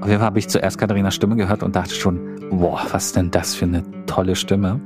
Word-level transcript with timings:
Auf 0.00 0.06
jeden 0.06 0.20
Fall 0.20 0.26
habe 0.26 0.38
ich 0.38 0.48
zuerst 0.48 0.78
Katharinas 0.78 1.14
Stimme 1.14 1.34
gehört 1.34 1.62
und 1.62 1.74
dachte 1.74 1.94
schon, 1.94 2.20
boah, 2.50 2.80
was 2.92 3.06
ist 3.06 3.16
denn 3.16 3.30
das 3.30 3.54
für 3.54 3.64
eine 3.64 3.82
tolle 4.06 4.36
Stimme. 4.36 4.80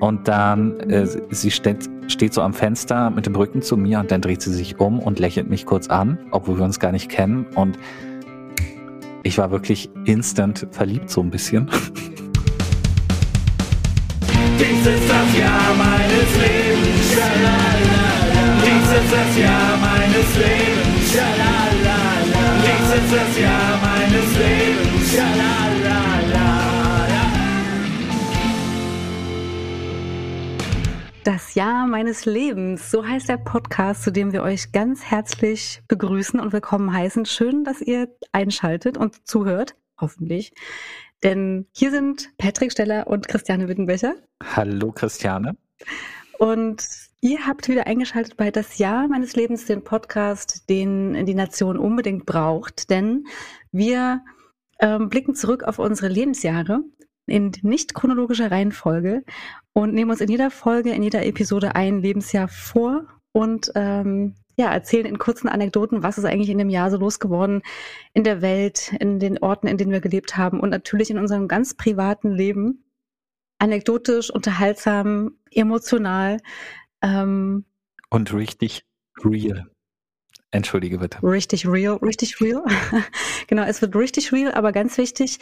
Und 0.00 0.26
dann, 0.26 0.80
äh, 0.80 1.06
sie 1.30 1.50
steht, 1.50 1.88
steht 2.08 2.34
so 2.34 2.42
am 2.42 2.52
Fenster 2.52 3.10
mit 3.10 3.26
dem 3.26 3.36
Rücken 3.36 3.62
zu 3.62 3.76
mir 3.76 4.00
und 4.00 4.10
dann 4.10 4.20
dreht 4.20 4.42
sie 4.42 4.52
sich 4.52 4.80
um 4.80 4.98
und 4.98 5.20
lächelt 5.20 5.48
mich 5.48 5.64
kurz 5.64 5.88
an, 5.88 6.18
obwohl 6.32 6.58
wir 6.58 6.64
uns 6.64 6.80
gar 6.80 6.90
nicht 6.90 7.08
kennen. 7.08 7.46
Und 7.54 7.78
ich 9.22 9.38
war 9.38 9.52
wirklich 9.52 9.90
instant 10.04 10.66
verliebt 10.72 11.08
so 11.08 11.20
ein 11.20 11.30
bisschen. 11.30 11.68
Dies 14.58 14.86
ist 14.86 15.08
das 15.08 15.38
Jahr 15.38 15.74
meines 15.76 16.36
Lebens, 16.36 17.12
schalalala. 17.14 18.08
Dies 18.64 18.90
ist 18.98 19.12
das 19.12 19.38
Jahr 19.38 19.76
meines 19.76 20.36
Lebens, 20.36 21.12
schalalala. 21.12 21.98
Dies 22.62 22.88
ist 22.94 23.12
das 23.12 23.38
Jahr 23.40 23.52
meines 23.52 23.82
Lebens, 23.82 23.87
schalalala. 25.04 26.68
Das 31.24 31.54
Jahr 31.54 31.86
meines 31.86 32.24
Lebens, 32.24 32.90
so 32.90 33.06
heißt 33.06 33.28
der 33.28 33.36
Podcast, 33.36 34.02
zu 34.02 34.10
dem 34.10 34.32
wir 34.32 34.42
euch 34.42 34.72
ganz 34.72 35.04
herzlich 35.04 35.82
begrüßen 35.86 36.40
und 36.40 36.52
willkommen 36.52 36.92
heißen. 36.92 37.26
Schön, 37.26 37.64
dass 37.64 37.82
ihr 37.82 38.08
einschaltet 38.32 38.96
und 38.96 39.26
zuhört, 39.28 39.76
hoffentlich. 40.00 40.52
Denn 41.22 41.66
hier 41.72 41.90
sind 41.90 42.30
Patrick 42.38 42.72
Steller 42.72 43.08
und 43.08 43.28
Christiane 43.28 43.68
Wittenbecher. 43.68 44.14
Hallo 44.42 44.90
Christiane. 44.92 45.56
Und 46.38 46.86
ihr 47.20 47.46
habt 47.46 47.68
wieder 47.68 47.86
eingeschaltet 47.86 48.36
bei 48.36 48.50
Das 48.50 48.78
Jahr 48.78 49.08
meines 49.08 49.34
Lebens, 49.34 49.66
den 49.66 49.82
Podcast, 49.82 50.70
den 50.70 51.26
die 51.26 51.34
Nation 51.34 51.76
unbedingt 51.76 52.24
braucht. 52.26 52.88
Denn 52.90 53.26
wir 53.72 54.22
ähm, 54.80 55.08
blicken 55.08 55.34
zurück 55.34 55.64
auf 55.64 55.78
unsere 55.78 56.08
Lebensjahre 56.08 56.80
in 57.26 57.52
nicht 57.62 57.94
chronologischer 57.94 58.50
Reihenfolge 58.50 59.22
und 59.72 59.94
nehmen 59.94 60.10
uns 60.10 60.20
in 60.20 60.30
jeder 60.30 60.50
Folge, 60.50 60.90
in 60.90 61.02
jeder 61.02 61.26
Episode 61.26 61.74
ein 61.74 62.00
Lebensjahr 62.00 62.48
vor 62.48 63.06
und 63.32 63.70
ähm, 63.74 64.34
ja, 64.58 64.72
erzählen 64.72 65.06
in 65.06 65.18
kurzen 65.18 65.48
Anekdoten, 65.48 66.02
was 66.02 66.18
ist 66.18 66.24
eigentlich 66.24 66.48
in 66.48 66.58
dem 66.58 66.68
Jahr 66.68 66.90
so 66.90 66.96
losgeworden 66.96 67.62
in 68.12 68.24
der 68.24 68.42
Welt, 68.42 68.92
in 68.98 69.20
den 69.20 69.38
Orten, 69.38 69.68
in 69.68 69.76
denen 69.76 69.92
wir 69.92 70.00
gelebt 70.00 70.36
haben 70.36 70.58
und 70.58 70.70
natürlich 70.70 71.10
in 71.10 71.18
unserem 71.18 71.46
ganz 71.46 71.74
privaten 71.74 72.32
Leben. 72.32 72.84
Anekdotisch, 73.60 74.30
unterhaltsam, 74.30 75.38
emotional. 75.52 76.38
Ähm, 77.02 77.66
und 78.10 78.32
richtig 78.32 78.84
real. 79.24 79.70
Entschuldige 80.50 80.98
bitte. 80.98 81.22
Richtig 81.22 81.66
real, 81.66 81.96
richtig 81.96 82.40
real. 82.40 82.64
genau, 83.48 83.64
es 83.64 83.82
wird 83.82 83.94
richtig 83.94 84.32
real, 84.32 84.52
aber 84.52 84.72
ganz 84.72 84.96
wichtig, 84.96 85.38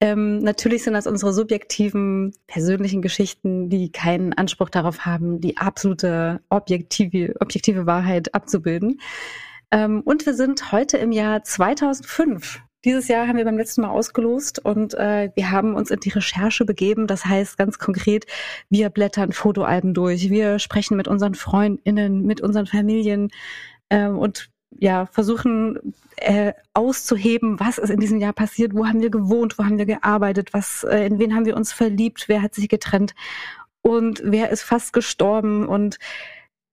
ähm, 0.00 0.38
natürlich 0.38 0.82
sind 0.82 0.94
das 0.94 1.06
unsere 1.06 1.32
subjektiven, 1.32 2.34
persönlichen 2.48 3.00
Geschichten, 3.00 3.68
die 3.68 3.92
keinen 3.92 4.32
Anspruch 4.32 4.68
darauf 4.68 5.06
haben, 5.06 5.40
die 5.40 5.58
absolute 5.58 6.40
objektive, 6.48 7.36
objektive 7.38 7.86
Wahrheit 7.86 8.34
abzubilden. 8.34 9.00
Ähm, 9.70 10.02
und 10.04 10.26
wir 10.26 10.34
sind 10.34 10.72
heute 10.72 10.96
im 10.96 11.12
Jahr 11.12 11.44
2005. 11.44 12.60
Dieses 12.84 13.06
Jahr 13.06 13.28
haben 13.28 13.36
wir 13.36 13.44
beim 13.44 13.58
letzten 13.58 13.82
Mal 13.82 13.90
ausgelost 13.90 14.64
und 14.64 14.94
äh, 14.94 15.30
wir 15.34 15.50
haben 15.50 15.74
uns 15.74 15.90
in 15.90 16.00
die 16.00 16.10
Recherche 16.10 16.64
begeben. 16.64 17.06
Das 17.06 17.24
heißt 17.24 17.58
ganz 17.58 17.78
konkret, 17.78 18.26
wir 18.70 18.88
blättern 18.90 19.32
Fotoalben 19.32 19.94
durch, 19.94 20.30
wir 20.30 20.58
sprechen 20.58 20.96
mit 20.96 21.06
unseren 21.06 21.34
Freundinnen, 21.34 22.22
mit 22.22 22.40
unseren 22.40 22.66
Familien, 22.66 23.30
ähm, 23.90 24.18
und 24.18 24.50
ja, 24.70 25.06
versuchen 25.06 25.94
äh, 26.16 26.52
auszuheben, 26.74 27.58
was 27.58 27.78
ist 27.78 27.90
in 27.90 28.00
diesem 28.00 28.18
Jahr 28.18 28.32
passiert, 28.32 28.74
wo 28.74 28.86
haben 28.86 29.00
wir 29.00 29.10
gewohnt, 29.10 29.58
wo 29.58 29.64
haben 29.64 29.78
wir 29.78 29.86
gearbeitet, 29.86 30.52
was, 30.52 30.84
äh, 30.84 31.06
in 31.06 31.18
wen 31.18 31.34
haben 31.34 31.46
wir 31.46 31.56
uns 31.56 31.72
verliebt, 31.72 32.28
wer 32.28 32.42
hat 32.42 32.54
sich 32.54 32.68
getrennt 32.68 33.14
und 33.82 34.20
wer 34.24 34.50
ist 34.50 34.62
fast 34.62 34.92
gestorben 34.92 35.66
und 35.66 35.98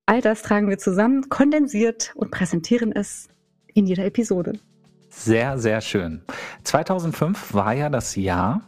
all 0.06 0.22
das 0.22 0.42
tragen 0.42 0.70
wir 0.70 0.78
zusammen, 0.78 1.30
kondensiert 1.30 2.12
und 2.16 2.32
präsentieren 2.32 2.92
es 2.92 3.30
in 3.74 3.86
jeder 3.86 4.06
Episode. 4.06 4.54
Sehr, 5.10 5.58
sehr 5.58 5.82
schön. 5.82 6.22
2005 6.64 7.54
war 7.54 7.74
ja 7.74 7.90
das 7.90 8.16
Jahr, 8.16 8.62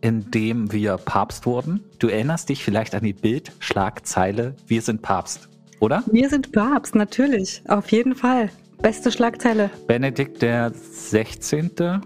in 0.00 0.30
dem 0.30 0.72
wir 0.72 0.98
Papst 0.98 1.46
wurden. 1.46 1.82
Du 1.98 2.08
erinnerst 2.08 2.50
dich 2.50 2.62
vielleicht 2.62 2.94
an 2.94 3.02
die 3.02 3.14
Bildschlagzeile 3.14 4.54
Wir 4.66 4.82
sind 4.82 5.02
Papst 5.02 5.48
oder? 5.80 6.02
Wir 6.10 6.28
sind 6.28 6.52
Papst, 6.52 6.94
natürlich, 6.94 7.62
auf 7.68 7.90
jeden 7.92 8.14
Fall. 8.14 8.50
Beste 8.82 9.10
Schlagzeile. 9.10 9.70
Benedikt 9.86 10.42
der 10.42 10.72
16. 10.72 12.00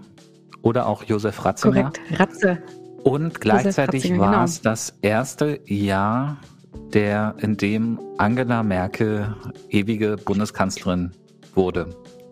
oder 0.61 0.87
auch 0.87 1.03
Josef 1.03 1.43
Ratzinger. 1.43 1.91
Korrekt, 1.91 2.01
Ratze. 2.19 2.57
Und 3.03 3.41
gleichzeitig 3.41 4.17
war 4.17 4.31
genau. 4.31 4.43
es 4.43 4.61
das 4.61 4.93
erste 5.01 5.59
Jahr, 5.65 6.37
der, 6.93 7.35
in 7.39 7.57
dem 7.57 7.99
Angela 8.17 8.63
Merkel 8.63 9.35
ewige 9.69 10.17
Bundeskanzlerin 10.17 11.11
wurde. 11.55 11.89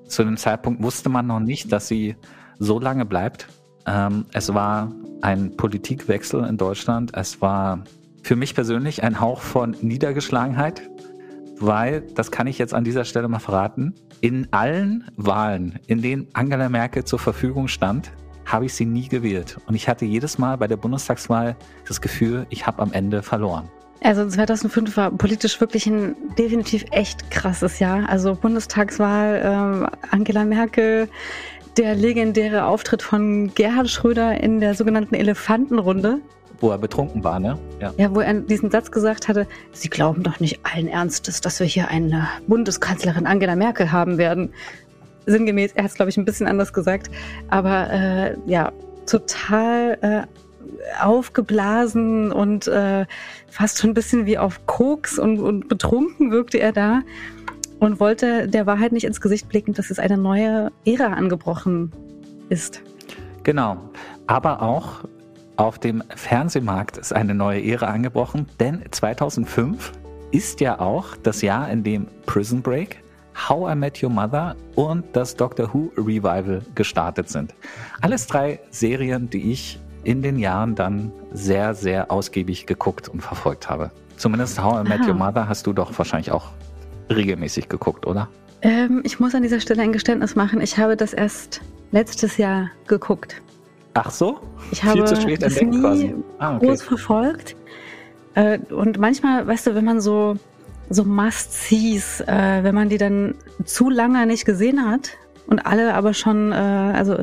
Zu 0.07 0.23
dem 0.23 0.37
Zeitpunkt 0.37 0.81
wusste 0.81 1.09
man 1.09 1.27
noch 1.27 1.39
nicht, 1.39 1.71
dass 1.71 1.87
sie 1.87 2.15
so 2.59 2.79
lange 2.79 3.05
bleibt. 3.05 3.47
Ähm, 3.85 4.25
es 4.33 4.53
war 4.53 4.91
ein 5.21 5.55
Politikwechsel 5.55 6.45
in 6.45 6.57
Deutschland. 6.57 7.11
Es 7.15 7.41
war 7.41 7.83
für 8.23 8.35
mich 8.35 8.53
persönlich 8.53 9.03
ein 9.03 9.19
Hauch 9.19 9.41
von 9.41 9.75
Niedergeschlagenheit 9.81 10.81
weil, 11.59 12.01
das 12.01 12.31
kann 12.31 12.47
ich 12.47 12.57
jetzt 12.57 12.73
an 12.73 12.83
dieser 12.83 13.05
Stelle 13.05 13.27
mal 13.27 13.39
verraten, 13.39 13.93
in 14.21 14.47
allen 14.51 15.09
Wahlen, 15.15 15.79
in 15.87 16.01
denen 16.01 16.27
Angela 16.33 16.69
Merkel 16.69 17.03
zur 17.03 17.19
Verfügung 17.19 17.67
stand, 17.67 18.11
habe 18.45 18.65
ich 18.65 18.73
sie 18.73 18.85
nie 18.85 19.07
gewählt. 19.07 19.57
Und 19.67 19.75
ich 19.75 19.87
hatte 19.87 20.05
jedes 20.05 20.37
Mal 20.37 20.57
bei 20.57 20.67
der 20.67 20.77
Bundestagswahl 20.77 21.55
das 21.87 22.01
Gefühl, 22.01 22.47
ich 22.49 22.65
habe 22.65 22.81
am 22.81 22.91
Ende 22.91 23.21
verloren. 23.21 23.69
Also 24.01 24.25
2005 24.25 24.95
war 24.95 25.11
politisch 25.11 25.59
wirklich 25.59 25.85
ein 25.85 26.15
definitiv 26.37 26.85
echt 26.91 27.29
krasses 27.31 27.79
Jahr. 27.79 28.07
Also 28.07 28.33
Bundestagswahl, 28.35 29.89
äh, 29.91 30.15
Angela 30.15 30.45
Merkel, 30.45 31.09
der 31.77 31.95
legendäre 31.95 32.65
Auftritt 32.65 33.01
von 33.01 33.53
Gerhard 33.53 33.89
Schröder 33.89 34.41
in 34.41 34.59
der 34.59 34.73
sogenannten 34.73 35.15
Elefantenrunde 35.15 36.19
wo 36.59 36.71
er 36.71 36.77
betrunken 36.77 37.23
war, 37.23 37.39
ne? 37.39 37.57
Ja. 37.79 37.93
ja, 37.97 38.13
wo 38.13 38.19
er 38.19 38.33
diesen 38.33 38.71
Satz 38.71 38.91
gesagt 38.91 39.27
hatte, 39.27 39.47
Sie 39.71 39.89
glauben 39.89 40.23
doch 40.23 40.39
nicht 40.39 40.59
allen 40.63 40.87
Ernstes, 40.87 41.41
dass 41.41 41.59
wir 41.59 41.67
hier 41.67 41.87
eine 41.87 42.27
Bundeskanzlerin 42.47 43.25
Angela 43.25 43.55
Merkel 43.55 43.91
haben 43.91 44.17
werden. 44.17 44.53
Sinngemäß, 45.25 45.73
er 45.73 45.83
hat 45.83 45.91
es, 45.91 45.95
glaube 45.95 46.09
ich, 46.09 46.17
ein 46.17 46.25
bisschen 46.25 46.47
anders 46.47 46.73
gesagt, 46.73 47.09
aber 47.49 47.89
äh, 47.91 48.37
ja, 48.45 48.71
total 49.05 49.97
äh, 50.01 51.01
aufgeblasen 51.01 52.31
und 52.31 52.67
äh, 52.67 53.05
fast 53.47 53.79
schon 53.79 53.91
ein 53.91 53.93
bisschen 53.93 54.25
wie 54.25 54.37
auf 54.37 54.65
Koks 54.65 55.19
und, 55.19 55.39
und 55.39 55.67
betrunken 55.67 56.31
wirkte 56.31 56.59
er 56.59 56.71
da 56.71 57.01
und 57.79 57.99
wollte 57.99 58.47
der 58.47 58.65
Wahrheit 58.65 58.91
nicht 58.91 59.05
ins 59.05 59.21
Gesicht 59.21 59.49
blicken, 59.49 59.73
dass 59.73 59.89
es 59.89 59.99
eine 59.99 60.17
neue 60.17 60.71
Ära 60.85 61.13
angebrochen 61.13 61.91
ist. 62.49 62.81
Genau. 63.43 63.77
Aber 64.27 64.61
auch 64.61 65.03
auf 65.59 65.77
dem 65.77 66.01
Fernsehmarkt 66.15 66.97
ist 66.97 67.13
eine 67.13 67.35
neue 67.35 67.61
Ära 67.61 67.87
angebrochen, 67.87 68.47
denn 68.61 68.81
2005 68.89 69.91
ist 70.31 70.61
ja 70.61 70.79
auch 70.79 71.17
das 71.17 71.41
Jahr, 71.41 71.69
in 71.69 71.83
dem 71.83 72.07
Prison 72.25 72.61
Break, 72.61 73.03
How 73.49 73.73
I 73.73 73.75
Met 73.75 74.01
Your 74.01 74.09
Mother 74.09 74.55
und 74.75 75.03
das 75.11 75.35
Doctor 75.35 75.73
Who 75.73 75.91
Revival 75.97 76.61
gestartet 76.75 77.27
sind. 77.27 77.53
Alles 77.99 78.25
drei 78.25 78.61
Serien, 78.69 79.29
die 79.29 79.51
ich 79.51 79.81
in 80.05 80.21
den 80.21 80.39
Jahren 80.39 80.75
dann 80.75 81.11
sehr, 81.33 81.73
sehr 81.75 82.09
ausgiebig 82.09 82.65
geguckt 82.65 83.09
und 83.09 83.19
verfolgt 83.19 83.69
habe. 83.69 83.91
Zumindest 84.15 84.63
How 84.63 84.85
I 84.85 84.87
Met 84.87 85.01
Aha. 85.01 85.09
Your 85.09 85.15
Mother 85.15 85.49
hast 85.49 85.67
du 85.67 85.73
doch 85.73 85.97
wahrscheinlich 85.97 86.31
auch 86.31 86.51
regelmäßig 87.09 87.67
geguckt, 87.67 88.07
oder? 88.07 88.29
Ähm, 88.61 89.01
ich 89.03 89.19
muss 89.19 89.35
an 89.35 89.43
dieser 89.43 89.59
Stelle 89.59 89.81
ein 89.81 89.91
Geständnis 89.91 90.37
machen. 90.37 90.61
Ich 90.61 90.77
habe 90.77 90.95
das 90.95 91.11
erst 91.11 91.59
letztes 91.91 92.37
Jahr 92.37 92.71
geguckt. 92.87 93.41
Ach 94.05 94.11
so? 94.11 94.39
Ich 94.71 94.83
habe 94.83 94.97
Viel 94.97 95.05
zu 95.05 95.21
spät 95.21 95.41
das 95.41 95.59
nie 95.61 95.79
quasi. 95.81 96.15
Ah, 96.37 96.55
okay. 96.55 96.67
groß 96.67 96.81
verfolgt. 96.81 97.55
Äh, 98.35 98.59
und 98.69 98.99
manchmal, 98.99 99.45
weißt 99.47 99.67
du, 99.67 99.75
wenn 99.75 99.85
man 99.85 99.99
so, 99.99 100.35
so 100.89 101.03
Must-Sees, 101.03 102.21
äh, 102.21 102.63
wenn 102.63 102.75
man 102.75 102.89
die 102.89 102.97
dann 102.97 103.35
zu 103.65 103.89
lange 103.89 104.25
nicht 104.25 104.45
gesehen 104.45 104.89
hat 104.89 105.17
und 105.47 105.65
alle 105.65 105.93
aber 105.95 106.13
schon, 106.13 106.51
äh, 106.51 106.55
also 106.55 107.17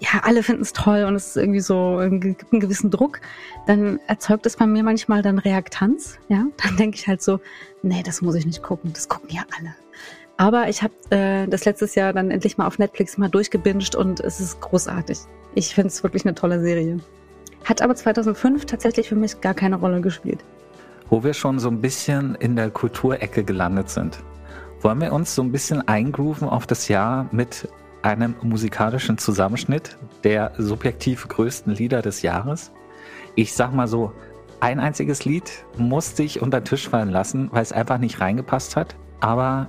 ja, 0.00 0.20
alle 0.24 0.42
finden 0.42 0.62
es 0.62 0.72
toll 0.72 1.04
und 1.04 1.14
es 1.14 1.28
ist 1.28 1.36
irgendwie 1.36 1.60
so, 1.60 2.00
gibt 2.10 2.52
einen 2.52 2.60
gewissen 2.60 2.90
Druck, 2.90 3.20
dann 3.68 4.00
erzeugt 4.08 4.46
es 4.46 4.56
bei 4.56 4.66
mir 4.66 4.82
manchmal 4.82 5.22
dann 5.22 5.38
Reaktanz, 5.38 6.18
ja. 6.28 6.46
Dann 6.62 6.76
denke 6.76 6.96
ich 6.96 7.06
halt 7.06 7.22
so, 7.22 7.38
nee, 7.82 8.02
das 8.04 8.20
muss 8.20 8.34
ich 8.34 8.44
nicht 8.44 8.62
gucken, 8.64 8.92
das 8.92 9.08
gucken 9.08 9.30
ja 9.30 9.42
alle. 9.56 9.76
Aber 10.38 10.68
ich 10.68 10.82
habe 10.82 10.94
äh, 11.10 11.46
das 11.46 11.64
letztes 11.66 11.94
Jahr 11.94 12.12
dann 12.12 12.32
endlich 12.32 12.58
mal 12.58 12.66
auf 12.66 12.80
Netflix 12.80 13.16
mal 13.16 13.28
durchgebinged 13.28 13.94
und 13.94 14.18
es 14.18 14.40
ist 14.40 14.60
großartig. 14.60 15.18
Ich 15.54 15.74
finde 15.74 15.88
es 15.88 16.02
wirklich 16.02 16.24
eine 16.24 16.34
tolle 16.34 16.60
Serie. 16.60 16.98
Hat 17.64 17.82
aber 17.82 17.94
2005 17.94 18.66
tatsächlich 18.66 19.08
für 19.08 19.16
mich 19.16 19.40
gar 19.40 19.54
keine 19.54 19.76
Rolle 19.76 20.00
gespielt. 20.00 20.44
Wo 21.10 21.22
wir 21.22 21.34
schon 21.34 21.58
so 21.58 21.68
ein 21.68 21.80
bisschen 21.80 22.34
in 22.36 22.56
der 22.56 22.70
Kulturecke 22.70 23.44
gelandet 23.44 23.90
sind, 23.90 24.18
wollen 24.80 25.00
wir 25.00 25.12
uns 25.12 25.34
so 25.34 25.42
ein 25.42 25.52
bisschen 25.52 25.86
eingrooven 25.86 26.48
auf 26.48 26.66
das 26.66 26.88
Jahr 26.88 27.28
mit 27.30 27.68
einem 28.02 28.34
musikalischen 28.42 29.18
Zusammenschnitt 29.18 29.96
der 30.24 30.52
subjektiv 30.58 31.28
größten 31.28 31.74
Lieder 31.74 32.02
des 32.02 32.22
Jahres. 32.22 32.72
Ich 33.34 33.52
sag 33.52 33.72
mal 33.72 33.86
so, 33.86 34.12
ein 34.60 34.80
einziges 34.80 35.24
Lied 35.24 35.64
musste 35.76 36.22
ich 36.22 36.40
unter 36.40 36.60
den 36.60 36.64
Tisch 36.64 36.88
fallen 36.88 37.10
lassen, 37.10 37.48
weil 37.52 37.62
es 37.62 37.72
einfach 37.72 37.98
nicht 37.98 38.20
reingepasst 38.20 38.76
hat. 38.76 38.96
Aber 39.20 39.68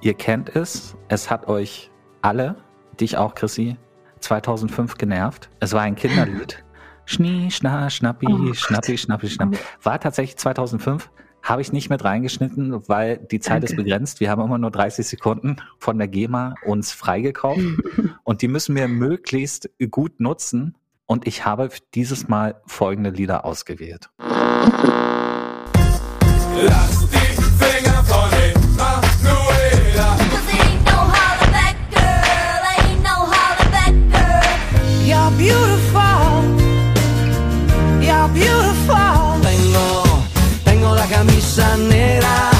ihr 0.00 0.14
kennt 0.14 0.54
es. 0.56 0.96
Es 1.08 1.30
hat 1.30 1.48
euch 1.48 1.90
alle, 2.20 2.56
dich 3.00 3.16
auch, 3.16 3.34
Chrissy, 3.34 3.76
2005 4.20 4.96
genervt. 4.96 5.50
Es 5.60 5.72
war 5.72 5.82
ein 5.82 5.96
Kinderlied. 5.96 6.64
Schnee, 7.04 7.50
schna, 7.50 7.90
schnappi, 7.90 8.26
oh 8.30 8.54
schnappi, 8.54 8.96
schnappi, 8.96 9.28
schnappi. 9.28 9.58
War 9.82 9.98
tatsächlich 9.98 10.36
2005. 10.36 11.10
Habe 11.42 11.62
ich 11.62 11.72
nicht 11.72 11.90
mit 11.90 12.04
reingeschnitten, 12.04 12.88
weil 12.88 13.16
die 13.16 13.40
Zeit 13.40 13.62
Danke. 13.62 13.66
ist 13.66 13.76
begrenzt. 13.76 14.20
Wir 14.20 14.30
haben 14.30 14.42
immer 14.42 14.58
nur 14.58 14.70
30 14.70 15.06
Sekunden 15.06 15.56
von 15.78 15.98
der 15.98 16.06
GEMA 16.06 16.54
uns 16.64 16.92
freigekauft 16.92 17.64
und 18.24 18.42
die 18.42 18.48
müssen 18.48 18.76
wir 18.76 18.88
möglichst 18.88 19.70
gut 19.90 20.20
nutzen. 20.20 20.76
Und 21.06 21.26
ich 21.26 21.44
habe 21.44 21.70
dieses 21.94 22.28
Mal 22.28 22.60
folgende 22.66 23.10
Lieder 23.10 23.44
ausgewählt. 23.44 24.10
Lass 26.62 27.09
camisa 41.50 41.76
negra. 41.76 42.50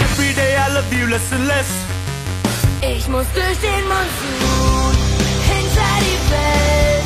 Every 0.00 0.32
day 0.34 0.56
I 0.56 0.68
love 0.74 0.92
you 0.94 1.06
less 1.06 1.32
and 1.32 1.46
less. 1.46 1.84
Ich 2.82 3.08
muss 3.08 3.26
durch 3.34 3.58
den 3.58 3.84
Monsun 3.88 4.94
hinter 5.48 5.98
die 6.00 6.20
Welt. 6.30 7.04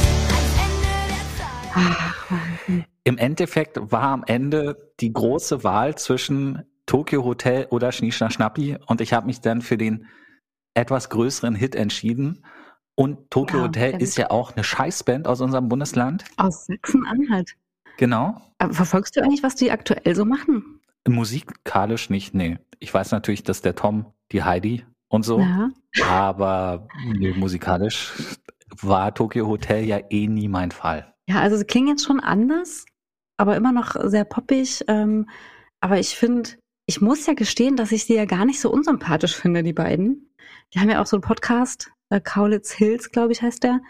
Im 3.04 3.18
Endeffekt 3.18 3.78
war 3.90 4.02
am 4.02 4.24
Ende 4.26 4.92
die 5.00 5.12
große 5.12 5.64
Wahl 5.64 5.96
zwischen 5.96 6.62
Tokyo 6.86 7.24
Hotel 7.24 7.66
oder 7.70 7.90
Schnieschner 7.92 8.30
Schnappi 8.30 8.76
und 8.86 9.00
ich 9.00 9.12
habe 9.12 9.26
mich 9.26 9.40
dann 9.40 9.60
für 9.62 9.76
den 9.76 10.06
etwas 10.74 11.08
größeren 11.08 11.54
Hit 11.54 11.74
entschieden. 11.74 12.44
Und 12.94 13.30
Tokyo 13.30 13.58
ja, 13.58 13.64
Hotel 13.64 14.02
ist 14.02 14.18
ja 14.18 14.30
auch 14.30 14.52
eine 14.52 14.62
Scheißband 14.62 15.26
aus 15.26 15.40
unserem 15.40 15.68
Bundesland. 15.68 16.24
Aus 16.36 16.66
Sachsen-Anhalt. 16.66 17.56
Genau. 17.96 18.40
Aber 18.58 18.74
verfolgst 18.74 19.16
du 19.16 19.22
eigentlich, 19.22 19.42
was 19.42 19.54
die 19.54 19.70
aktuell 19.70 20.14
so 20.14 20.24
machen? 20.24 20.80
Musikalisch 21.08 22.10
nicht, 22.10 22.34
nee. 22.34 22.58
Ich 22.78 22.92
weiß 22.92 23.10
natürlich, 23.10 23.42
dass 23.42 23.62
der 23.62 23.74
Tom, 23.74 24.06
die 24.30 24.42
Heidi 24.42 24.84
und 25.08 25.24
so, 25.24 25.40
ja. 25.40 25.70
aber 26.08 26.88
nee, 27.04 27.32
musikalisch 27.32 28.12
war 28.80 29.14
Tokyo 29.14 29.46
Hotel 29.46 29.84
ja 29.84 30.00
eh 30.10 30.26
nie 30.26 30.48
mein 30.48 30.70
Fall. 30.70 31.12
Ja, 31.28 31.40
also 31.40 31.56
sie 31.56 31.64
klingen 31.64 31.88
jetzt 31.88 32.04
schon 32.04 32.20
anders, 32.20 32.86
aber 33.36 33.56
immer 33.56 33.72
noch 33.72 33.96
sehr 34.04 34.24
poppig. 34.24 34.84
Ähm, 34.88 35.28
aber 35.80 35.98
ich 35.98 36.16
finde, 36.16 36.50
ich 36.86 37.00
muss 37.00 37.26
ja 37.26 37.34
gestehen, 37.34 37.76
dass 37.76 37.92
ich 37.92 38.04
sie 38.04 38.14
ja 38.14 38.24
gar 38.24 38.44
nicht 38.44 38.60
so 38.60 38.70
unsympathisch 38.70 39.36
finde, 39.36 39.62
die 39.62 39.72
beiden. 39.72 40.34
Die 40.72 40.80
haben 40.80 40.90
ja 40.90 41.02
auch 41.02 41.06
so 41.06 41.16
einen 41.16 41.22
Podcast, 41.22 41.90
äh, 42.10 42.20
Kaulitz 42.20 42.72
Hills, 42.72 43.10
glaube 43.10 43.32
ich, 43.32 43.42
heißt 43.42 43.62
der, 43.62 43.80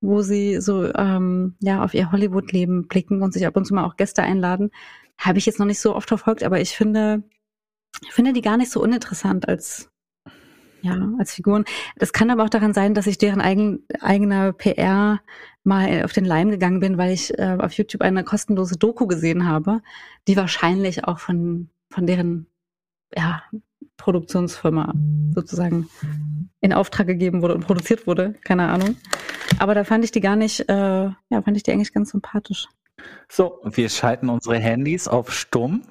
wo 0.00 0.22
sie 0.22 0.60
so 0.60 0.92
ähm, 0.94 1.54
ja 1.60 1.84
auf 1.84 1.94
ihr 1.94 2.12
Hollywood-Leben 2.12 2.88
blicken 2.88 3.22
und 3.22 3.32
sich 3.32 3.46
ab 3.46 3.56
und 3.56 3.64
zu 3.64 3.74
mal 3.74 3.84
auch 3.84 3.96
Gäste 3.96 4.22
einladen. 4.22 4.70
Habe 5.18 5.38
ich 5.38 5.46
jetzt 5.46 5.58
noch 5.58 5.66
nicht 5.66 5.80
so 5.80 5.94
oft 5.94 6.08
verfolgt, 6.08 6.42
aber 6.42 6.60
ich 6.60 6.76
finde, 6.76 7.22
ich 8.02 8.12
finde 8.12 8.32
die 8.32 8.42
gar 8.42 8.56
nicht 8.56 8.70
so 8.70 8.82
uninteressant 8.82 9.48
als 9.48 9.90
ja, 10.82 11.08
als 11.18 11.34
Figuren. 11.34 11.64
Das 11.96 12.12
kann 12.12 12.30
aber 12.30 12.44
auch 12.44 12.50
daran 12.50 12.72
sein, 12.72 12.94
dass 12.94 13.06
ich 13.06 13.18
deren 13.18 13.40
eigen, 13.40 13.84
eigener 14.00 14.52
PR 14.52 15.20
mal 15.64 16.04
auf 16.04 16.12
den 16.12 16.24
Leim 16.24 16.50
gegangen 16.50 16.80
bin, 16.80 16.96
weil 16.96 17.12
ich 17.12 17.36
äh, 17.38 17.56
auf 17.58 17.72
YouTube 17.72 18.02
eine 18.02 18.22
kostenlose 18.22 18.76
Doku 18.76 19.06
gesehen 19.06 19.48
habe, 19.48 19.82
die 20.28 20.36
wahrscheinlich 20.36 21.04
auch 21.04 21.18
von, 21.18 21.70
von 21.90 22.06
deren 22.06 22.46
ja, 23.16 23.42
Produktionsfirma 23.96 24.92
sozusagen 25.34 25.88
in 26.60 26.72
Auftrag 26.72 27.06
gegeben 27.06 27.42
wurde 27.42 27.54
und 27.54 27.66
produziert 27.66 28.06
wurde, 28.06 28.34
keine 28.44 28.68
Ahnung. 28.68 28.96
Aber 29.58 29.74
da 29.74 29.84
fand 29.84 30.04
ich 30.04 30.10
die 30.10 30.20
gar 30.20 30.36
nicht, 30.36 30.68
äh, 30.68 30.74
ja, 30.74 31.42
fand 31.42 31.56
ich 31.56 31.62
die 31.62 31.72
eigentlich 31.72 31.92
ganz 31.92 32.10
sympathisch. 32.10 32.66
So, 33.28 33.60
wir 33.64 33.88
schalten 33.88 34.28
unsere 34.28 34.58
Handys 34.58 35.08
auf 35.08 35.32
Stumm 35.32 35.82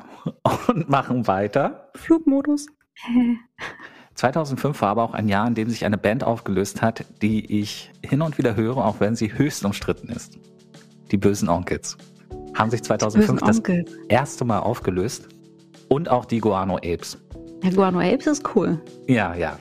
und 0.68 0.90
machen 0.90 1.28
weiter. 1.28 1.92
Flugmodus. 1.96 2.68
2005 4.16 4.82
war 4.82 4.90
aber 4.90 5.04
auch 5.04 5.14
ein 5.14 5.28
Jahr, 5.28 5.46
in 5.46 5.56
dem 5.56 5.70
sich 5.70 5.86
eine 5.86 5.98
Band 5.98 6.24
aufgelöst 6.24 6.82
hat, 6.82 7.06
die 7.22 7.60
ich 7.60 7.92
hin 8.04 8.22
und 8.22 8.38
wieder 8.38 8.56
höre, 8.56 8.78
auch 8.78 9.02
wenn 9.02 9.16
sie 9.16 9.34
höchst 9.34 9.66
umstritten 9.66 10.08
ist. 10.10 10.40
Die 11.12 11.18
Bösen 11.18 11.50
Onkels 11.50 11.98
haben 12.56 12.72
sich 12.72 12.82
2005 12.84 13.42
das 13.42 13.62
erste 14.08 14.46
Mal 14.46 14.60
aufgelöst 14.60 15.28
und 15.90 16.10
auch 16.10 16.26
die 16.26 16.40
Guano 16.40 16.78
Apes. 16.78 17.18
Ja, 17.64 17.70
Guano 17.72 18.00
Apes 18.00 18.28
ist 18.28 18.56
cool. 18.56 18.80
Ja, 19.08 19.34
ja. 19.36 19.58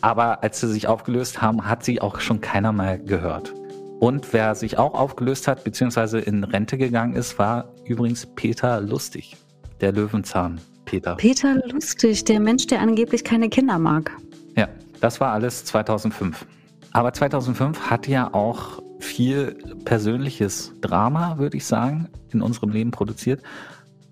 Aber 0.00 0.42
als 0.42 0.60
sie 0.60 0.68
sich 0.68 0.86
aufgelöst 0.86 1.42
haben, 1.42 1.66
hat 1.66 1.84
sie 1.84 2.00
auch 2.00 2.20
schon 2.20 2.40
keiner 2.40 2.72
mehr 2.72 2.98
gehört. 2.98 3.52
Und 4.00 4.32
wer 4.32 4.54
sich 4.54 4.78
auch 4.78 4.94
aufgelöst 4.94 5.48
hat, 5.48 5.64
beziehungsweise 5.64 6.20
in 6.20 6.44
Rente 6.44 6.78
gegangen 6.78 7.14
ist, 7.14 7.38
war 7.38 7.72
übrigens 7.84 8.26
Peter 8.26 8.80
Lustig, 8.80 9.36
der 9.80 9.92
Löwenzahn. 9.92 10.60
Peter. 10.84 11.16
Peter 11.16 11.56
Lustig, 11.66 12.24
der 12.24 12.40
Mensch, 12.40 12.66
der 12.66 12.80
angeblich 12.80 13.24
keine 13.24 13.48
Kinder 13.48 13.78
mag. 13.78 14.12
Ja, 14.56 14.68
das 15.00 15.20
war 15.20 15.32
alles 15.32 15.64
2005. 15.64 16.46
Aber 16.92 17.12
2005 17.12 17.90
hat 17.90 18.06
ja 18.06 18.32
auch 18.32 18.82
viel 19.00 19.56
persönliches 19.84 20.72
Drama, 20.80 21.38
würde 21.38 21.56
ich 21.56 21.66
sagen, 21.66 22.08
in 22.32 22.40
unserem 22.40 22.70
Leben 22.70 22.90
produziert. 22.90 23.42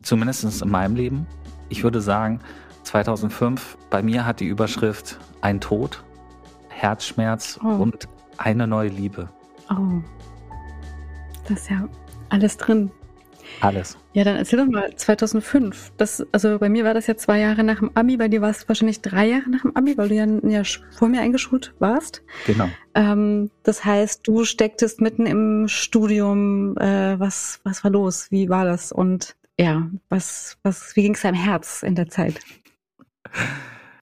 Zumindest 0.02 0.62
in 0.62 0.70
meinem 0.70 0.96
Leben. 0.96 1.26
Ich 1.68 1.82
würde 1.82 2.00
sagen, 2.00 2.40
2005, 2.86 3.76
bei 3.90 4.02
mir 4.02 4.24
hat 4.24 4.40
die 4.40 4.46
Überschrift 4.46 5.18
Ein 5.40 5.60
Tod, 5.60 6.04
Herzschmerz 6.68 7.58
oh. 7.62 7.68
und 7.68 8.08
eine 8.38 8.66
neue 8.66 8.88
Liebe. 8.88 9.28
Oh. 9.68 10.00
Das 11.48 11.62
ist 11.62 11.70
ja 11.70 11.88
alles 12.28 12.56
drin. 12.56 12.90
Alles. 13.60 13.96
Ja, 14.12 14.24
dann 14.24 14.36
erzähl 14.36 14.58
doch 14.58 14.66
mal, 14.66 14.94
2005. 14.94 15.92
Das, 15.96 16.24
also 16.32 16.58
bei 16.58 16.68
mir 16.68 16.84
war 16.84 16.94
das 16.94 17.06
ja 17.06 17.16
zwei 17.16 17.40
Jahre 17.40 17.64
nach 17.64 17.78
dem 17.78 17.90
Abi, 17.94 18.16
bei 18.16 18.28
dir 18.28 18.40
war 18.40 18.50
es 18.50 18.68
wahrscheinlich 18.68 19.00
drei 19.00 19.26
Jahre 19.26 19.50
nach 19.50 19.62
dem 19.62 19.74
Abi, 19.76 19.96
weil 19.96 20.08
du 20.08 20.14
ja, 20.14 20.26
ja 20.48 20.62
vor 20.96 21.08
mir 21.08 21.20
eingeschult 21.20 21.74
warst. 21.78 22.22
Genau. 22.46 22.68
Ähm, 22.94 23.50
das 23.62 23.84
heißt, 23.84 24.26
du 24.26 24.44
stecktest 24.44 25.00
mitten 25.00 25.26
im 25.26 25.66
Studium. 25.68 26.76
Äh, 26.78 27.18
was, 27.18 27.60
was 27.64 27.82
war 27.82 27.90
los? 27.90 28.30
Wie 28.30 28.48
war 28.48 28.64
das? 28.64 28.92
Und 28.92 29.36
ja, 29.58 29.88
was, 30.08 30.58
was, 30.62 30.94
wie 30.94 31.02
ging 31.02 31.14
es 31.14 31.22
deinem 31.22 31.34
Herz 31.34 31.82
in 31.82 31.94
der 31.94 32.08
Zeit? 32.08 32.40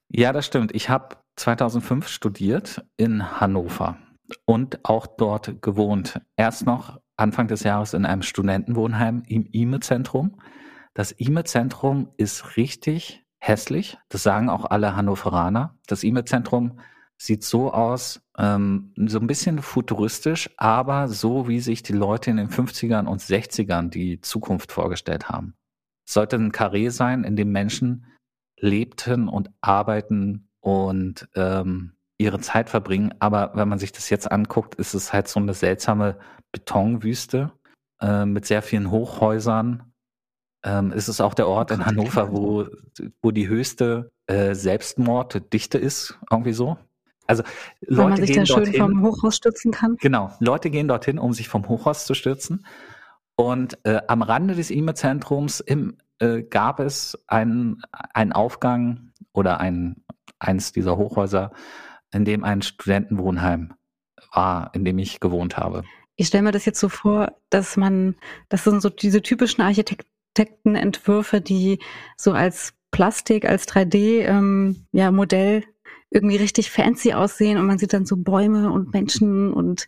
Ja, 0.09 0.31
das 0.31 0.45
stimmt. 0.45 0.73
Ich 0.73 0.89
habe 0.89 1.17
2005 1.35 2.07
studiert 2.07 2.85
in 2.97 3.39
Hannover 3.39 3.97
und 4.45 4.85
auch 4.85 5.07
dort 5.07 5.61
gewohnt. 5.61 6.21
Erst 6.35 6.65
noch 6.65 6.99
Anfang 7.17 7.47
des 7.47 7.63
Jahres 7.63 7.93
in 7.93 8.05
einem 8.05 8.21
Studentenwohnheim 8.21 9.23
im 9.27 9.45
IME-Zentrum. 9.51 10.39
Das 10.93 11.11
IME-Zentrum 11.11 12.09
ist 12.17 12.57
richtig 12.57 13.25
hässlich. 13.39 13.97
Das 14.09 14.23
sagen 14.23 14.49
auch 14.49 14.65
alle 14.65 14.95
Hannoveraner. 14.95 15.77
Das 15.87 16.03
IME-Zentrum 16.03 16.79
sieht 17.17 17.43
so 17.43 17.71
aus, 17.71 18.21
ähm, 18.37 18.93
so 18.95 19.19
ein 19.19 19.27
bisschen 19.27 19.59
futuristisch, 19.61 20.49
aber 20.57 21.07
so, 21.07 21.47
wie 21.47 21.59
sich 21.59 21.83
die 21.83 21.93
Leute 21.93 22.31
in 22.31 22.37
den 22.37 22.49
50ern 22.49 23.05
und 23.05 23.21
60ern 23.21 23.89
die 23.89 24.19
Zukunft 24.19 24.71
vorgestellt 24.71 25.29
haben. 25.29 25.55
Sollte 26.05 26.35
ein 26.35 26.51
Karree 26.51 26.89
sein, 26.89 27.23
in 27.23 27.35
dem 27.35 27.51
Menschen 27.51 28.05
lebten 28.65 29.27
und 29.27 29.49
arbeiten 29.61 30.49
und 30.59 31.29
ähm, 31.35 31.93
ihre 32.17 32.39
Zeit 32.39 32.69
verbringen. 32.69 33.13
Aber 33.19 33.51
wenn 33.55 33.69
man 33.69 33.79
sich 33.79 33.91
das 33.91 34.09
jetzt 34.09 34.31
anguckt, 34.31 34.75
ist 34.75 34.93
es 34.93 35.13
halt 35.13 35.27
so 35.27 35.39
eine 35.39 35.53
seltsame 35.53 36.17
Betonwüste 36.51 37.51
äh, 38.01 38.25
mit 38.25 38.45
sehr 38.45 38.61
vielen 38.61 38.91
Hochhäusern. 38.91 39.93
Ähm, 40.63 40.91
ist 40.91 41.07
es 41.07 41.21
auch 41.21 41.33
der 41.33 41.47
Ort 41.47 41.71
in 41.71 41.85
Hannover, 41.85 42.31
wo, 42.31 42.65
wo 43.21 43.31
die 43.31 43.47
höchste 43.47 44.11
äh, 44.25 44.55
Selbstmorddichte 44.55 45.77
ist, 45.77 46.17
irgendwie 46.31 46.53
so. 46.53 46.77
Also 47.27 47.43
Leute 47.81 47.97
Weil 47.97 48.09
man 48.09 48.17
sich 48.17 48.33
gehen 48.33 48.45
da 48.45 48.53
dorthin, 48.55 48.73
schön 48.73 48.81
vom 48.81 49.01
Hochhaus 49.03 49.35
stürzen 49.35 49.71
kann. 49.71 49.97
Genau, 49.99 50.31
Leute 50.39 50.69
gehen 50.69 50.87
dorthin, 50.87 51.19
um 51.19 51.33
sich 51.33 51.49
vom 51.49 51.67
Hochhaus 51.67 52.05
zu 52.05 52.13
stürzen. 52.13 52.65
Und 53.35 53.77
äh, 53.83 54.01
am 54.07 54.21
Rande 54.21 54.55
des 54.55 54.71
E-Mail-Zentrums 54.71 55.59
äh, 56.19 56.43
gab 56.43 56.79
es 56.79 57.17
einen, 57.27 57.81
einen 58.13 58.33
Aufgang 58.33 59.11
oder 59.33 59.59
ein, 59.59 60.03
eins 60.39 60.71
dieser 60.71 60.97
Hochhäuser, 60.97 61.51
in 62.11 62.25
dem 62.25 62.43
ein 62.43 62.61
Studentenwohnheim 62.61 63.73
war, 64.31 64.71
in 64.73 64.85
dem 64.85 64.97
ich 64.99 65.19
gewohnt 65.19 65.57
habe. 65.57 65.83
Ich 66.15 66.27
stelle 66.27 66.43
mir 66.43 66.51
das 66.51 66.65
jetzt 66.65 66.79
so 66.79 66.89
vor, 66.89 67.33
dass 67.49 67.77
man, 67.77 68.15
das 68.49 68.63
sind 68.63 68.81
so 68.81 68.89
diese 68.89 69.21
typischen 69.21 69.61
Architektenentwürfe, 69.61 71.41
die 71.41 71.79
so 72.17 72.31
als 72.31 72.73
Plastik, 72.91 73.45
als 73.45 73.67
3D-Modell 73.67 74.27
ähm, 74.29 74.85
ja, 74.93 75.75
irgendwie 76.11 76.37
richtig 76.37 76.71
fancy 76.71 77.13
aussehen 77.13 77.57
und 77.57 77.65
man 77.65 77.77
sieht 77.77 77.91
dann 77.91 78.05
so 78.05 78.15
Bäume 78.15 78.71
und 78.71 78.93
Menschen 78.93 79.51
und 79.51 79.87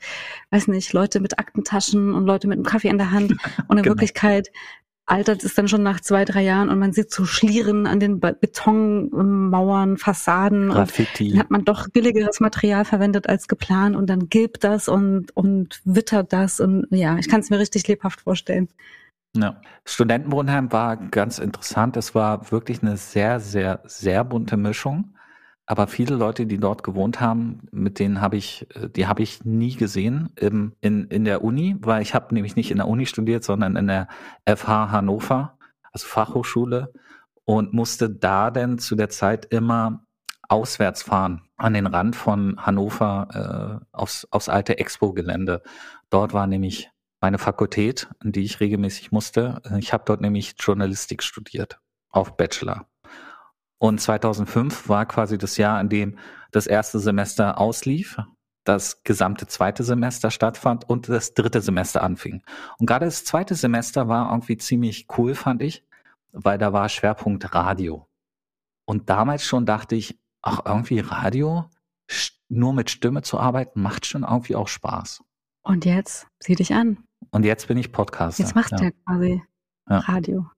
weiß 0.49 0.67
nicht, 0.67 0.91
Leute 0.91 1.21
mit 1.21 1.39
Aktentaschen 1.39 2.13
und 2.13 2.25
Leute 2.25 2.47
mit 2.49 2.57
einem 2.57 2.65
Kaffee 2.65 2.89
in 2.89 2.97
der 2.97 3.11
Hand. 3.11 3.31
Und 3.69 3.77
in 3.77 3.83
genau. 3.83 3.95
Wirklichkeit 3.95 4.49
altert 5.07 5.43
es 5.43 5.55
dann 5.55 5.67
schon 5.67 5.81
nach 5.83 6.01
zwei, 6.01 6.25
drei 6.25 6.43
Jahren 6.43 6.69
und 6.69 6.77
man 6.79 6.93
sieht 6.93 7.11
so 7.11 7.25
Schlieren 7.25 7.87
an 7.87 7.99
den 7.99 8.19
Betonmauern, 8.19 9.97
Fassaden. 9.97 10.69
Graffiti. 10.69 11.23
Und 11.23 11.31
dann 11.31 11.39
hat 11.39 11.49
man 11.49 11.65
doch 11.65 11.89
billigeres 11.89 12.39
Material 12.39 12.85
verwendet 12.85 13.27
als 13.27 13.47
geplant 13.47 13.95
und 13.95 14.09
dann 14.09 14.29
gilbt 14.29 14.63
das 14.63 14.87
und, 14.87 15.35
und 15.35 15.81
wittert 15.85 16.33
das 16.33 16.59
und 16.59 16.87
ja, 16.91 17.17
ich 17.17 17.29
kann 17.29 17.39
es 17.39 17.49
mir 17.49 17.57
richtig 17.57 17.87
lebhaft 17.87 18.21
vorstellen. 18.21 18.67
Ja. 19.35 19.61
Studentenwohnheim 19.85 20.71
war 20.71 20.97
ganz 20.97 21.39
interessant. 21.39 21.95
Es 21.95 22.13
war 22.13 22.51
wirklich 22.51 22.81
eine 22.81 22.97
sehr, 22.97 23.39
sehr, 23.39 23.81
sehr 23.85 24.23
bunte 24.23 24.57
Mischung. 24.57 25.13
Aber 25.69 25.87
viele 25.87 26.15
Leute, 26.15 26.45
die 26.45 26.59
dort 26.59 26.81
gewohnt 26.83 27.19
haben, 27.19 27.67
mit 27.71 27.99
denen 27.99 28.21
habe 28.21 28.37
ich, 28.37 28.65
äh, 28.73 28.89
die 28.89 29.05
habe 29.05 29.21
ich 29.21 29.43
nie 29.43 29.75
gesehen 29.75 30.29
im, 30.37 30.73
in, 30.79 31.07
in 31.09 31.25
der 31.25 31.43
Uni, 31.43 31.75
weil 31.81 32.01
ich 32.01 32.15
habe 32.15 32.33
nämlich 32.33 32.55
nicht 32.55 32.71
in 32.71 32.77
der 32.77 32.87
Uni 32.87 33.05
studiert, 33.05 33.43
sondern 33.43 33.75
in 33.75 33.87
der 33.87 34.07
FH 34.45 34.91
Hannover, 34.91 35.57
also 35.91 36.07
Fachhochschule, 36.07 36.93
und 37.43 37.73
musste 37.73 38.09
da 38.09 38.49
denn 38.49 38.79
zu 38.79 38.95
der 38.95 39.09
Zeit 39.09 39.45
immer 39.45 40.05
auswärts 40.47 41.03
fahren, 41.03 41.41
an 41.57 41.73
den 41.73 41.87
Rand 41.87 42.15
von 42.15 42.65
Hannover 42.65 43.81
äh, 43.83 43.85
aufs, 43.91 44.25
aufs 44.31 44.47
alte 44.47 44.77
Expo-Gelände. 44.77 45.61
Dort 46.09 46.33
war 46.33 46.47
nämlich 46.47 46.89
meine 47.19 47.39
Fakultät, 47.39 48.07
in 48.23 48.31
die 48.31 48.43
ich 48.43 48.61
regelmäßig 48.61 49.11
musste. 49.11 49.61
Ich 49.79 49.91
habe 49.91 50.03
dort 50.05 50.21
nämlich 50.21 50.55
Journalistik 50.59 51.23
studiert, 51.23 51.81
auf 52.09 52.37
Bachelor. 52.37 52.87
Und 53.79 54.01
2005 54.01 54.89
war 54.89 55.05
quasi 55.05 55.37
das 55.37 55.57
Jahr, 55.57 55.79
in 55.79 55.89
dem 55.89 56.17
das 56.51 56.67
erste 56.67 56.99
Semester 56.99 57.59
auslief, 57.59 58.17
das 58.63 59.03
gesamte 59.03 59.47
zweite 59.47 59.83
Semester 59.83 60.31
stattfand 60.31 60.89
und 60.89 61.07
das 61.09 61.33
dritte 61.33 61.61
Semester 61.61 62.03
anfing. 62.03 62.41
Und 62.79 62.85
gerade 62.85 63.05
das 63.05 63.23
zweite 63.23 63.55
Semester 63.55 64.07
war 64.07 64.29
irgendwie 64.31 64.57
ziemlich 64.57 65.07
cool, 65.17 65.35
fand 65.35 65.61
ich, 65.61 65.85
weil 66.31 66.57
da 66.57 66.73
war 66.73 66.89
Schwerpunkt 66.89 67.53
Radio. 67.53 68.07
Und 68.85 69.09
damals 69.09 69.43
schon 69.45 69.65
dachte 69.65 69.95
ich, 69.95 70.19
ach, 70.41 70.61
irgendwie 70.65 70.99
Radio, 70.99 71.69
nur 72.49 72.73
mit 72.73 72.89
Stimme 72.89 73.21
zu 73.21 73.39
arbeiten, 73.39 73.81
macht 73.81 74.05
schon 74.05 74.23
irgendwie 74.23 74.55
auch 74.55 74.67
Spaß. 74.67 75.23
Und 75.63 75.85
jetzt, 75.85 76.27
sieh 76.39 76.55
dich 76.55 76.73
an. 76.73 77.03
Und 77.31 77.43
jetzt 77.43 77.67
bin 77.67 77.77
ich 77.77 77.91
Podcaster. 77.91 78.41
Jetzt 78.41 78.55
macht 78.55 78.71
ja. 78.71 78.85
er 78.85 78.91
quasi 79.05 79.43
ja. 79.89 79.99
Radio. 79.99 80.49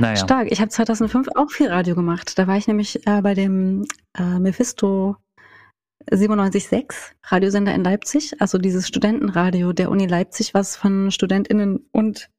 Naja. 0.00 0.16
Stark. 0.16 0.50
Ich 0.50 0.60
habe 0.60 0.70
2005 0.70 1.28
auch 1.34 1.50
viel 1.50 1.68
Radio 1.68 1.94
gemacht. 1.94 2.38
Da 2.38 2.46
war 2.46 2.56
ich 2.56 2.66
nämlich 2.66 3.06
äh, 3.06 3.20
bei 3.22 3.34
dem 3.34 3.84
äh, 4.16 4.38
Mephisto 4.38 5.16
97.6 6.10 6.94
Radiosender 7.24 7.74
in 7.74 7.84
Leipzig, 7.84 8.40
also 8.40 8.58
dieses 8.58 8.88
Studentenradio 8.88 9.72
der 9.72 9.90
Uni 9.90 10.06
Leipzig, 10.06 10.54
was 10.54 10.76
von 10.76 11.10
StudentInnen 11.10 11.86
und 11.92 12.30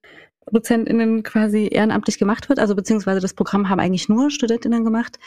DozentInnen 0.52 1.24
quasi 1.24 1.70
ehrenamtlich 1.72 2.18
gemacht 2.18 2.50
wird. 2.50 2.60
Also 2.60 2.76
beziehungsweise 2.76 3.20
das 3.20 3.34
Programm 3.34 3.70
haben 3.70 3.80
eigentlich 3.80 4.10
nur 4.10 4.32
StudentInnen 4.32 4.84
gemacht. 4.84 5.20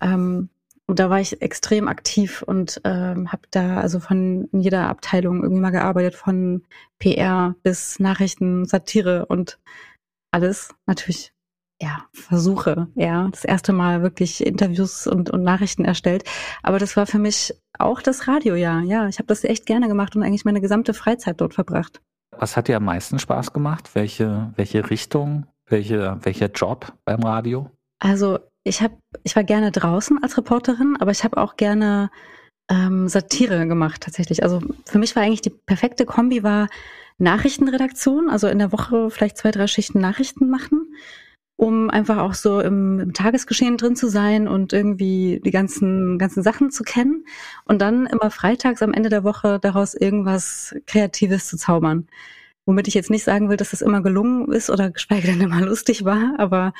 Ähm, 0.00 0.48
und 0.86 1.00
da 1.00 1.10
war 1.10 1.20
ich 1.20 1.42
extrem 1.42 1.88
aktiv 1.88 2.42
und 2.42 2.80
ähm, 2.84 3.32
habe 3.32 3.42
da 3.50 3.80
also 3.80 3.98
von 3.98 4.48
jeder 4.52 4.88
Abteilung 4.88 5.42
irgendwie 5.42 5.60
mal 5.60 5.70
gearbeitet, 5.70 6.14
von 6.14 6.62
PR 7.00 7.56
bis 7.64 7.98
Nachrichten, 7.98 8.66
Satire 8.66 9.26
und 9.26 9.58
alles. 10.30 10.72
Natürlich 10.86 11.32
ja, 11.80 12.06
Versuche, 12.12 12.88
ja, 12.94 13.28
das 13.30 13.44
erste 13.44 13.72
Mal 13.72 14.02
wirklich 14.02 14.44
Interviews 14.44 15.06
und, 15.06 15.30
und 15.30 15.42
Nachrichten 15.42 15.84
erstellt. 15.84 16.24
Aber 16.62 16.78
das 16.78 16.96
war 16.96 17.06
für 17.06 17.18
mich 17.18 17.54
auch 17.78 18.00
das 18.00 18.26
Radiojahr. 18.26 18.82
Ja, 18.82 19.08
ich 19.08 19.18
habe 19.18 19.26
das 19.26 19.44
echt 19.44 19.66
gerne 19.66 19.88
gemacht 19.88 20.16
und 20.16 20.22
eigentlich 20.22 20.44
meine 20.44 20.60
gesamte 20.60 20.94
Freizeit 20.94 21.40
dort 21.40 21.54
verbracht. 21.54 22.00
Was 22.38 22.56
hat 22.56 22.68
dir 22.68 22.78
am 22.78 22.84
meisten 22.84 23.18
Spaß 23.18 23.52
gemacht? 23.52 23.90
Welche, 23.94 24.52
welche 24.56 24.88
Richtung, 24.90 25.46
welche, 25.66 26.18
welcher 26.22 26.50
Job 26.50 26.94
beim 27.04 27.22
Radio? 27.22 27.70
Also 27.98 28.38
ich 28.64 28.80
habe, 28.80 28.96
ich 29.22 29.36
war 29.36 29.44
gerne 29.44 29.70
draußen 29.70 30.22
als 30.22 30.36
Reporterin, 30.36 30.96
aber 30.98 31.10
ich 31.10 31.24
habe 31.24 31.36
auch 31.36 31.56
gerne 31.56 32.10
ähm, 32.70 33.08
Satire 33.08 33.66
gemacht 33.66 34.02
tatsächlich. 34.02 34.42
Also 34.42 34.60
für 34.86 34.98
mich 34.98 35.14
war 35.14 35.22
eigentlich 35.22 35.42
die 35.42 35.50
perfekte 35.50 36.06
Kombi 36.06 36.42
war 36.42 36.68
Nachrichtenredaktion, 37.18 38.28
also 38.28 38.48
in 38.48 38.58
der 38.58 38.72
Woche 38.72 39.10
vielleicht 39.10 39.38
zwei, 39.38 39.50
drei 39.50 39.66
Schichten 39.66 40.00
Nachrichten 40.00 40.50
machen 40.50 40.86
um 41.56 41.88
einfach 41.88 42.18
auch 42.18 42.34
so 42.34 42.60
im, 42.60 43.00
im, 43.00 43.12
Tagesgeschehen 43.14 43.78
drin 43.78 43.96
zu 43.96 44.08
sein 44.08 44.46
und 44.46 44.72
irgendwie 44.72 45.40
die 45.44 45.50
ganzen, 45.50 46.18
ganzen 46.18 46.42
Sachen 46.42 46.70
zu 46.70 46.84
kennen 46.84 47.24
und 47.64 47.80
dann 47.80 48.06
immer 48.06 48.30
freitags 48.30 48.82
am 48.82 48.92
Ende 48.92 49.08
der 49.08 49.24
Woche 49.24 49.58
daraus 49.60 49.94
irgendwas 49.94 50.76
Kreatives 50.86 51.48
zu 51.48 51.56
zaubern. 51.56 52.08
Womit 52.66 52.88
ich 52.88 52.94
jetzt 52.94 53.10
nicht 53.10 53.24
sagen 53.24 53.48
will, 53.48 53.56
dass 53.56 53.70
das 53.70 53.80
immer 53.80 54.02
gelungen 54.02 54.52
ist 54.52 54.70
oder 54.70 54.90
geschweige 54.90 55.28
denn 55.28 55.40
immer 55.40 55.60
lustig 55.60 56.04
war, 56.04 56.34
aber 56.38 56.74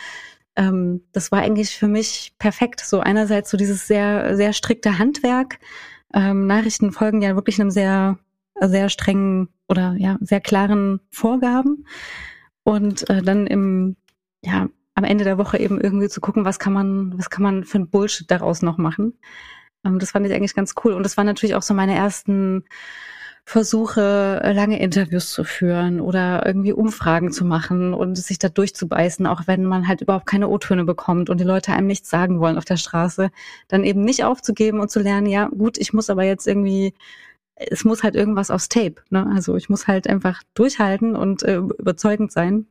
ähm, 0.57 1.03
das 1.13 1.31
war 1.33 1.41
eigentlich 1.41 1.77
für 1.77 1.89
mich 1.89 2.35
perfekt. 2.39 2.81
So 2.81 3.01
einerseits 3.01 3.51
so 3.51 3.57
dieses 3.57 3.87
sehr, 3.87 4.37
sehr 4.37 4.53
strikte 4.53 4.99
Handwerk. 4.99 5.59
Ähm, 6.13 6.47
Nachrichten 6.47 6.93
folgen 6.93 7.23
ja 7.23 7.35
wirklich 7.35 7.61
einem 7.61 7.71
sehr, 7.71 8.19
sehr 8.61 8.89
strengen 8.89 9.49
oder 9.69 9.95
ja, 9.99 10.19
sehr 10.21 10.41
klaren 10.41 11.01
Vorgaben. 11.11 11.87
Und 12.65 13.09
äh, 13.11 13.23
dann 13.23 13.47
im 13.47 13.97
ja, 14.43 14.69
am 14.95 15.05
Ende 15.05 15.25
der 15.25 15.39
Woche 15.39 15.59
eben 15.59 15.81
irgendwie 15.81 16.09
zu 16.09 16.21
gucken, 16.21 16.45
was 16.45 16.59
kann 16.59 16.73
man, 16.73 17.19
was 17.19 17.31
kann 17.31 17.43
man 17.43 17.65
für 17.65 17.79
ein 17.79 17.89
Bullshit 17.89 18.31
daraus 18.31 18.63
noch 18.63 18.79
machen. 18.79 19.19
Ähm, 19.85 19.99
das 19.99 20.13
fand 20.13 20.27
ich 20.27 20.33
eigentlich 20.35 20.55
ganz 20.55 20.75
cool. 20.85 20.93
Und 20.95 21.03
das 21.03 21.17
waren 21.17 21.27
natürlich 21.27 21.55
auch 21.55 21.63
so 21.63 21.75
meine 21.75 21.95
ersten 21.95 22.65
Versuche, 23.49 24.41
lange 24.55 24.81
Interviews 24.81 25.31
zu 25.31 25.45
führen 25.45 26.01
oder 26.01 26.45
irgendwie 26.45 26.73
Umfragen 26.73 27.31
zu 27.31 27.45
machen 27.45 27.95
und 27.95 28.17
sich 28.19 28.39
da 28.41 28.49
durchzubeißen, 28.49 29.25
auch 29.27 29.43
wenn 29.47 29.65
man 29.65 29.87
halt 29.87 30.01
überhaupt 30.01 30.27
keine 30.27 30.49
O-Töne 30.49 30.85
bekommt 30.85 31.31
und 31.31 31.39
die 31.39 31.45
Leute 31.45 31.73
einem 31.73 31.87
nichts 31.87 32.11
sagen 32.11 32.41
wollen 32.41 32.59
auf 32.59 32.65
der 32.65 32.77
Straße, 32.77 33.31
dann 33.69 33.85
eben 33.85 34.03
nicht 34.03 34.25
aufzugeben 34.25 34.81
und 34.81 34.91
zu 34.91 34.99
lernen, 34.99 35.29
ja, 35.29 35.47
gut, 35.47 35.79
ich 35.79 35.93
muss 35.93 36.11
aber 36.11 36.25
jetzt 36.25 36.49
irgendwie 36.49 36.95
es 37.57 37.85
muss 37.85 38.03
halt 38.03 38.15
irgendwas 38.15 38.51
aufs 38.51 38.69
Tape. 38.69 38.97
Ne? 39.11 39.27
Also 39.35 39.57
ich 39.57 39.69
muss 39.69 39.87
halt 39.87 40.07
einfach 40.09 40.43
durchhalten 40.55 41.17
und 41.17 41.43
äh, 41.43 41.57
überzeugend 41.57 42.31
sein. 42.33 42.67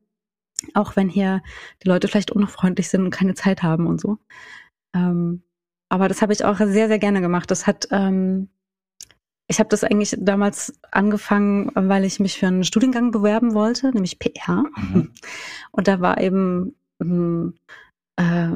Auch 0.74 0.96
wenn 0.96 1.10
hier 1.10 1.42
die 1.84 1.88
Leute 1.88 2.08
vielleicht 2.08 2.32
unfreundlich 2.32 2.90
sind 2.90 3.04
und 3.04 3.12
keine 3.12 3.34
Zeit 3.34 3.64
haben 3.64 3.88
und 3.88 4.00
so. 4.00 4.18
Ähm, 4.96 5.44
aber 5.90 6.08
das 6.08 6.22
habe 6.22 6.34
ich 6.34 6.44
auch 6.44 6.58
sehr, 6.58 6.88
sehr 6.88 7.00
gerne 7.00 7.22
gemacht. 7.22 7.52
Das 7.52 7.68
hat, 7.68 7.88
ähm, 7.92 8.50
ich 9.48 9.60
habe 9.60 9.70
das 9.70 9.84
eigentlich 9.84 10.16
damals 10.20 10.74
angefangen, 10.92 11.72
weil 11.76 12.06
ich 12.06 12.20
mich 12.20 12.40
für 12.40 12.48
einen 12.48 12.64
Studiengang 12.64 13.12
bewerben 13.12 13.54
wollte, 13.54 13.92
nämlich 13.92 14.20
PR. 14.20 14.64
Mhm. 14.76 15.12
Und 15.72 15.88
da 15.88 16.02
war 16.02 16.20
eben 16.20 16.76
ein 17.00 17.60
äh, 18.18 18.50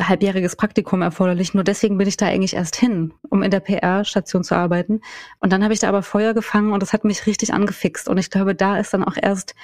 halbjähriges 0.00 0.56
Praktikum 0.56 1.02
erforderlich. 1.02 1.54
Nur 1.54 1.64
deswegen 1.64 1.98
bin 1.98 2.08
ich 2.08 2.16
da 2.16 2.26
eigentlich 2.26 2.54
erst 2.54 2.76
hin, 2.76 3.12
um 3.28 3.42
in 3.42 3.50
der 3.50 3.60
PR-Station 3.60 4.42
zu 4.42 4.56
arbeiten. 4.56 5.00
Und 5.38 5.52
dann 5.52 5.62
habe 5.62 5.74
ich 5.74 5.80
da 5.80 5.88
aber 5.88 6.02
Feuer 6.02 6.34
gefangen 6.34 6.72
und 6.72 6.82
das 6.82 6.92
hat 6.92 7.04
mich 7.04 7.26
richtig 7.26 7.52
angefixt. 7.52 8.08
Und 8.08 8.18
ich 8.18 8.30
glaube, 8.30 8.54
da 8.54 8.78
ist 8.78 8.94
dann 8.94 9.04
auch 9.04 9.16
erst 9.20 9.54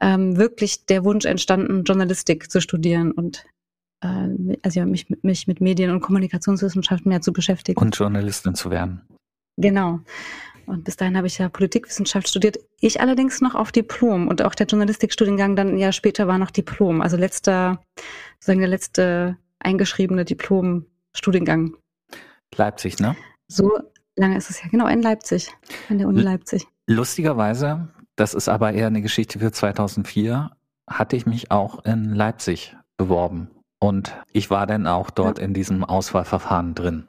ähm, 0.00 0.36
wirklich 0.36 0.86
der 0.86 1.04
Wunsch 1.04 1.24
entstanden, 1.24 1.84
Journalistik 1.84 2.50
zu 2.50 2.60
studieren 2.60 3.12
und 3.12 3.44
äh, 4.00 4.56
also 4.62 4.84
mich, 4.84 5.06
mich 5.22 5.46
mit 5.46 5.60
Medien- 5.60 5.90
und 5.90 6.00
Kommunikationswissenschaften 6.00 7.08
mehr 7.08 7.20
zu 7.20 7.32
beschäftigen. 7.32 7.80
Und 7.80 7.96
Journalistin 7.96 8.54
zu 8.54 8.70
werden. 8.70 9.02
Genau. 9.56 10.00
Und 10.66 10.84
bis 10.84 10.96
dahin 10.96 11.16
habe 11.16 11.26
ich 11.26 11.38
ja 11.38 11.48
Politikwissenschaft 11.48 12.28
studiert. 12.28 12.58
Ich 12.78 13.00
allerdings 13.00 13.40
noch 13.40 13.54
auf 13.54 13.72
Diplom 13.72 14.28
und 14.28 14.42
auch 14.42 14.54
der 14.54 14.66
Journalistikstudiengang 14.66 15.56
dann 15.56 15.68
ein 15.68 15.78
Jahr 15.78 15.92
später 15.92 16.28
war 16.28 16.36
noch 16.36 16.50
Diplom. 16.50 17.00
Also 17.00 17.16
letzter, 17.16 17.82
sozusagen 18.34 18.60
der 18.60 18.68
letzte 18.68 19.38
eingeschriebene 19.60 20.26
Diplom-Studiengang. 20.26 21.74
Leipzig, 22.54 22.98
ne? 22.98 23.16
So 23.48 23.78
lange 24.16 24.36
ist 24.36 24.50
es 24.50 24.62
ja, 24.62 24.68
genau, 24.68 24.86
in 24.88 25.00
Leipzig, 25.00 25.50
an 25.88 25.98
der 25.98 26.06
Uni 26.06 26.20
Leipzig. 26.20 26.66
Lustigerweise 26.86 27.88
das 28.18 28.34
ist 28.34 28.48
aber 28.48 28.72
eher 28.72 28.88
eine 28.88 29.00
Geschichte 29.00 29.38
für 29.38 29.52
2004, 29.52 30.50
hatte 30.88 31.16
ich 31.16 31.24
mich 31.24 31.50
auch 31.52 31.84
in 31.84 32.12
Leipzig 32.14 32.76
beworben. 32.96 33.50
Und 33.78 34.16
ich 34.32 34.50
war 34.50 34.66
dann 34.66 34.88
auch 34.88 35.10
dort 35.10 35.38
ja. 35.38 35.44
in 35.44 35.54
diesem 35.54 35.84
Auswahlverfahren 35.84 36.74
drin. 36.74 37.06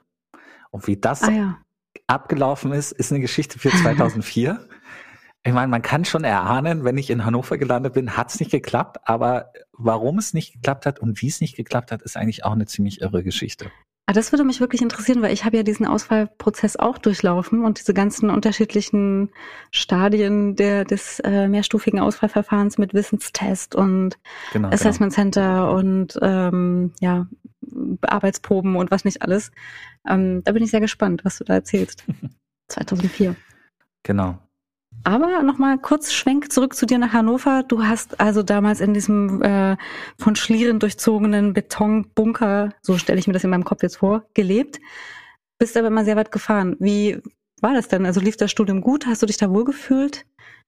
Und 0.70 0.86
wie 0.86 0.96
das 0.96 1.24
ah, 1.24 1.30
ja. 1.30 1.58
abgelaufen 2.06 2.72
ist, 2.72 2.92
ist 2.92 3.10
eine 3.10 3.20
Geschichte 3.20 3.58
für 3.58 3.70
2004. 3.70 4.68
ich 5.42 5.52
meine, 5.52 5.66
man 5.66 5.82
kann 5.82 6.04
schon 6.04 6.22
erahnen, 6.22 6.84
wenn 6.84 6.96
ich 6.96 7.10
in 7.10 7.24
Hannover 7.24 7.58
gelandet 7.58 7.94
bin, 7.94 8.16
hat 8.16 8.30
es 8.30 8.38
nicht 8.38 8.52
geklappt. 8.52 8.98
Aber 9.02 9.52
warum 9.72 10.18
es 10.18 10.32
nicht 10.32 10.52
geklappt 10.52 10.86
hat 10.86 11.00
und 11.00 11.20
wie 11.22 11.28
es 11.28 11.40
nicht 11.40 11.56
geklappt 11.56 11.90
hat, 11.90 12.02
ist 12.02 12.16
eigentlich 12.16 12.44
auch 12.44 12.52
eine 12.52 12.66
ziemlich 12.66 13.00
irre 13.00 13.24
Geschichte. 13.24 13.72
Ah, 14.10 14.12
das 14.12 14.32
würde 14.32 14.42
mich 14.42 14.58
wirklich 14.58 14.82
interessieren, 14.82 15.22
weil 15.22 15.32
ich 15.32 15.44
habe 15.44 15.56
ja 15.56 15.62
diesen 15.62 15.86
Auswahlprozess 15.86 16.76
auch 16.76 16.98
durchlaufen 16.98 17.64
und 17.64 17.78
diese 17.78 17.94
ganzen 17.94 18.28
unterschiedlichen 18.28 19.30
Stadien 19.70 20.56
der, 20.56 20.84
des 20.84 21.20
äh, 21.20 21.46
mehrstufigen 21.46 22.00
Auswahlverfahrens 22.00 22.76
mit 22.76 22.92
Wissenstest 22.92 23.76
und 23.76 24.18
genau, 24.52 24.66
genau. 24.66 24.68
Assessment 24.74 25.14
genau. 25.14 25.22
Center 25.22 25.70
und 25.70 26.18
ähm, 26.22 26.92
ja, 26.98 27.28
Arbeitsproben 28.00 28.74
und 28.74 28.90
was 28.90 29.04
nicht 29.04 29.22
alles. 29.22 29.52
Ähm, 30.08 30.42
da 30.42 30.50
bin 30.50 30.64
ich 30.64 30.72
sehr 30.72 30.80
gespannt, 30.80 31.24
was 31.24 31.38
du 31.38 31.44
da 31.44 31.54
erzählst. 31.54 32.02
2004. 32.68 33.36
Genau. 34.02 34.40
Aber 35.02 35.42
nochmal 35.42 35.78
kurz 35.78 36.12
Schwenk 36.12 36.52
zurück 36.52 36.74
zu 36.74 36.84
dir 36.84 36.98
nach 36.98 37.12
Hannover. 37.12 37.62
Du 37.62 37.84
hast 37.84 38.20
also 38.20 38.42
damals 38.42 38.80
in 38.80 38.92
diesem 38.92 39.42
äh, 39.42 39.76
von 40.18 40.36
Schlieren 40.36 40.78
durchzogenen 40.78 41.54
Betonbunker, 41.54 42.70
so 42.82 42.98
stelle 42.98 43.18
ich 43.18 43.26
mir 43.26 43.32
das 43.32 43.44
in 43.44 43.50
meinem 43.50 43.64
Kopf 43.64 43.82
jetzt 43.82 43.96
vor, 43.96 44.24
gelebt. 44.34 44.78
Bist 45.58 45.76
aber 45.76 45.88
immer 45.88 46.04
sehr 46.04 46.16
weit 46.16 46.32
gefahren. 46.32 46.76
Wie 46.80 47.18
war 47.60 47.74
das 47.74 47.88
denn? 47.88 48.04
Also 48.06 48.20
lief 48.20 48.36
das 48.36 48.50
Studium 48.50 48.80
gut? 48.80 49.06
Hast 49.06 49.22
du 49.22 49.26
dich 49.26 49.38
da 49.38 49.50
wohlgefühlt? 49.50 50.26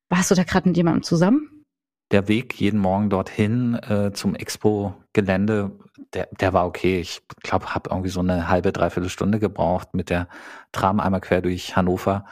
Warst 0.08 0.30
du 0.30 0.34
da 0.34 0.44
gerade 0.44 0.68
mit 0.68 0.76
jemandem 0.76 1.02
zusammen? 1.02 1.64
Der 2.10 2.28
Weg 2.28 2.60
jeden 2.60 2.78
Morgen 2.78 3.08
dorthin 3.08 3.74
äh, 3.74 4.12
zum 4.12 4.34
Expo-Gelände, 4.34 5.72
der, 6.12 6.28
der 6.38 6.52
war 6.52 6.66
okay. 6.66 7.00
Ich 7.00 7.22
glaube, 7.42 7.74
habe 7.74 7.88
irgendwie 7.90 8.10
so 8.10 8.20
eine 8.20 8.48
halbe, 8.48 8.72
dreiviertel 8.72 9.08
Stunde 9.08 9.38
gebraucht 9.38 9.94
mit 9.94 10.10
der 10.10 10.28
Tram 10.72 11.00
einmal 11.00 11.22
quer 11.22 11.40
durch 11.40 11.74
Hannover. 11.74 12.26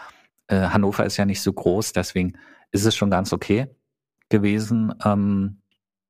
Äh, 0.50 0.68
Hannover 0.68 1.06
ist 1.06 1.16
ja 1.16 1.24
nicht 1.24 1.40
so 1.40 1.52
groß, 1.52 1.92
deswegen 1.92 2.34
ist 2.72 2.84
es 2.84 2.96
schon 2.96 3.10
ganz 3.10 3.32
okay 3.32 3.68
gewesen. 4.28 4.92
Ähm, 5.04 5.62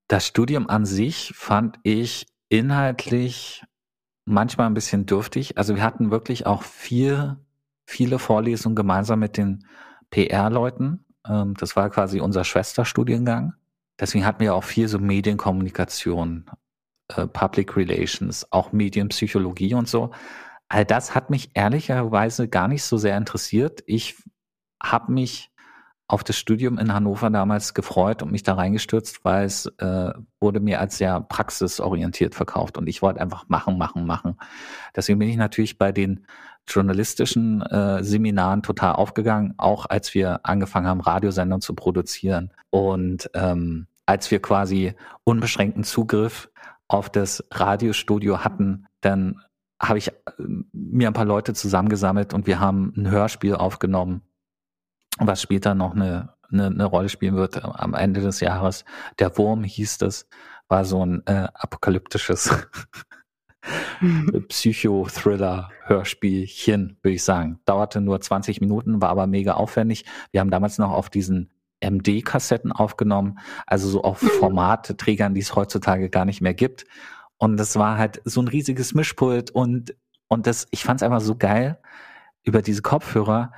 das 0.08 0.26
Studium 0.26 0.68
an 0.68 0.86
sich 0.86 1.32
fand 1.36 1.78
ich 1.82 2.26
inhaltlich 2.48 3.64
manchmal 4.24 4.66
ein 4.66 4.74
bisschen 4.74 5.06
dürftig. 5.06 5.58
Also 5.58 5.76
wir 5.76 5.82
hatten 5.82 6.10
wirklich 6.10 6.46
auch 6.46 6.62
viel, 6.62 7.36
viele 7.86 8.18
Vorlesungen 8.18 8.76
gemeinsam 8.76 9.20
mit 9.20 9.36
den 9.36 9.66
PR-Leuten. 10.10 11.04
Ähm, 11.28 11.54
das 11.54 11.76
war 11.76 11.90
quasi 11.90 12.20
unser 12.20 12.44
Schwesterstudiengang. 12.44 13.54
Deswegen 13.98 14.24
hatten 14.24 14.40
wir 14.40 14.54
auch 14.54 14.64
viel 14.64 14.88
so 14.88 14.98
Medienkommunikation, 14.98 16.46
äh, 17.08 17.26
Public 17.26 17.76
Relations, 17.76 18.50
auch 18.50 18.72
Medienpsychologie 18.72 19.74
und 19.74 19.88
so. 19.88 20.12
All 20.70 20.84
das 20.84 21.16
hat 21.16 21.30
mich 21.30 21.50
ehrlicherweise 21.54 22.48
gar 22.48 22.68
nicht 22.68 22.84
so 22.84 22.96
sehr 22.96 23.16
interessiert. 23.16 23.82
Ich 23.86 24.14
habe 24.80 25.12
mich 25.12 25.50
auf 26.06 26.22
das 26.22 26.38
Studium 26.38 26.78
in 26.78 26.94
Hannover 26.94 27.28
damals 27.28 27.74
gefreut 27.74 28.22
und 28.22 28.30
mich 28.30 28.44
da 28.44 28.54
reingestürzt, 28.54 29.24
weil 29.24 29.46
es 29.46 29.66
äh, 29.78 30.12
wurde 30.40 30.60
mir 30.60 30.80
als 30.80 30.96
sehr 30.98 31.20
praxisorientiert 31.20 32.36
verkauft 32.36 32.78
und 32.78 32.86
ich 32.86 33.02
wollte 33.02 33.20
einfach 33.20 33.48
machen, 33.48 33.78
machen, 33.78 34.06
machen. 34.06 34.36
Deswegen 34.94 35.18
bin 35.18 35.28
ich 35.28 35.36
natürlich 35.36 35.76
bei 35.76 35.90
den 35.90 36.24
journalistischen 36.68 37.62
äh, 37.62 38.04
Seminaren 38.04 38.62
total 38.62 38.92
aufgegangen, 38.92 39.54
auch 39.56 39.86
als 39.86 40.14
wir 40.14 40.40
angefangen 40.44 40.86
haben, 40.86 41.00
Radiosendungen 41.00 41.62
zu 41.62 41.74
produzieren 41.74 42.52
und 42.70 43.28
ähm, 43.34 43.88
als 44.06 44.30
wir 44.30 44.40
quasi 44.40 44.94
unbeschränkten 45.24 45.82
Zugriff 45.82 46.48
auf 46.86 47.10
das 47.10 47.44
Radiostudio 47.50 48.44
hatten, 48.44 48.86
dann 49.00 49.40
habe 49.80 49.98
ich 49.98 50.08
äh, 50.08 50.12
mir 50.72 51.08
ein 51.08 51.14
paar 51.14 51.24
Leute 51.24 51.54
zusammengesammelt 51.54 52.34
und 52.34 52.46
wir 52.46 52.60
haben 52.60 52.92
ein 52.96 53.10
Hörspiel 53.10 53.54
aufgenommen 53.54 54.22
was 55.20 55.42
später 55.42 55.74
noch 55.74 55.94
eine, 55.94 56.30
eine, 56.50 56.66
eine 56.66 56.84
Rolle 56.84 57.08
spielen 57.08 57.36
wird 57.36 57.64
am 57.64 57.94
Ende 57.94 58.20
des 58.20 58.40
Jahres. 58.40 58.84
Der 59.18 59.38
Wurm 59.38 59.64
hieß 59.64 59.98
das, 59.98 60.28
war 60.68 60.84
so 60.84 61.04
ein 61.04 61.26
äh, 61.26 61.48
apokalyptisches 61.52 62.54
Psychothriller-Hörspielchen, 64.48 66.98
würde 67.02 67.14
ich 67.14 67.24
sagen. 67.24 67.58
Dauerte 67.64 68.00
nur 68.00 68.20
20 68.20 68.60
Minuten, 68.60 69.02
war 69.02 69.08
aber 69.10 69.26
mega 69.26 69.54
aufwendig. 69.54 70.04
Wir 70.30 70.40
haben 70.40 70.50
damals 70.50 70.78
noch 70.78 70.92
auf 70.92 71.10
diesen 71.10 71.50
MD-Kassetten 71.82 72.70
aufgenommen, 72.72 73.38
also 73.66 73.88
so 73.88 74.02
auf 74.02 74.22
mhm. 74.22 74.28
Formatträgern, 74.38 75.34
die 75.34 75.40
es 75.40 75.56
heutzutage 75.56 76.08
gar 76.08 76.24
nicht 76.24 76.40
mehr 76.40 76.54
gibt. 76.54 76.86
Und 77.40 77.56
das 77.56 77.76
war 77.76 77.98
halt 77.98 78.22
so 78.24 78.40
ein 78.40 78.48
riesiges 78.48 78.94
Mischpult 78.94 79.50
und, 79.50 79.96
und 80.28 80.46
das, 80.46 80.68
ich 80.70 80.84
fand 80.84 81.00
es 81.00 81.02
einfach 81.02 81.20
so 81.20 81.34
geil, 81.34 81.78
über 82.44 82.62
diese 82.62 82.82
Kopfhörer 82.82 83.50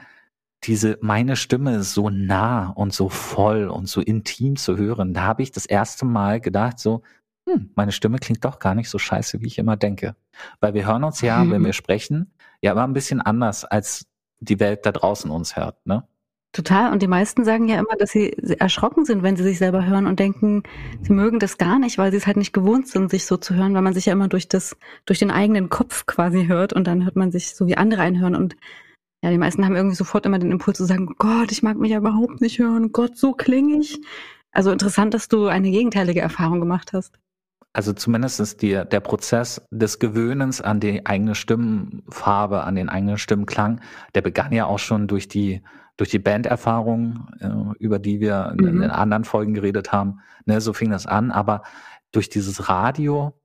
diese 0.65 0.99
meine 1.01 1.37
Stimme 1.37 1.77
ist 1.77 1.93
so 1.95 2.09
nah 2.09 2.71
und 2.71 2.95
so 2.95 3.09
voll 3.09 3.69
und 3.69 3.89
so 3.89 4.01
intim 4.01 4.57
zu 4.57 4.77
hören, 4.77 5.15
da 5.15 5.23
habe 5.23 5.43
ich 5.43 5.51
das 5.51 5.67
erste 5.67 6.05
Mal 6.05 6.41
gedacht, 6.41 6.79
so, 6.79 7.03
hm, 7.49 7.71
meine 7.75 7.93
Stimme 7.93 8.19
klingt 8.19 8.45
doch 8.45 8.59
gar 8.59 8.75
nicht 8.75 8.89
so 8.89 8.99
scheiße, 8.99 9.41
wie 9.41 9.47
ich 9.47 9.59
immer 9.59 9.77
denke. 9.77 10.15
Weil 10.61 10.75
wir 10.75 10.87
hören 10.87 11.05
uns 11.05 11.21
ja, 11.21 11.43
mhm. 11.43 11.51
wenn 11.51 11.65
wir 11.65 11.73
sprechen, 11.73 12.33
ja 12.61 12.73
immer 12.73 12.85
ein 12.85 12.93
bisschen 12.93 13.21
anders, 13.21 13.65
als 13.65 14.07
die 14.39 14.61
Welt 14.61 14.87
da 14.87 14.93
draußen 14.93 15.31
uns 15.31 15.57
hört, 15.57 15.85
ne? 15.87 16.05
Total. 16.53 16.93
Und 16.93 17.01
die 17.01 17.09
meisten 17.09 17.45
sagen 17.45 17.67
ja 17.67 17.79
immer, 17.79 17.97
dass 17.99 18.11
sie 18.11 18.31
erschrocken 18.59 19.07
sind, 19.07 19.23
wenn 19.23 19.37
sie 19.37 19.43
sich 19.43 19.57
selber 19.57 19.87
hören 19.87 20.07
und 20.07 20.21
denken, 20.21 20.63
sie 21.01 21.15
mögen 21.15 21.39
das 21.39 21.57
gar 21.57 21.79
nicht, 21.79 21.97
weil 21.97 22.11
sie 22.11 22.19
es 22.19 22.27
halt 22.27 22.37
nicht 22.37 22.53
gewohnt 22.53 22.89
sind, 22.89 23.11
sich 23.11 23.25
so 23.25 23.39
zu 23.39 23.55
hören, 23.55 23.73
weil 23.75 23.81
man 23.81 23.95
sich 23.95 24.07
ja 24.07 24.13
immer 24.13 24.29
durch 24.29 24.49
das, 24.49 24.77
durch 25.07 25.19
den 25.19 25.31
eigenen 25.31 25.71
Kopf 25.71 26.05
quasi 26.05 26.47
hört 26.47 26.75
und 26.75 26.87
dann 26.87 27.05
hört 27.05 27.17
man 27.17 27.33
sich 27.33 27.55
so 27.55 27.67
wie 27.67 27.79
andere 27.79 28.03
einhören 28.03 28.37
und 28.37 28.57
ja, 29.25 29.31
die 29.31 29.39
meisten 29.39 29.65
haben 29.65 29.77
irgendwie 29.77 29.97
sofort 29.97 30.27
immer 30.27 30.39
den 30.39 30.51
Impuls 30.51 30.77
zu 30.77 30.85
sagen, 30.85 31.15
Gott, 31.17 31.53
ich 31.53 31.63
mag 31.63 31.79
mich 31.79 31.93
ja 31.93 31.99
überhaupt 31.99 32.41
nicht 32.41 32.59
hören, 32.59 32.91
Gott, 32.93 33.17
so 33.17 33.33
klinge 33.33 33.79
ich. 33.79 34.01
Also 34.51 34.73
interessant, 34.73 35.15
dass 35.15 35.29
du 35.29 35.47
eine 35.47 35.71
gegenteilige 35.71 36.21
Erfahrung 36.21 36.61
gemacht 36.61 36.93
hast. 36.93 37.19
Also 37.73 37.95
zumindest 37.95 38.41
ist 38.41 38.61
die, 38.61 38.73
der 38.73 39.01
Prozess 39.01 39.63
des 39.71 39.99
Gewöhnens 39.99 40.61
an 40.61 40.81
die 40.81 41.07
eigene 41.07 41.35
Stimmfarbe, 41.35 42.65
an 42.65 42.75
den 42.75 42.91
eigenen 42.91 43.17
Stimmklang, 43.17 43.81
der 44.15 44.21
begann 44.21 44.53
ja 44.53 44.67
auch 44.67 44.81
schon 44.81 45.07
durch 45.07 45.29
die 45.29 45.63
durch 46.03 46.11
die 46.11 46.19
Banderfahrung, 46.19 47.29
äh, 47.39 47.79
über 47.79 48.01
die 48.01 48.19
wir 48.19 48.57
mhm. 48.59 48.67
in, 48.67 48.83
in, 48.83 48.91
anderen 48.91 49.23
Folgen 49.23 49.55
geredet 49.55 49.93
haben. 49.93 50.19
Ne, 50.47 50.61
so 50.61 50.73
fing 50.73 50.91
das 50.91 51.07
an, 51.07 51.31
aber 51.31 51.63
durch 52.11 52.29
dieses 52.29 52.69
Radio 52.69 53.41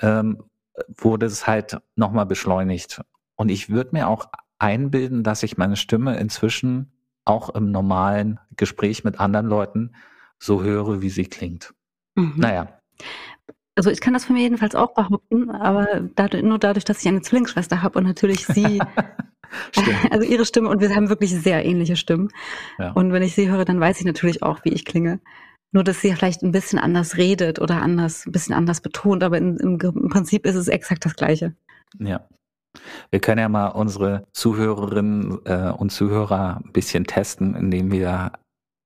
ähm, 0.00 0.42
wurde 0.88 1.26
es 1.26 1.46
halt 1.46 1.78
nochmal 1.94 2.26
beschleunigt. 2.26 3.00
Und 3.36 3.48
ich 3.48 3.70
würde 3.70 3.90
mir 3.92 4.08
auch 4.08 4.26
einbilden, 4.58 5.22
dass 5.22 5.44
ich 5.44 5.56
meine 5.56 5.76
Stimme 5.76 6.18
inzwischen 6.18 6.90
auch 7.24 7.48
im 7.50 7.70
normalen 7.70 8.40
Gespräch 8.56 9.04
mit 9.04 9.20
anderen 9.20 9.46
Leuten 9.46 9.92
so 10.40 10.64
höre, 10.64 11.02
wie 11.02 11.10
sie 11.10 11.26
klingt. 11.26 11.74
Mhm. 12.16 12.34
Naja. 12.38 12.80
Also 13.76 13.88
ich 13.88 14.00
kann 14.00 14.14
das 14.14 14.24
von 14.24 14.34
mir 14.34 14.42
jedenfalls 14.42 14.74
auch 14.74 14.94
behaupten, 14.94 15.48
aber 15.48 16.08
dadurch, 16.16 16.42
nur 16.42 16.58
dadurch, 16.58 16.84
dass 16.84 17.02
ich 17.02 17.06
eine 17.06 17.20
Zwillingsschwester 17.20 17.82
habe 17.82 18.00
und 18.00 18.04
natürlich 18.04 18.46
sie, 18.46 18.80
also 20.10 20.26
ihre 20.26 20.44
Stimme 20.44 20.68
und 20.68 20.80
wir 20.80 20.94
haben 20.94 21.08
wirklich 21.08 21.34
sehr 21.34 21.64
ähnliche 21.64 21.96
Stimmen. 21.96 22.28
Ja. 22.78 22.92
Und 22.92 23.12
wenn 23.12 23.22
ich 23.22 23.34
sie 23.34 23.50
höre, 23.50 23.64
dann 23.64 23.80
weiß 23.80 24.00
ich 24.00 24.06
natürlich 24.06 24.42
auch, 24.42 24.64
wie 24.64 24.72
ich 24.72 24.84
klinge. 24.84 25.20
Nur, 25.72 25.84
dass 25.84 26.00
sie 26.00 26.12
vielleicht 26.12 26.42
ein 26.42 26.50
bisschen 26.50 26.78
anders 26.78 27.16
redet 27.16 27.60
oder 27.60 27.80
anders, 27.80 28.26
ein 28.26 28.32
bisschen 28.32 28.54
anders 28.54 28.80
betont, 28.80 29.22
aber 29.22 29.38
in, 29.38 29.56
im, 29.58 29.78
im 29.80 30.08
Prinzip 30.08 30.44
ist 30.44 30.56
es 30.56 30.68
exakt 30.68 31.04
das 31.04 31.14
Gleiche. 31.14 31.54
Ja. 31.98 32.26
Wir 33.10 33.20
können 33.20 33.40
ja 33.40 33.48
mal 33.48 33.68
unsere 33.68 34.26
Zuhörerinnen 34.32 35.38
äh, 35.44 35.72
und 35.76 35.90
Zuhörer 35.90 36.60
ein 36.64 36.72
bisschen 36.72 37.04
testen, 37.04 37.54
indem 37.54 37.90
wir 37.92 38.32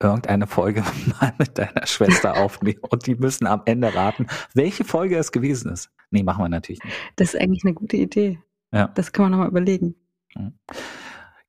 irgendeine 0.02 0.46
Folge 0.46 0.82
mal 1.20 1.32
mit 1.38 1.58
deiner 1.58 1.86
Schwester 1.86 2.36
aufnehmen 2.42 2.80
und 2.82 3.06
die 3.06 3.14
müssen 3.14 3.46
am 3.46 3.62
Ende 3.64 3.94
raten, 3.94 4.26
welche 4.54 4.84
Folge 4.84 5.16
es 5.16 5.32
gewesen 5.32 5.72
ist. 5.72 5.90
Nee, 6.10 6.22
machen 6.22 6.44
wir 6.44 6.48
natürlich 6.48 6.82
nicht. 6.82 6.96
Das 7.16 7.34
ist 7.34 7.40
eigentlich 7.40 7.64
eine 7.64 7.74
gute 7.74 7.96
Idee. 7.96 8.38
Ja. 8.72 8.88
Das 8.88 9.12
kann 9.12 9.24
man 9.24 9.32
nochmal 9.32 9.48
überlegen. 9.48 9.94
Mhm. 10.34 10.54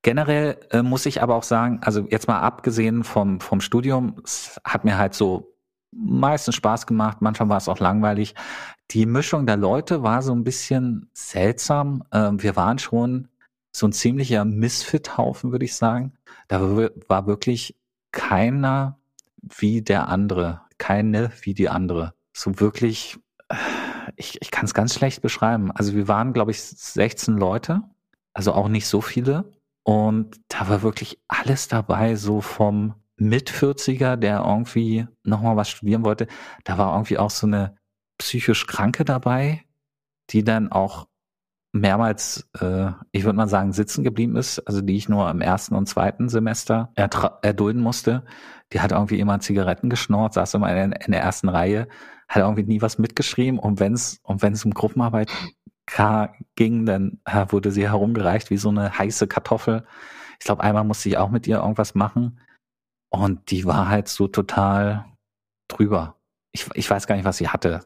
Generell 0.01 0.59
äh, 0.69 0.83
muss 0.83 1.07
ich 1.07 1.23
aber 1.23 1.35
auch 1.35 1.43
sagen, 1.43 1.79
also 1.81 2.05
jetzt 2.09 2.27
mal 2.27 2.39
abgesehen 2.39 3.03
vom, 3.03 3.39
vom 3.39 3.59
Studium, 3.59 4.21
es 4.23 4.59
hat 4.63 4.85
mir 4.85 4.99
halt 4.99 5.15
so 5.15 5.55
meistens 5.91 6.55
Spaß 6.55 6.85
gemacht, 6.85 7.21
manchmal 7.21 7.49
war 7.49 7.57
es 7.57 7.67
auch 7.67 7.79
langweilig. 7.79 8.35
Die 8.91 9.05
Mischung 9.05 9.47
der 9.47 9.57
Leute 9.57 10.03
war 10.03 10.21
so 10.21 10.33
ein 10.33 10.43
bisschen 10.43 11.09
seltsam. 11.13 12.03
Ähm, 12.11 12.43
wir 12.43 12.55
waren 12.55 12.77
schon 12.77 13.29
so 13.71 13.87
ein 13.87 13.93
ziemlicher 13.93 14.45
Misfit-Haufen, 14.45 15.51
würde 15.51 15.65
ich 15.65 15.75
sagen. 15.75 16.13
Da 16.47 16.61
war 17.07 17.25
wirklich 17.25 17.75
keiner 18.11 18.99
wie 19.41 19.81
der 19.81 20.07
andere, 20.07 20.61
keine 20.77 21.31
wie 21.41 21.53
die 21.53 21.69
andere. 21.69 22.13
So 22.31 22.59
wirklich, 22.59 23.17
ich, 24.15 24.41
ich 24.41 24.51
kann 24.51 24.65
es 24.65 24.73
ganz 24.73 24.93
schlecht 24.93 25.21
beschreiben. 25.21 25.71
Also 25.71 25.93
wir 25.93 26.07
waren, 26.07 26.33
glaube 26.33 26.51
ich, 26.51 26.61
16 26.61 27.37
Leute, 27.37 27.81
also 28.35 28.53
auch 28.53 28.67
nicht 28.67 28.87
so 28.87 29.01
viele. 29.01 29.51
Und 29.83 30.39
da 30.49 30.69
war 30.69 30.83
wirklich 30.83 31.19
alles 31.27 31.67
dabei, 31.67 32.15
so 32.15 32.41
vom 32.41 32.95
mit-40er, 33.17 34.17
der 34.17 34.43
irgendwie 34.45 35.07
nochmal 35.23 35.55
was 35.55 35.69
studieren 35.69 36.03
wollte. 36.03 36.27
Da 36.63 36.77
war 36.77 36.93
irgendwie 36.93 37.17
auch 37.17 37.29
so 37.29 37.47
eine 37.47 37.77
psychisch 38.17 38.67
Kranke 38.67 39.05
dabei, 39.05 39.63
die 40.29 40.43
dann 40.43 40.71
auch 40.71 41.07
mehrmals, 41.71 42.49
äh, 42.59 42.91
ich 43.11 43.23
würde 43.23 43.37
mal 43.37 43.47
sagen, 43.47 43.73
sitzen 43.73 44.03
geblieben 44.03 44.35
ist, 44.35 44.59
also 44.59 44.81
die 44.81 44.95
ich 44.95 45.09
nur 45.09 45.29
im 45.29 45.41
ersten 45.41 45.75
und 45.75 45.87
zweiten 45.87 46.29
Semester 46.29 46.91
erdulden 46.95 47.81
musste. 47.81 48.23
Die 48.73 48.79
hat 48.79 48.91
irgendwie 48.91 49.19
immer 49.19 49.39
Zigaretten 49.39 49.89
geschnort, 49.89 50.33
saß 50.33 50.55
immer 50.55 50.75
in, 50.75 50.91
in 50.93 51.11
der 51.11 51.21
ersten 51.21 51.49
Reihe, 51.49 51.87
hat 52.27 52.41
irgendwie 52.41 52.63
nie 52.63 52.81
was 52.81 52.97
mitgeschrieben 52.97 53.59
und 53.59 53.79
wenn 53.79 53.93
es 53.93 54.19
und 54.23 54.41
wenn 54.41 54.53
es 54.53 54.65
um 54.65 54.73
Gruppenarbeit 54.73 55.29
ging, 56.55 56.85
dann 56.85 57.19
äh, 57.25 57.45
wurde 57.49 57.71
sie 57.71 57.87
herumgereicht 57.87 58.49
wie 58.49 58.57
so 58.57 58.69
eine 58.69 58.97
heiße 58.97 59.27
Kartoffel. 59.27 59.85
Ich 60.39 60.45
glaube, 60.45 60.63
einmal 60.63 60.83
musste 60.83 61.09
ich 61.09 61.17
auch 61.17 61.29
mit 61.29 61.47
ihr 61.47 61.57
irgendwas 61.57 61.95
machen 61.95 62.39
und 63.09 63.51
die 63.51 63.65
war 63.65 63.87
halt 63.87 64.07
so 64.07 64.27
total 64.27 65.05
drüber. 65.67 66.15
ich, 66.51 66.69
ich 66.73 66.89
weiß 66.89 67.05
gar 67.05 67.15
nicht, 67.15 67.25
was 67.25 67.37
sie 67.37 67.49
hatte. 67.49 67.81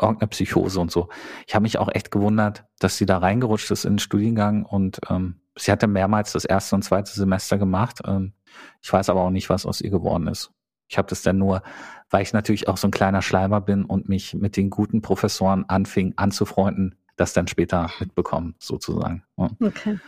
Irgendeine 0.00 0.28
Psychose 0.28 0.80
und 0.80 0.90
so. 0.90 1.08
Ich 1.46 1.54
habe 1.54 1.64
mich 1.64 1.78
auch 1.78 1.88
echt 1.92 2.10
gewundert, 2.10 2.64
dass 2.78 2.96
sie 2.96 3.06
da 3.06 3.18
reingerutscht 3.18 3.70
ist 3.70 3.84
in 3.84 3.94
den 3.94 3.98
Studiengang 3.98 4.64
und 4.64 5.00
ähm, 5.10 5.40
sie 5.56 5.72
hatte 5.72 5.88
mehrmals 5.88 6.32
das 6.32 6.44
erste 6.44 6.76
und 6.76 6.82
zweite 6.82 7.12
Semester 7.12 7.58
gemacht. 7.58 8.00
Ähm, 8.06 8.32
ich 8.80 8.92
weiß 8.92 9.10
aber 9.10 9.22
auch 9.22 9.30
nicht, 9.30 9.50
was 9.50 9.66
aus 9.66 9.80
ihr 9.80 9.90
geworden 9.90 10.28
ist. 10.28 10.52
Ich 10.88 10.96
habe 10.96 11.08
das 11.08 11.22
dann 11.22 11.38
nur, 11.38 11.62
weil 12.08 12.22
ich 12.22 12.32
natürlich 12.32 12.68
auch 12.68 12.76
so 12.76 12.88
ein 12.88 12.92
kleiner 12.92 13.20
Schleimer 13.20 13.60
bin 13.60 13.84
und 13.84 14.08
mich 14.08 14.34
mit 14.34 14.56
den 14.56 14.70
guten 14.70 15.02
Professoren 15.02 15.64
anfing 15.68 16.14
anzufreunden, 16.16 16.96
das 17.18 17.32
dann 17.32 17.48
später 17.48 17.90
mitbekommen, 18.00 18.54
sozusagen. 18.58 19.24
Ja. 19.36 19.50
Okay. 19.60 19.98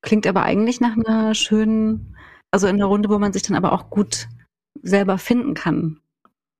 Klingt 0.00 0.26
aber 0.26 0.42
eigentlich 0.42 0.80
nach 0.80 0.96
einer 0.96 1.34
schönen, 1.34 2.16
also 2.50 2.66
in 2.66 2.76
einer 2.76 2.86
Runde, 2.86 3.08
wo 3.08 3.18
man 3.18 3.32
sich 3.32 3.42
dann 3.42 3.56
aber 3.56 3.72
auch 3.72 3.90
gut 3.90 4.28
selber 4.82 5.18
finden 5.18 5.54
kann 5.54 6.02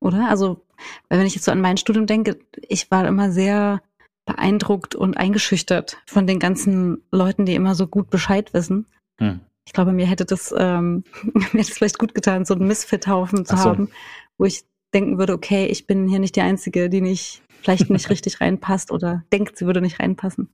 oder? 0.03 0.29
Also, 0.29 0.65
wenn 1.09 1.25
ich 1.25 1.35
jetzt 1.35 1.45
so 1.45 1.53
an 1.53 1.61
mein 1.61 1.77
Studium 1.77 2.07
denke, 2.07 2.39
ich 2.69 2.91
war 2.91 3.07
immer 3.07 3.31
sehr 3.31 3.81
beeindruckt 4.27 4.95
und 4.95 5.17
eingeschüchtert 5.17 5.99
von 6.07 6.27
den 6.27 6.39
ganzen 6.39 7.03
Leuten, 7.11 7.47
die 7.47 7.55
immer 7.55 7.75
so 7.75 7.87
gut 7.87 8.11
Bescheid 8.11 8.53
wissen. 8.53 8.87
Hm. 9.19 9.41
Ich 9.65 9.73
glaube, 9.73 9.93
mir 9.93 10.07
hätte 10.07 10.25
das, 10.25 10.53
ähm, 10.57 11.05
mir 11.23 11.45
hätte 11.45 11.59
es 11.59 11.71
vielleicht 11.71 11.99
gut 11.99 12.15
getan, 12.15 12.45
so 12.45 12.55
einen 12.55 12.67
Missfit-Haufen 12.67 13.47
zu 13.47 13.57
so. 13.57 13.65
haben, 13.65 13.91
wo 14.39 14.45
ich 14.45 14.65
denken 14.93 15.19
würde, 15.19 15.33
okay, 15.33 15.67
ich 15.67 15.87
bin 15.87 16.09
hier 16.09 16.19
nicht 16.19 16.37
die 16.37 16.43
Einzige, 16.43 16.91
die 16.91 17.01
nicht, 17.01 17.43
vielleicht 17.63 17.91
nicht 17.91 18.11
richtig 18.11 18.41
reinpasst 18.41 18.91
oder 18.91 19.25
denkt, 19.33 19.57
sie 19.57 19.67
würde 19.67 19.81
nicht 19.81 20.01
reinpassen. 20.01 20.53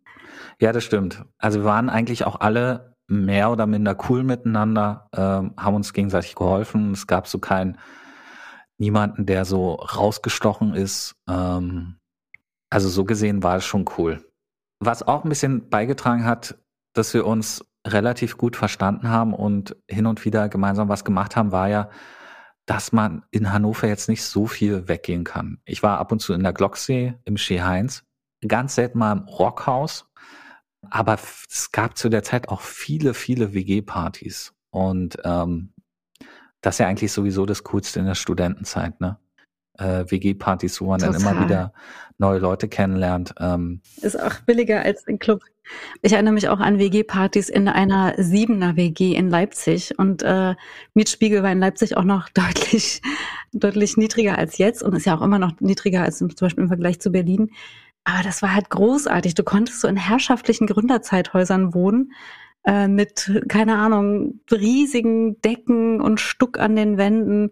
Ja, 0.61 0.73
das 0.73 0.85
stimmt. 0.85 1.25
Also 1.38 1.61
wir 1.61 1.64
waren 1.64 1.88
eigentlich 1.88 2.25
auch 2.25 2.40
alle 2.40 2.94
mehr 3.09 3.51
oder 3.51 3.66
minder 3.66 3.97
cool 4.09 4.23
miteinander, 4.23 5.09
ähm, 5.16 5.55
haben 5.57 5.77
uns 5.77 5.92
gegenseitig 5.92 6.35
geholfen. 6.35 6.92
Es 6.92 7.07
gab 7.07 7.27
so 7.27 7.38
kein, 7.38 7.79
niemanden, 8.79 9.27
der 9.27 9.44
so 9.44 9.75
rausgestochen 9.75 10.75
ist. 10.75 11.16
Ähm, 11.29 11.97
also 12.71 12.88
so 12.88 13.05
gesehen 13.05 13.42
war 13.42 13.57
es 13.57 13.64
schon 13.64 13.87
cool. 13.97 14.25
Was 14.81 15.03
auch 15.03 15.25
ein 15.25 15.29
bisschen 15.29 15.68
beigetragen 15.68 16.25
hat, 16.25 16.57
dass 16.94 17.12
wir 17.14 17.27
uns 17.27 17.64
relativ 17.87 18.37
gut 18.37 18.57
verstanden 18.57 19.09
haben 19.09 19.35
und 19.35 19.77
hin 19.88 20.07
und 20.07 20.25
wieder 20.25 20.49
gemeinsam 20.49 20.88
was 20.88 21.05
gemacht 21.05 21.37
haben, 21.37 21.53
war 21.53 21.68
ja, 21.68 21.90
dass 22.69 22.93
man 22.93 23.25
in 23.31 23.51
Hannover 23.51 23.89
jetzt 23.89 24.11
nicht 24.11 24.23
so 24.23 24.47
viel 24.47 24.89
weggehen 24.89 25.25
kann. 25.25 25.59
Ich 25.65 25.83
war 25.83 25.99
ab 25.99 26.13
und 26.13 26.21
zu 26.21 26.35
in 26.35 26.43
der 26.43 26.53
Glocksee 26.53 27.15
im 27.25 27.39
Ski 27.39 27.61
Heinz, 27.61 28.05
ganz 28.47 28.75
selten 28.75 28.99
mal 28.99 29.13
im 29.13 29.21
Rockhaus, 29.27 30.07
aber 30.91 31.15
es 31.49 31.73
gab 31.73 31.97
zu 31.97 32.11
der 32.11 32.23
Zeit 32.23 32.51
auch 32.51 32.61
viele, 32.61 33.15
viele 33.15 33.55
WG-Partys. 33.55 34.53
Und 34.69 35.17
ähm, 35.25 35.73
das 36.61 36.75
ist 36.75 36.81
ja 36.81 36.89
eigentlich 36.89 37.11
sowieso 37.11 37.47
das 37.47 37.65
Coolste 37.65 38.01
in 38.01 38.07
der 38.07 38.15
Studentenzeit, 38.15 39.01
ne? 39.01 39.19
Äh, 39.79 40.05
WG-Partys, 40.11 40.83
wo 40.83 40.89
man 40.89 41.01
Total. 41.01 41.13
dann 41.15 41.23
immer 41.23 41.45
wieder 41.45 41.73
neue 42.19 42.39
Leute 42.39 42.69
kennenlernt. 42.69 43.35
Ähm. 43.41 43.81
Ist 44.03 44.21
auch 44.21 44.41
billiger 44.41 44.83
als 44.83 45.07
ein 45.07 45.19
Club. 45.19 45.41
Ich 46.03 46.13
erinnere 46.13 46.35
mich 46.35 46.49
auch 46.49 46.61
an 46.61 46.79
WG-Partys 46.79 47.49
in 47.49 47.69
einer 47.69 48.15
Siebener 48.17 48.77
WG 48.77 49.15
in 49.15 49.31
Leipzig 49.31 49.99
und 49.99 50.23
äh, 50.23 50.55
Mietspiegel 50.95 51.43
war 51.43 51.53
in 51.53 51.61
Leipzig 51.61 51.97
auch 51.97 52.05
noch 52.05 52.29
deutlich, 52.35 53.03
deutlich 53.53 53.97
niedriger 53.97 54.39
als 54.39 54.59
jetzt 54.59 54.83
und 54.83 54.95
ist 54.95 55.07
ja 55.07 55.17
auch 55.17 55.23
immer 55.23 55.39
noch 55.39 55.61
niedriger 55.61 56.03
als 56.03 56.19
zum 56.19 56.29
Beispiel 56.29 56.65
im 56.65 56.69
Vergleich 56.69 57.01
zu 57.01 57.11
Berlin. 57.11 57.51
Aber 58.05 58.23
das 58.23 58.41
war 58.41 58.55
halt 58.55 58.71
großartig. 58.71 59.35
Du 59.35 59.45
konntest 59.45 59.81
so 59.81 59.89
in 59.89 59.97
herrschaftlichen 59.97 60.67
Gründerzeithäusern 60.67 61.75
wohnen 61.75 62.13
äh, 62.65 62.89
mit, 62.89 63.31
keine 63.49 63.77
Ahnung, 63.77 64.41
riesigen 64.51 65.41
Decken 65.43 66.01
und 66.01 66.21
Stuck 66.21 66.59
an 66.59 66.77
den 66.77 66.97
Wänden. 66.99 67.51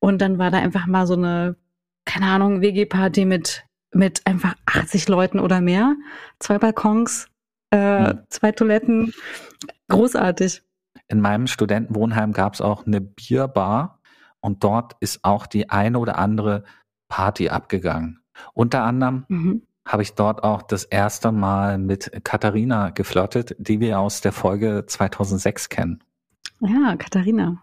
Und 0.00 0.20
dann 0.20 0.38
war 0.38 0.50
da 0.50 0.58
einfach 0.58 0.86
mal 0.86 1.06
so 1.06 1.14
eine, 1.14 1.56
keine 2.04 2.26
Ahnung, 2.26 2.60
WG-Party 2.60 3.24
mit, 3.24 3.64
mit 3.92 4.26
einfach 4.26 4.54
80 4.66 5.08
Leuten 5.08 5.38
oder 5.38 5.60
mehr. 5.60 5.94
Zwei 6.40 6.58
Balkons, 6.58 7.28
äh, 7.72 8.12
mhm. 8.12 8.20
zwei 8.28 8.52
Toiletten. 8.52 9.12
Großartig. 9.88 10.62
In 11.08 11.20
meinem 11.20 11.46
Studentenwohnheim 11.46 12.32
gab 12.32 12.54
es 12.54 12.60
auch 12.60 12.86
eine 12.86 13.00
Bierbar 13.00 14.00
und 14.40 14.62
dort 14.62 14.96
ist 15.00 15.24
auch 15.24 15.46
die 15.46 15.70
eine 15.70 15.98
oder 15.98 16.18
andere 16.18 16.64
Party 17.08 17.48
abgegangen. 17.48 18.22
Unter 18.54 18.84
anderem 18.84 19.24
mhm 19.28 19.62
habe 19.86 20.02
ich 20.02 20.14
dort 20.14 20.44
auch 20.44 20.62
das 20.62 20.84
erste 20.84 21.32
Mal 21.32 21.78
mit 21.78 22.10
Katharina 22.24 22.90
geflirtet, 22.90 23.54
die 23.58 23.80
wir 23.80 23.98
aus 23.98 24.20
der 24.20 24.32
Folge 24.32 24.84
2006 24.86 25.68
kennen. 25.68 26.02
Ja, 26.60 26.96
Katharina. 26.96 27.62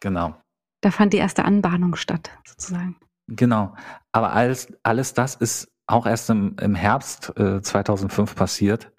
Genau. 0.00 0.34
Da 0.80 0.90
fand 0.90 1.12
die 1.12 1.18
erste 1.18 1.44
Anbahnung 1.44 1.94
statt, 1.94 2.30
sozusagen. 2.44 2.96
Genau. 3.28 3.74
Aber 4.12 4.32
alles, 4.32 4.72
alles 4.82 5.14
das 5.14 5.36
ist 5.36 5.70
auch 5.86 6.06
erst 6.06 6.30
im, 6.30 6.56
im 6.60 6.74
Herbst 6.74 7.32
äh, 7.36 7.62
2005 7.62 8.34
passiert. 8.34 8.92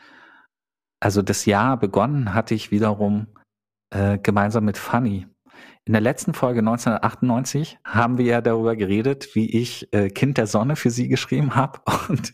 Also 1.01 1.21
das 1.21 1.45
Jahr 1.45 1.77
begonnen 1.77 2.33
hatte 2.33 2.53
ich 2.53 2.71
wiederum 2.71 3.27
äh, 3.89 4.17
gemeinsam 4.19 4.63
mit 4.65 4.77
Fanny. 4.77 5.27
In 5.83 5.93
der 5.93 6.01
letzten 6.01 6.33
Folge 6.33 6.59
1998 6.59 7.79
haben 7.83 8.19
wir 8.19 8.25
ja 8.25 8.41
darüber 8.41 8.75
geredet, 8.75 9.29
wie 9.33 9.49
ich 9.49 9.91
äh, 9.93 10.09
Kind 10.09 10.37
der 10.37 10.45
Sonne 10.45 10.75
für 10.75 10.91
sie 10.91 11.07
geschrieben 11.07 11.55
habe 11.55 11.81
und 12.07 12.31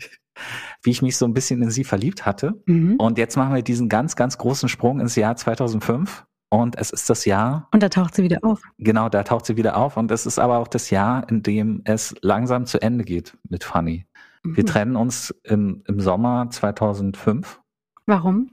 wie 0.84 0.92
ich 0.92 1.02
mich 1.02 1.18
so 1.18 1.26
ein 1.26 1.34
bisschen 1.34 1.62
in 1.64 1.72
sie 1.72 1.86
verliebt 1.86 2.26
hatte. 2.26 2.62
Mhm. 2.66 2.98
Und 2.98 3.18
jetzt 3.18 3.38
machen 3.38 3.56
wir 3.56 3.64
diesen 3.64 3.88
ganz, 3.90 4.16
ganz 4.16 4.38
großen 4.38 4.70
Sprung 4.70 5.00
ins 5.00 5.16
Jahr 5.16 5.36
2005. 5.36 6.26
Und 6.50 6.78
es 6.78 6.92
ist 6.92 7.10
das 7.10 7.26
Jahr. 7.26 7.68
Und 7.74 7.84
da 7.84 7.90
taucht 7.90 8.16
sie 8.16 8.24
wieder 8.24 8.40
auf. 8.44 8.62
Genau, 8.78 9.10
da 9.10 9.24
taucht 9.24 9.46
sie 9.46 9.58
wieder 9.58 9.76
auf. 9.76 9.98
Und 9.98 10.12
es 10.12 10.26
ist 10.26 10.40
aber 10.40 10.60
auch 10.60 10.68
das 10.68 10.90
Jahr, 10.90 11.28
in 11.30 11.42
dem 11.42 11.82
es 11.86 12.16
langsam 12.22 12.66
zu 12.66 12.82
Ende 12.82 13.04
geht 13.04 13.38
mit 13.50 13.64
Fanny. 13.64 14.06
Mhm. 14.44 14.58
Wir 14.58 14.66
trennen 14.66 14.96
uns 14.96 15.32
im, 15.44 15.84
im 15.88 16.00
Sommer 16.00 16.50
2005. 16.50 17.60
Warum? 18.06 18.52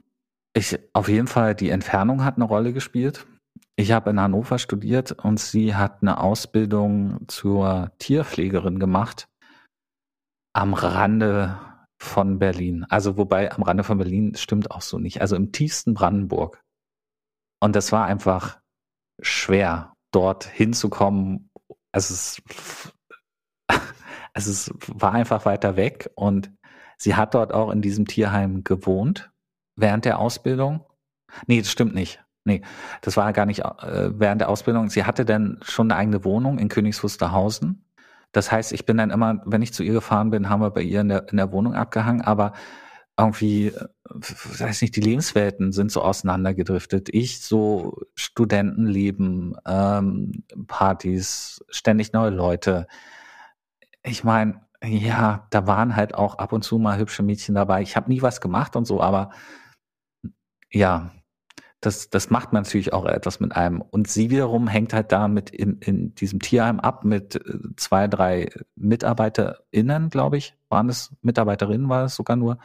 Ich, 0.57 0.79
auf 0.93 1.09
jeden 1.09 1.27
Fall, 1.27 1.53
die 1.53 1.69
Entfernung 1.69 2.23
hat 2.23 2.37
eine 2.37 2.45
Rolle 2.45 2.71
gespielt. 2.71 3.27
Ich 3.75 3.91
habe 3.91 4.11
in 4.11 4.21
Hannover 4.21 4.57
studiert 4.57 5.11
und 5.11 5.37
sie 5.37 5.75
hat 5.75 6.01
eine 6.01 6.21
Ausbildung 6.21 7.27
zur 7.27 7.91
Tierpflegerin 7.99 8.79
gemacht 8.79 9.27
am 10.53 10.73
Rande 10.73 11.59
von 12.01 12.39
Berlin. 12.39 12.85
Also 12.87 13.17
wobei 13.17 13.51
am 13.51 13.63
Rande 13.63 13.83
von 13.83 13.97
Berlin 13.97 14.35
stimmt 14.35 14.71
auch 14.71 14.81
so 14.81 14.97
nicht. 14.97 15.19
Also 15.19 15.35
im 15.35 15.51
tiefsten 15.51 15.93
Brandenburg. 15.93 16.63
Und 17.61 17.75
das 17.75 17.91
war 17.91 18.05
einfach 18.05 18.61
schwer, 19.21 19.91
dort 20.11 20.45
hinzukommen. 20.45 21.49
Also 21.91 22.13
es, 22.13 22.41
also 24.33 24.51
es 24.51 24.73
war 24.87 25.11
einfach 25.11 25.45
weiter 25.45 25.75
weg 25.75 26.09
und 26.15 26.49
sie 26.97 27.15
hat 27.15 27.33
dort 27.33 27.53
auch 27.53 27.71
in 27.71 27.81
diesem 27.81 28.05
Tierheim 28.05 28.63
gewohnt 28.63 29.33
während 29.75 30.05
der 30.05 30.19
Ausbildung. 30.19 30.85
Nee, 31.47 31.59
das 31.59 31.71
stimmt 31.71 31.95
nicht. 31.95 32.23
Nee, 32.43 32.61
das 33.01 33.17
war 33.17 33.33
gar 33.33 33.45
nicht 33.45 33.59
äh, 33.59 34.11
während 34.19 34.41
der 34.41 34.49
Ausbildung. 34.49 34.89
Sie 34.89 35.03
hatte 35.03 35.25
dann 35.25 35.59
schon 35.63 35.91
eine 35.91 35.99
eigene 35.99 36.23
Wohnung 36.23 36.59
in 36.59 36.69
Königs 36.69 37.03
Wusterhausen 37.03 37.85
das 38.35 38.51
heißt, 38.51 38.73
ich 38.73 38.85
bin 38.85 38.97
dann 38.97 39.11
immer, 39.11 39.41
wenn 39.45 39.61
ich 39.61 39.73
zu 39.73 39.81
ihr 39.81 39.93
gefahren 39.93 40.29
bin, 40.29 40.49
haben 40.49 40.59
wir 40.59 40.69
bei 40.71 40.81
ihr 40.81 40.99
in 40.99 41.07
der, 41.07 41.29
in 41.29 41.37
der 41.37 41.53
Wohnung 41.53 41.73
abgehangen, 41.73 42.21
aber 42.21 42.51
irgendwie, 43.17 43.67
äh, 43.67 43.87
weiß 44.09 44.81
nicht, 44.81 44.93
die 44.97 45.01
Lebenswelten 45.01 45.71
sind 45.71 45.89
so 45.89 46.01
auseinandergedriftet. 46.01 47.07
Ich 47.13 47.39
so 47.39 47.97
Studentenleben, 48.13 49.55
ähm, 49.65 50.43
Partys, 50.67 51.63
ständig 51.69 52.11
neue 52.11 52.31
Leute. 52.31 52.87
Ich 54.03 54.25
meine, 54.25 54.61
ja, 54.83 55.47
da 55.49 55.65
waren 55.65 55.95
halt 55.95 56.13
auch 56.13 56.37
ab 56.37 56.51
und 56.51 56.63
zu 56.63 56.77
mal 56.77 56.97
hübsche 56.97 57.23
Mädchen 57.23 57.55
dabei. 57.55 57.81
Ich 57.83 57.95
habe 57.95 58.09
nie 58.09 58.21
was 58.21 58.41
gemacht 58.41 58.75
und 58.75 58.83
so, 58.83 58.99
aber 58.99 59.29
ja, 60.75 61.11
das, 61.79 62.09
das 62.09 62.29
macht 62.29 62.51
man 62.51 62.63
natürlich 62.63 62.93
auch 62.93 63.05
etwas 63.05 63.39
mit 63.39 63.55
einem. 63.55 63.81
Und 63.81 64.07
sie 64.07 64.29
wiederum 64.29 64.67
hängt 64.67 64.93
halt 64.93 65.11
da 65.11 65.27
mit 65.27 65.49
in, 65.51 65.77
in 65.79 66.15
diesem 66.15 66.39
Tierheim 66.39 66.79
ab 66.79 67.05
mit 67.05 67.35
äh, 67.35 67.59
zwei, 67.77 68.07
drei 68.07 68.49
MitarbeiterInnen, 68.75 70.09
glaube 70.09 70.37
ich. 70.37 70.55
Waren 70.69 70.89
es 70.89 71.15
Mitarbeiterinnen, 71.21 71.87
war 71.87 72.05
es 72.05 72.15
sogar 72.15 72.35
nur. 72.35 72.57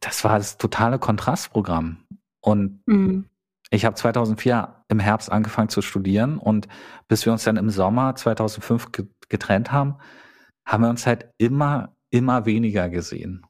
Das 0.00 0.22
war 0.24 0.38
das 0.38 0.58
totale 0.58 0.98
Kontrastprogramm. 0.98 2.04
Und 2.40 2.86
mhm. 2.86 3.24
ich 3.70 3.84
habe 3.84 3.96
2004 3.96 4.84
im 4.88 5.00
Herbst 5.00 5.32
angefangen 5.32 5.68
zu 5.68 5.82
studieren 5.82 6.38
und 6.38 6.68
bis 7.08 7.26
wir 7.26 7.32
uns 7.32 7.42
dann 7.42 7.56
im 7.56 7.70
Sommer 7.70 8.14
2005 8.14 8.92
getrennt 9.28 9.72
haben, 9.72 9.96
haben 10.64 10.84
wir 10.84 10.90
uns 10.90 11.06
halt 11.06 11.28
immer, 11.38 11.96
immer 12.10 12.46
weniger 12.46 12.88
gesehen. 12.88 13.44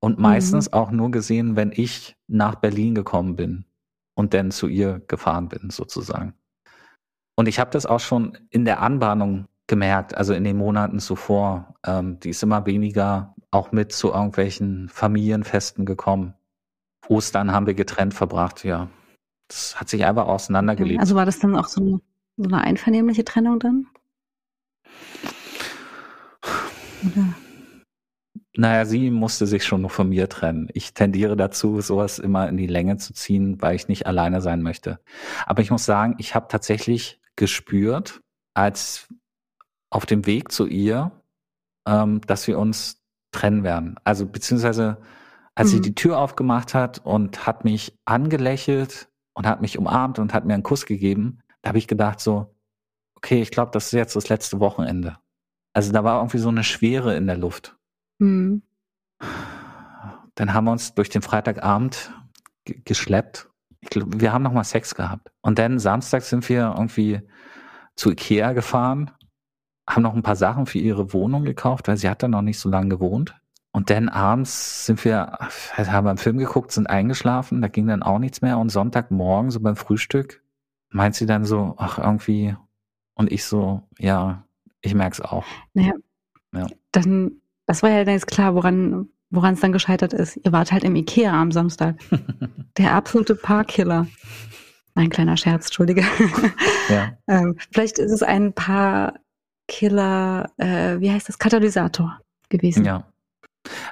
Und 0.00 0.18
meistens 0.18 0.68
mhm. 0.68 0.74
auch 0.74 0.90
nur 0.90 1.12
gesehen, 1.12 1.54
wenn 1.54 1.70
ich 1.72 2.16
nach 2.32 2.56
Berlin 2.56 2.94
gekommen 2.94 3.36
bin 3.36 3.64
und 4.14 4.34
dann 4.34 4.50
zu 4.50 4.68
ihr 4.68 5.00
gefahren 5.06 5.48
bin, 5.48 5.70
sozusagen. 5.70 6.34
Und 7.34 7.48
ich 7.48 7.58
habe 7.58 7.70
das 7.70 7.86
auch 7.86 8.00
schon 8.00 8.38
in 8.50 8.64
der 8.64 8.80
Anbahnung 8.80 9.46
gemerkt, 9.66 10.16
also 10.16 10.34
in 10.34 10.44
den 10.44 10.56
Monaten 10.56 10.98
zuvor. 10.98 11.74
Ähm, 11.84 12.20
die 12.20 12.30
ist 12.30 12.42
immer 12.42 12.66
weniger 12.66 13.34
auch 13.50 13.72
mit 13.72 13.92
zu 13.92 14.12
irgendwelchen 14.12 14.88
Familienfesten 14.88 15.86
gekommen. 15.86 16.34
Ostern 17.08 17.52
haben 17.52 17.66
wir 17.66 17.74
getrennt 17.74 18.14
verbracht, 18.14 18.64
ja. 18.64 18.88
Das 19.48 19.78
hat 19.78 19.88
sich 19.88 20.04
einfach 20.04 20.26
auseinandergelebt. 20.26 21.00
Also 21.00 21.14
war 21.14 21.26
das 21.26 21.38
dann 21.38 21.56
auch 21.56 21.68
so 21.68 21.80
eine, 21.80 22.00
so 22.36 22.44
eine 22.44 22.62
einvernehmliche 22.62 23.24
Trennung 23.24 23.58
dann? 23.58 23.86
Oder? 27.06 27.34
Naja, 28.54 28.84
sie 28.84 29.10
musste 29.10 29.46
sich 29.46 29.64
schon 29.64 29.80
noch 29.80 29.90
von 29.90 30.10
mir 30.10 30.28
trennen. 30.28 30.68
Ich 30.74 30.92
tendiere 30.92 31.36
dazu, 31.36 31.80
sowas 31.80 32.18
immer 32.18 32.48
in 32.48 32.58
die 32.58 32.66
Länge 32.66 32.98
zu 32.98 33.14
ziehen, 33.14 33.62
weil 33.62 33.74
ich 33.74 33.88
nicht 33.88 34.06
alleine 34.06 34.42
sein 34.42 34.62
möchte. 34.62 35.00
Aber 35.46 35.62
ich 35.62 35.70
muss 35.70 35.86
sagen, 35.86 36.16
ich 36.18 36.34
habe 36.34 36.48
tatsächlich 36.48 37.18
gespürt, 37.36 38.20
als 38.54 39.08
auf 39.90 40.04
dem 40.04 40.26
Weg 40.26 40.52
zu 40.52 40.66
ihr, 40.66 41.12
ähm, 41.88 42.20
dass 42.26 42.46
wir 42.46 42.58
uns 42.58 43.02
trennen 43.32 43.64
werden. 43.64 43.96
Also 44.04 44.26
beziehungsweise 44.26 44.98
als 45.54 45.68
mhm. 45.68 45.76
sie 45.76 45.80
die 45.80 45.94
Tür 45.94 46.18
aufgemacht 46.18 46.74
hat 46.74 46.98
und 47.04 47.46
hat 47.46 47.64
mich 47.64 47.98
angelächelt 48.04 49.08
und 49.34 49.46
hat 49.46 49.62
mich 49.62 49.78
umarmt 49.78 50.18
und 50.18 50.34
hat 50.34 50.44
mir 50.44 50.54
einen 50.54 50.62
Kuss 50.62 50.86
gegeben, 50.86 51.40
da 51.62 51.68
habe 51.68 51.78
ich 51.78 51.88
gedacht 51.88 52.20
so, 52.20 52.54
okay, 53.16 53.40
ich 53.40 53.50
glaube, 53.50 53.70
das 53.72 53.86
ist 53.86 53.92
jetzt 53.92 54.16
das 54.16 54.28
letzte 54.28 54.60
Wochenende. 54.60 55.18
Also 55.74 55.92
da 55.92 56.04
war 56.04 56.18
irgendwie 56.20 56.38
so 56.38 56.48
eine 56.48 56.64
Schwere 56.64 57.16
in 57.16 57.26
der 57.26 57.38
Luft. 57.38 57.76
Mhm. 58.22 58.62
Dann 60.36 60.54
haben 60.54 60.64
wir 60.64 60.72
uns 60.72 60.94
durch 60.94 61.08
den 61.08 61.22
Freitagabend 61.22 62.12
geschleppt. 62.64 63.48
Ich 63.80 63.90
glaube, 63.90 64.20
wir 64.20 64.32
haben 64.32 64.42
noch 64.42 64.52
mal 64.52 64.64
Sex 64.64 64.94
gehabt. 64.94 65.32
Und 65.40 65.58
dann 65.58 65.78
Samstag 65.78 66.22
sind 66.22 66.48
wir 66.48 66.74
irgendwie 66.76 67.20
zu 67.96 68.12
Ikea 68.12 68.52
gefahren, 68.52 69.10
haben 69.88 70.02
noch 70.02 70.14
ein 70.14 70.22
paar 70.22 70.36
Sachen 70.36 70.66
für 70.66 70.78
ihre 70.78 71.12
Wohnung 71.12 71.44
gekauft, 71.44 71.88
weil 71.88 71.96
sie 71.96 72.08
hat 72.08 72.22
da 72.22 72.28
noch 72.28 72.42
nicht 72.42 72.60
so 72.60 72.68
lange 72.68 72.90
gewohnt. 72.90 73.34
Und 73.72 73.90
dann 73.90 74.08
abends 74.08 74.86
sind 74.86 75.04
wir, 75.04 75.38
haben 75.76 76.04
wir 76.04 76.10
einen 76.10 76.18
Film 76.18 76.38
geguckt, 76.38 76.72
sind 76.72 76.88
eingeschlafen, 76.88 77.60
da 77.60 77.68
ging 77.68 77.88
dann 77.88 78.02
auch 78.02 78.18
nichts 78.18 78.40
mehr. 78.40 78.58
Und 78.58 78.68
Sonntagmorgen, 78.68 79.50
so 79.50 79.60
beim 79.60 79.76
Frühstück, 79.76 80.42
meint 80.90 81.16
sie 81.16 81.26
dann 81.26 81.44
so, 81.44 81.74
ach, 81.78 81.98
irgendwie, 81.98 82.54
und 83.14 83.32
ich 83.32 83.44
so, 83.44 83.82
ja, 83.98 84.44
ich 84.80 84.94
merk's 84.94 85.20
auch. 85.20 85.44
Naja, 85.74 85.94
ja. 86.54 86.66
dann, 86.92 87.41
das 87.66 87.82
war 87.82 87.90
ja 87.90 88.04
dann 88.04 88.14
jetzt 88.14 88.26
klar, 88.26 88.54
woran, 88.54 89.08
woran 89.30 89.54
es 89.54 89.60
dann 89.60 89.72
gescheitert 89.72 90.12
ist. 90.12 90.38
Ihr 90.44 90.52
wart 90.52 90.72
halt 90.72 90.84
im 90.84 90.96
Ikea 90.96 91.32
am 91.32 91.52
Samstag. 91.52 91.96
Der 92.78 92.94
absolute 92.94 93.34
Paarkiller. 93.34 94.06
Ein 94.94 95.10
kleiner 95.10 95.36
Scherz, 95.36 95.66
entschuldige. 95.66 96.04
Ja. 96.88 97.16
ähm, 97.28 97.56
vielleicht 97.72 97.98
ist 97.98 98.12
es 98.12 98.22
ein 98.22 98.52
Paarkiller, 98.52 100.50
äh, 100.58 101.00
wie 101.00 101.10
heißt 101.10 101.28
das, 101.28 101.38
Katalysator 101.38 102.20
gewesen. 102.48 102.84
Ja. 102.84 103.06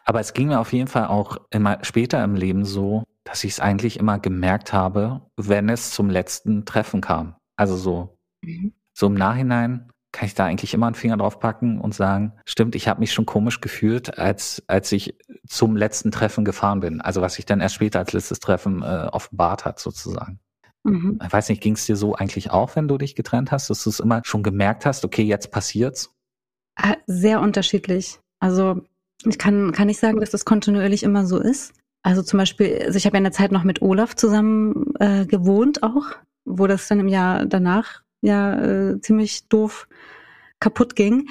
Aber 0.04 0.20
es 0.20 0.34
ging 0.34 0.48
mir 0.48 0.60
auf 0.60 0.72
jeden 0.72 0.88
Fall 0.88 1.06
auch 1.06 1.38
immer 1.50 1.78
später 1.82 2.22
im 2.24 2.34
Leben 2.34 2.64
so, 2.64 3.04
dass 3.24 3.44
ich 3.44 3.52
es 3.52 3.60
eigentlich 3.60 3.98
immer 3.98 4.18
gemerkt 4.18 4.72
habe, 4.72 5.22
wenn 5.36 5.68
es 5.68 5.92
zum 5.92 6.10
letzten 6.10 6.64
Treffen 6.64 7.00
kam. 7.00 7.36
Also 7.56 7.76
so, 7.76 8.18
mhm. 8.42 8.74
so 8.92 9.06
im 9.06 9.14
Nachhinein 9.14 9.90
kann 10.12 10.26
ich 10.26 10.34
da 10.34 10.46
eigentlich 10.46 10.74
immer 10.74 10.86
einen 10.86 10.94
Finger 10.94 11.16
drauf 11.16 11.38
packen 11.38 11.80
und 11.80 11.94
sagen, 11.94 12.32
stimmt, 12.44 12.74
ich 12.74 12.88
habe 12.88 13.00
mich 13.00 13.12
schon 13.12 13.26
komisch 13.26 13.60
gefühlt, 13.60 14.18
als 14.18 14.62
als 14.66 14.90
ich 14.92 15.16
zum 15.46 15.76
letzten 15.76 16.10
Treffen 16.10 16.44
gefahren 16.44 16.80
bin. 16.80 17.00
Also 17.00 17.20
was 17.20 17.34
sich 17.34 17.46
dann 17.46 17.60
erst 17.60 17.76
später 17.76 18.00
als 18.00 18.12
letztes 18.12 18.40
Treffen 18.40 18.82
äh, 18.82 19.08
offenbart 19.12 19.64
hat 19.64 19.78
sozusagen. 19.78 20.40
Mhm. 20.82 21.20
Ich 21.24 21.32
weiß 21.32 21.48
nicht, 21.48 21.62
ging 21.62 21.74
es 21.74 21.86
dir 21.86 21.96
so 21.96 22.14
eigentlich 22.14 22.50
auch, 22.50 22.74
wenn 22.76 22.88
du 22.88 22.98
dich 22.98 23.14
getrennt 23.14 23.52
hast, 23.52 23.70
dass 23.70 23.84
du 23.84 23.90
es 23.90 24.00
immer 24.00 24.22
schon 24.24 24.42
gemerkt 24.42 24.86
hast, 24.86 25.04
okay, 25.04 25.22
jetzt 25.22 25.50
passiert's? 25.50 26.14
Äh, 26.76 26.96
sehr 27.06 27.40
unterschiedlich. 27.40 28.18
Also 28.38 28.82
ich 29.24 29.38
kann, 29.38 29.72
kann 29.72 29.86
nicht 29.86 30.00
sagen, 30.00 30.20
dass 30.20 30.30
das 30.30 30.44
kontinuierlich 30.44 31.02
immer 31.02 31.26
so 31.26 31.38
ist. 31.38 31.74
Also 32.02 32.22
zum 32.22 32.38
Beispiel, 32.38 32.82
also 32.84 32.96
ich 32.96 33.04
habe 33.04 33.16
ja 33.16 33.18
in 33.18 33.24
der 33.24 33.32
Zeit 33.32 33.52
noch 33.52 33.64
mit 33.64 33.82
Olaf 33.82 34.16
zusammen 34.16 34.94
äh, 34.98 35.26
gewohnt 35.26 35.82
auch, 35.82 36.06
wo 36.46 36.66
das 36.66 36.88
dann 36.88 37.00
im 37.00 37.08
Jahr 37.08 37.44
danach 37.44 38.02
ja 38.20 38.60
äh, 38.60 39.00
ziemlich 39.00 39.48
doof 39.48 39.88
kaputt 40.60 40.96
ging. 40.96 41.28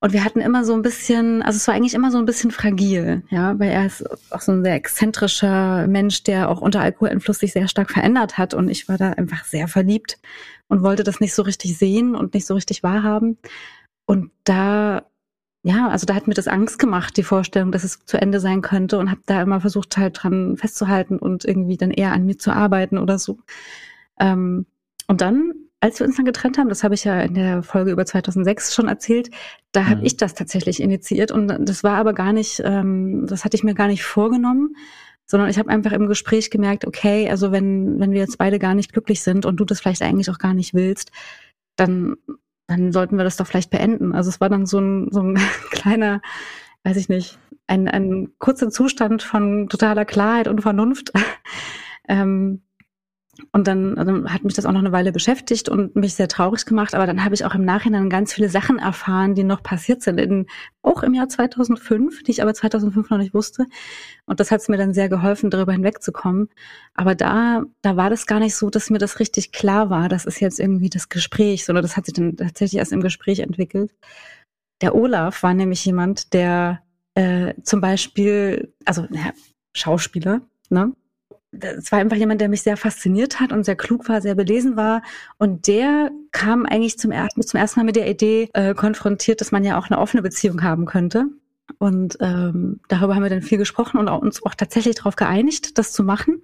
Und 0.00 0.12
wir 0.12 0.24
hatten 0.24 0.40
immer 0.40 0.64
so 0.64 0.74
ein 0.74 0.82
bisschen, 0.82 1.42
also 1.42 1.56
es 1.56 1.68
war 1.68 1.74
eigentlich 1.74 1.94
immer 1.94 2.10
so 2.10 2.18
ein 2.18 2.24
bisschen 2.24 2.50
fragil, 2.50 3.22
ja, 3.30 3.56
weil 3.60 3.70
er 3.70 3.86
ist 3.86 4.04
auch 4.32 4.40
so 4.40 4.50
ein 4.50 4.64
sehr 4.64 4.74
exzentrischer 4.74 5.86
Mensch, 5.86 6.24
der 6.24 6.48
auch 6.50 6.60
unter 6.60 6.80
Alkoholeinfluss 6.80 7.38
sich 7.38 7.52
sehr 7.52 7.68
stark 7.68 7.92
verändert 7.92 8.36
hat. 8.36 8.52
Und 8.52 8.68
ich 8.68 8.88
war 8.88 8.98
da 8.98 9.10
einfach 9.10 9.44
sehr 9.44 9.68
verliebt 9.68 10.18
und 10.66 10.82
wollte 10.82 11.04
das 11.04 11.20
nicht 11.20 11.34
so 11.34 11.42
richtig 11.42 11.78
sehen 11.78 12.16
und 12.16 12.34
nicht 12.34 12.46
so 12.46 12.54
richtig 12.54 12.82
wahrhaben. 12.82 13.38
Und 14.06 14.32
da 14.42 15.06
ja, 15.64 15.88
also 15.88 16.06
da 16.06 16.14
hat 16.14 16.26
mir 16.26 16.34
das 16.34 16.48
Angst 16.48 16.78
gemacht, 16.78 17.16
die 17.16 17.22
Vorstellung, 17.22 17.70
dass 17.70 17.84
es 17.84 18.04
zu 18.04 18.20
Ende 18.20 18.40
sein 18.40 18.62
könnte 18.62 18.98
und 18.98 19.10
habe 19.10 19.20
da 19.26 19.40
immer 19.42 19.60
versucht 19.60 19.96
halt 19.96 20.20
dran 20.20 20.56
festzuhalten 20.56 21.18
und 21.18 21.44
irgendwie 21.44 21.76
dann 21.76 21.92
eher 21.92 22.12
an 22.12 22.26
mir 22.26 22.36
zu 22.36 22.50
arbeiten 22.52 22.98
oder 22.98 23.18
so. 23.18 23.38
Ähm, 24.18 24.66
und 25.06 25.20
dann, 25.20 25.52
als 25.82 25.98
wir 25.98 26.06
uns 26.06 26.16
dann 26.16 26.24
getrennt 26.24 26.58
haben, 26.58 26.68
das 26.68 26.84
habe 26.84 26.94
ich 26.94 27.02
ja 27.02 27.20
in 27.20 27.34
der 27.34 27.62
Folge 27.64 27.90
über 27.90 28.06
2006 28.06 28.72
schon 28.72 28.86
erzählt, 28.86 29.30
da 29.72 29.86
habe 29.86 30.00
mhm. 30.00 30.06
ich 30.06 30.16
das 30.16 30.34
tatsächlich 30.34 30.80
initiiert 30.80 31.32
und 31.32 31.48
das 31.48 31.82
war 31.82 31.96
aber 31.96 32.12
gar 32.12 32.32
nicht, 32.32 32.62
ähm, 32.64 33.26
das 33.26 33.44
hatte 33.44 33.56
ich 33.56 33.64
mir 33.64 33.74
gar 33.74 33.88
nicht 33.88 34.04
vorgenommen, 34.04 34.76
sondern 35.26 35.50
ich 35.50 35.58
habe 35.58 35.70
einfach 35.70 35.90
im 35.90 36.06
Gespräch 36.06 36.50
gemerkt, 36.50 36.86
okay, 36.86 37.28
also 37.28 37.50
wenn 37.50 37.98
wenn 37.98 38.12
wir 38.12 38.20
jetzt 38.20 38.38
beide 38.38 38.60
gar 38.60 38.74
nicht 38.74 38.92
glücklich 38.92 39.22
sind 39.22 39.44
und 39.44 39.56
du 39.56 39.64
das 39.64 39.80
vielleicht 39.80 40.02
eigentlich 40.02 40.30
auch 40.30 40.38
gar 40.38 40.54
nicht 40.54 40.72
willst, 40.72 41.10
dann 41.74 42.16
dann 42.68 42.92
sollten 42.92 43.16
wir 43.16 43.24
das 43.24 43.36
doch 43.36 43.46
vielleicht 43.46 43.70
beenden. 43.70 44.14
Also 44.14 44.30
es 44.30 44.40
war 44.40 44.48
dann 44.48 44.66
so 44.66 44.78
ein, 44.78 45.08
so 45.10 45.20
ein 45.20 45.34
kleiner, 45.70 46.22
weiß 46.84 46.96
ich 46.96 47.08
nicht, 47.08 47.38
ein, 47.66 47.88
ein 47.88 48.32
kurzer 48.38 48.70
Zustand 48.70 49.22
von 49.22 49.68
totaler 49.68 50.04
Klarheit 50.04 50.48
und 50.48 50.62
Vernunft. 50.62 51.12
ähm, 52.08 52.62
und 53.50 53.66
dann, 53.66 53.96
also 53.96 54.28
hat 54.28 54.44
mich 54.44 54.52
das 54.54 54.66
auch 54.66 54.72
noch 54.72 54.80
eine 54.80 54.92
Weile 54.92 55.10
beschäftigt 55.10 55.70
und 55.70 55.96
mich 55.96 56.14
sehr 56.14 56.28
traurig 56.28 56.66
gemacht. 56.66 56.94
Aber 56.94 57.06
dann 57.06 57.24
habe 57.24 57.34
ich 57.34 57.46
auch 57.46 57.54
im 57.54 57.64
Nachhinein 57.64 58.10
ganz 58.10 58.34
viele 58.34 58.50
Sachen 58.50 58.78
erfahren, 58.78 59.34
die 59.34 59.42
noch 59.42 59.62
passiert 59.62 60.02
sind, 60.02 60.18
in, 60.18 60.46
auch 60.82 61.02
im 61.02 61.14
Jahr 61.14 61.30
2005, 61.30 62.24
die 62.24 62.30
ich 62.30 62.42
aber 62.42 62.52
2005 62.52 63.08
noch 63.08 63.16
nicht 63.16 63.32
wusste. 63.32 63.66
Und 64.26 64.38
das 64.38 64.50
hat 64.50 64.60
es 64.60 64.68
mir 64.68 64.76
dann 64.76 64.92
sehr 64.92 65.08
geholfen, 65.08 65.48
darüber 65.48 65.72
hinwegzukommen. 65.72 66.50
Aber 66.94 67.14
da, 67.14 67.64
da 67.80 67.96
war 67.96 68.10
das 68.10 68.26
gar 68.26 68.38
nicht 68.38 68.54
so, 68.54 68.68
dass 68.68 68.90
mir 68.90 68.98
das 68.98 69.18
richtig 69.18 69.50
klar 69.50 69.88
war. 69.88 70.10
Das 70.10 70.26
ist 70.26 70.40
jetzt 70.40 70.60
irgendwie 70.60 70.90
das 70.90 71.08
Gespräch, 71.08 71.64
sondern 71.64 71.82
das 71.82 71.96
hat 71.96 72.04
sich 72.04 72.14
dann 72.14 72.36
tatsächlich 72.36 72.78
erst 72.78 72.92
im 72.92 73.00
Gespräch 73.00 73.38
entwickelt. 73.38 73.94
Der 74.82 74.94
Olaf 74.94 75.42
war 75.42 75.54
nämlich 75.54 75.84
jemand, 75.86 76.34
der 76.34 76.82
äh, 77.14 77.54
zum 77.62 77.80
Beispiel, 77.80 78.74
also 78.84 79.06
ja, 79.10 79.32
Schauspieler, 79.74 80.42
ne? 80.68 80.92
Es 81.60 81.92
war 81.92 81.98
einfach 81.98 82.16
jemand, 82.16 82.40
der 82.40 82.48
mich 82.48 82.62
sehr 82.62 82.76
fasziniert 82.76 83.38
hat 83.38 83.52
und 83.52 83.64
sehr 83.64 83.76
klug 83.76 84.08
war, 84.08 84.22
sehr 84.22 84.34
belesen 84.34 84.76
war. 84.76 85.02
Und 85.38 85.66
der 85.66 86.10
kam 86.30 86.64
eigentlich 86.64 86.98
zum 86.98 87.10
ersten, 87.10 87.42
zum 87.42 87.60
ersten 87.60 87.80
Mal 87.80 87.84
mit 87.84 87.96
der 87.96 88.08
Idee 88.08 88.48
äh, 88.54 88.74
konfrontiert, 88.74 89.40
dass 89.40 89.52
man 89.52 89.64
ja 89.64 89.78
auch 89.78 89.90
eine 89.90 89.98
offene 89.98 90.22
Beziehung 90.22 90.62
haben 90.62 90.86
könnte. 90.86 91.26
Und 91.78 92.16
ähm, 92.20 92.80
darüber 92.88 93.14
haben 93.14 93.22
wir 93.22 93.30
dann 93.30 93.42
viel 93.42 93.58
gesprochen 93.58 93.98
und 93.98 94.08
auch, 94.08 94.20
uns 94.20 94.44
auch 94.44 94.54
tatsächlich 94.54 94.96
darauf 94.96 95.16
geeinigt, 95.16 95.78
das 95.78 95.92
zu 95.92 96.02
machen. 96.02 96.42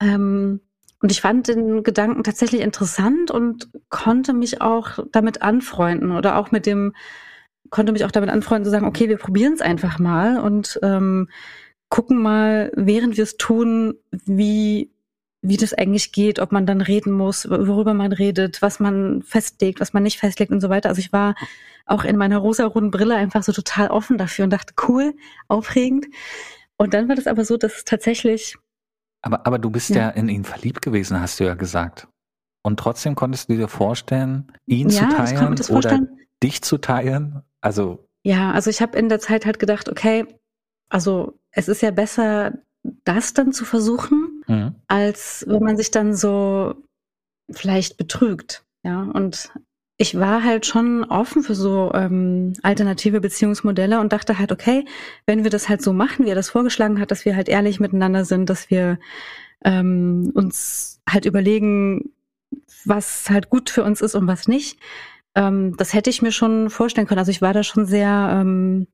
Ähm, 0.00 0.60
und 1.00 1.12
ich 1.12 1.20
fand 1.20 1.48
den 1.48 1.82
Gedanken 1.82 2.24
tatsächlich 2.24 2.62
interessant 2.62 3.30
und 3.30 3.68
konnte 3.90 4.32
mich 4.32 4.60
auch 4.60 4.98
damit 5.12 5.42
anfreunden 5.42 6.12
oder 6.12 6.38
auch 6.38 6.50
mit 6.50 6.66
dem, 6.66 6.94
konnte 7.70 7.92
mich 7.92 8.04
auch 8.04 8.10
damit 8.10 8.30
anfreunden 8.30 8.64
zu 8.64 8.70
sagen, 8.70 8.86
okay, 8.86 9.08
wir 9.08 9.18
probieren 9.18 9.54
es 9.54 9.60
einfach 9.60 9.98
mal 9.98 10.38
und 10.40 10.78
ähm, 10.82 11.28
gucken 11.94 12.20
mal, 12.20 12.72
während 12.74 13.16
wir 13.16 13.22
es 13.22 13.36
tun, 13.36 13.94
wie, 14.10 14.90
wie 15.42 15.56
das 15.56 15.74
eigentlich 15.74 16.10
geht, 16.10 16.40
ob 16.40 16.50
man 16.50 16.66
dann 16.66 16.80
reden 16.80 17.12
muss, 17.12 17.48
worüber 17.48 17.94
man 17.94 18.10
redet, 18.10 18.62
was 18.62 18.80
man 18.80 19.22
festlegt, 19.22 19.78
was 19.78 19.92
man 19.92 20.02
nicht 20.02 20.18
festlegt 20.18 20.50
und 20.50 20.60
so 20.60 20.70
weiter. 20.70 20.88
Also 20.88 20.98
ich 20.98 21.12
war 21.12 21.36
auch 21.86 22.02
in 22.02 22.16
meiner 22.16 22.38
rosa-roten 22.38 22.90
Brille 22.90 23.14
einfach 23.14 23.44
so 23.44 23.52
total 23.52 23.92
offen 23.92 24.18
dafür 24.18 24.42
und 24.42 24.50
dachte, 24.50 24.74
cool, 24.88 25.14
aufregend. 25.46 26.06
Und 26.78 26.94
dann 26.94 27.08
war 27.08 27.14
das 27.14 27.28
aber 27.28 27.44
so, 27.44 27.56
dass 27.56 27.76
es 27.76 27.84
tatsächlich. 27.84 28.56
Aber, 29.22 29.46
aber 29.46 29.60
du 29.60 29.70
bist 29.70 29.90
ja. 29.90 29.96
ja 29.96 30.08
in 30.08 30.28
ihn 30.28 30.42
verliebt 30.42 30.82
gewesen, 30.82 31.20
hast 31.20 31.38
du 31.38 31.44
ja 31.44 31.54
gesagt. 31.54 32.08
Und 32.64 32.80
trotzdem 32.80 33.14
konntest 33.14 33.50
du 33.50 33.56
dir 33.56 33.68
vorstellen, 33.68 34.50
ihn 34.66 34.88
ja, 34.88 35.10
zu 35.10 35.16
teilen 35.16 35.60
oder 35.70 36.00
dich 36.42 36.60
zu 36.62 36.76
teilen? 36.78 37.42
Also. 37.60 38.08
Ja, 38.24 38.50
also 38.50 38.68
ich 38.68 38.82
habe 38.82 38.98
in 38.98 39.08
der 39.08 39.20
Zeit 39.20 39.46
halt 39.46 39.60
gedacht, 39.60 39.88
okay, 39.88 40.26
also 40.88 41.38
es 41.54 41.68
ist 41.68 41.82
ja 41.82 41.90
besser, 41.90 42.58
das 43.04 43.34
dann 43.34 43.52
zu 43.52 43.64
versuchen, 43.64 44.44
mhm. 44.46 44.74
als 44.88 45.44
wenn 45.48 45.62
man 45.62 45.76
sich 45.76 45.90
dann 45.90 46.14
so 46.14 46.74
vielleicht 47.50 47.96
betrügt. 47.96 48.64
Ja, 48.82 49.02
und 49.02 49.50
ich 49.96 50.18
war 50.18 50.42
halt 50.42 50.66
schon 50.66 51.04
offen 51.04 51.42
für 51.42 51.54
so 51.54 51.92
ähm, 51.94 52.54
alternative 52.62 53.20
Beziehungsmodelle 53.20 54.00
und 54.00 54.12
dachte 54.12 54.38
halt, 54.38 54.50
okay, 54.52 54.84
wenn 55.24 55.44
wir 55.44 55.50
das 55.50 55.68
halt 55.68 55.82
so 55.82 55.92
machen, 55.92 56.26
wie 56.26 56.30
er 56.30 56.34
das 56.34 56.50
vorgeschlagen 56.50 57.00
hat, 57.00 57.10
dass 57.10 57.24
wir 57.24 57.36
halt 57.36 57.48
ehrlich 57.48 57.80
miteinander 57.80 58.24
sind, 58.24 58.50
dass 58.50 58.70
wir 58.70 58.98
ähm, 59.64 60.32
uns 60.34 61.00
halt 61.08 61.24
überlegen, 61.24 62.10
was 62.84 63.30
halt 63.30 63.50
gut 63.50 63.70
für 63.70 63.84
uns 63.84 64.00
ist 64.00 64.14
und 64.14 64.26
was 64.26 64.48
nicht. 64.48 64.78
Ähm, 65.36 65.76
das 65.76 65.94
hätte 65.94 66.10
ich 66.10 66.22
mir 66.22 66.32
schon 66.32 66.70
vorstellen 66.70 67.06
können. 67.06 67.20
Also 67.20 67.30
ich 67.30 67.40
war 67.42 67.52
da 67.52 67.62
schon 67.62 67.86
sehr, 67.86 68.28
ähm, 68.32 68.88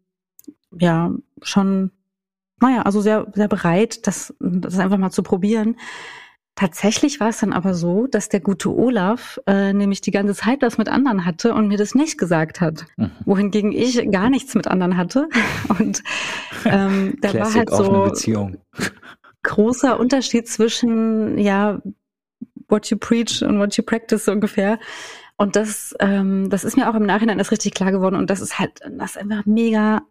ja, 0.71 1.13
schon 1.43 1.91
naja, 2.61 2.83
also 2.83 3.01
sehr, 3.01 3.27
sehr 3.35 3.49
bereit, 3.49 4.07
das, 4.07 4.35
das 4.39 4.79
einfach 4.79 4.99
mal 4.99 5.11
zu 5.11 5.23
probieren. 5.23 5.77
Tatsächlich 6.55 7.21
war 7.21 7.29
es 7.29 7.39
dann 7.39 7.55
aber 7.55 7.73
so, 7.73 8.07
dass 8.07 8.29
der 8.29 8.41
gute 8.41 8.71
Olaf 8.71 9.41
äh, 9.47 9.73
nämlich 9.73 10.03
die 10.03 10.11
ganze 10.11 10.35
Zeit 10.35 10.63
das 10.63 10.77
mit 10.77 10.89
anderen 10.89 11.25
hatte 11.25 11.55
und 11.55 11.69
mir 11.69 11.79
das 11.79 11.95
nicht 11.95 12.19
gesagt 12.19 12.61
hat. 12.61 12.85
Mhm. 12.97 13.13
Wohingegen 13.25 13.73
ich 13.73 14.11
gar 14.11 14.29
nichts 14.29 14.55
mit 14.55 14.69
anderen 14.69 14.97
hatte. 14.97 15.29
Und 15.79 16.03
ähm, 16.67 17.17
da 17.23 17.33
war 17.33 17.55
halt 17.55 17.71
so 17.71 18.13
großer 19.43 19.99
Unterschied 19.99 20.49
zwischen, 20.49 21.39
ja, 21.39 21.81
what 22.69 22.91
you 22.91 22.99
preach 22.99 23.43
und 23.43 23.59
what 23.59 23.75
you 23.77 23.83
practice 23.83 24.27
so 24.27 24.33
ungefähr. 24.33 24.79
Und 25.37 25.57
das, 25.57 25.95
ähm, 25.99 26.51
das 26.51 26.65
ist 26.65 26.77
mir 26.77 26.91
auch 26.91 26.95
im 26.95 27.07
Nachhinein 27.07 27.39
erst 27.39 27.53
richtig 27.53 27.73
klar 27.73 27.91
geworden. 27.91 28.17
Und 28.17 28.29
das 28.29 28.43
ist 28.43 28.59
halt, 28.59 28.81
das 28.99 29.13
ist 29.13 29.17
einfach 29.17 29.47
mega 29.47 30.03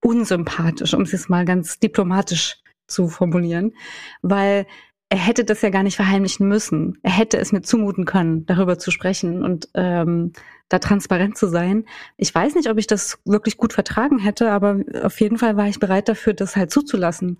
unsympathisch, 0.00 0.94
um 0.94 1.02
es 1.02 1.12
jetzt 1.12 1.30
mal 1.30 1.44
ganz 1.44 1.78
diplomatisch 1.78 2.62
zu 2.86 3.08
formulieren, 3.08 3.74
weil 4.22 4.66
er 5.10 5.18
hätte 5.18 5.44
das 5.44 5.62
ja 5.62 5.70
gar 5.70 5.82
nicht 5.82 5.96
verheimlichen 5.96 6.48
müssen. 6.48 6.98
Er 7.02 7.12
hätte 7.12 7.38
es 7.38 7.52
mir 7.52 7.62
zumuten 7.62 8.04
können, 8.04 8.44
darüber 8.44 8.78
zu 8.78 8.90
sprechen 8.90 9.42
und 9.42 9.68
ähm, 9.74 10.32
da 10.68 10.78
transparent 10.78 11.38
zu 11.38 11.46
sein. 11.48 11.86
Ich 12.18 12.34
weiß 12.34 12.54
nicht, 12.54 12.68
ob 12.68 12.76
ich 12.78 12.86
das 12.86 13.18
wirklich 13.24 13.56
gut 13.56 13.72
vertragen 13.72 14.18
hätte, 14.18 14.50
aber 14.50 14.80
auf 15.02 15.18
jeden 15.20 15.38
Fall 15.38 15.56
war 15.56 15.66
ich 15.66 15.80
bereit 15.80 16.08
dafür, 16.10 16.34
das 16.34 16.56
halt 16.56 16.70
zuzulassen, 16.70 17.38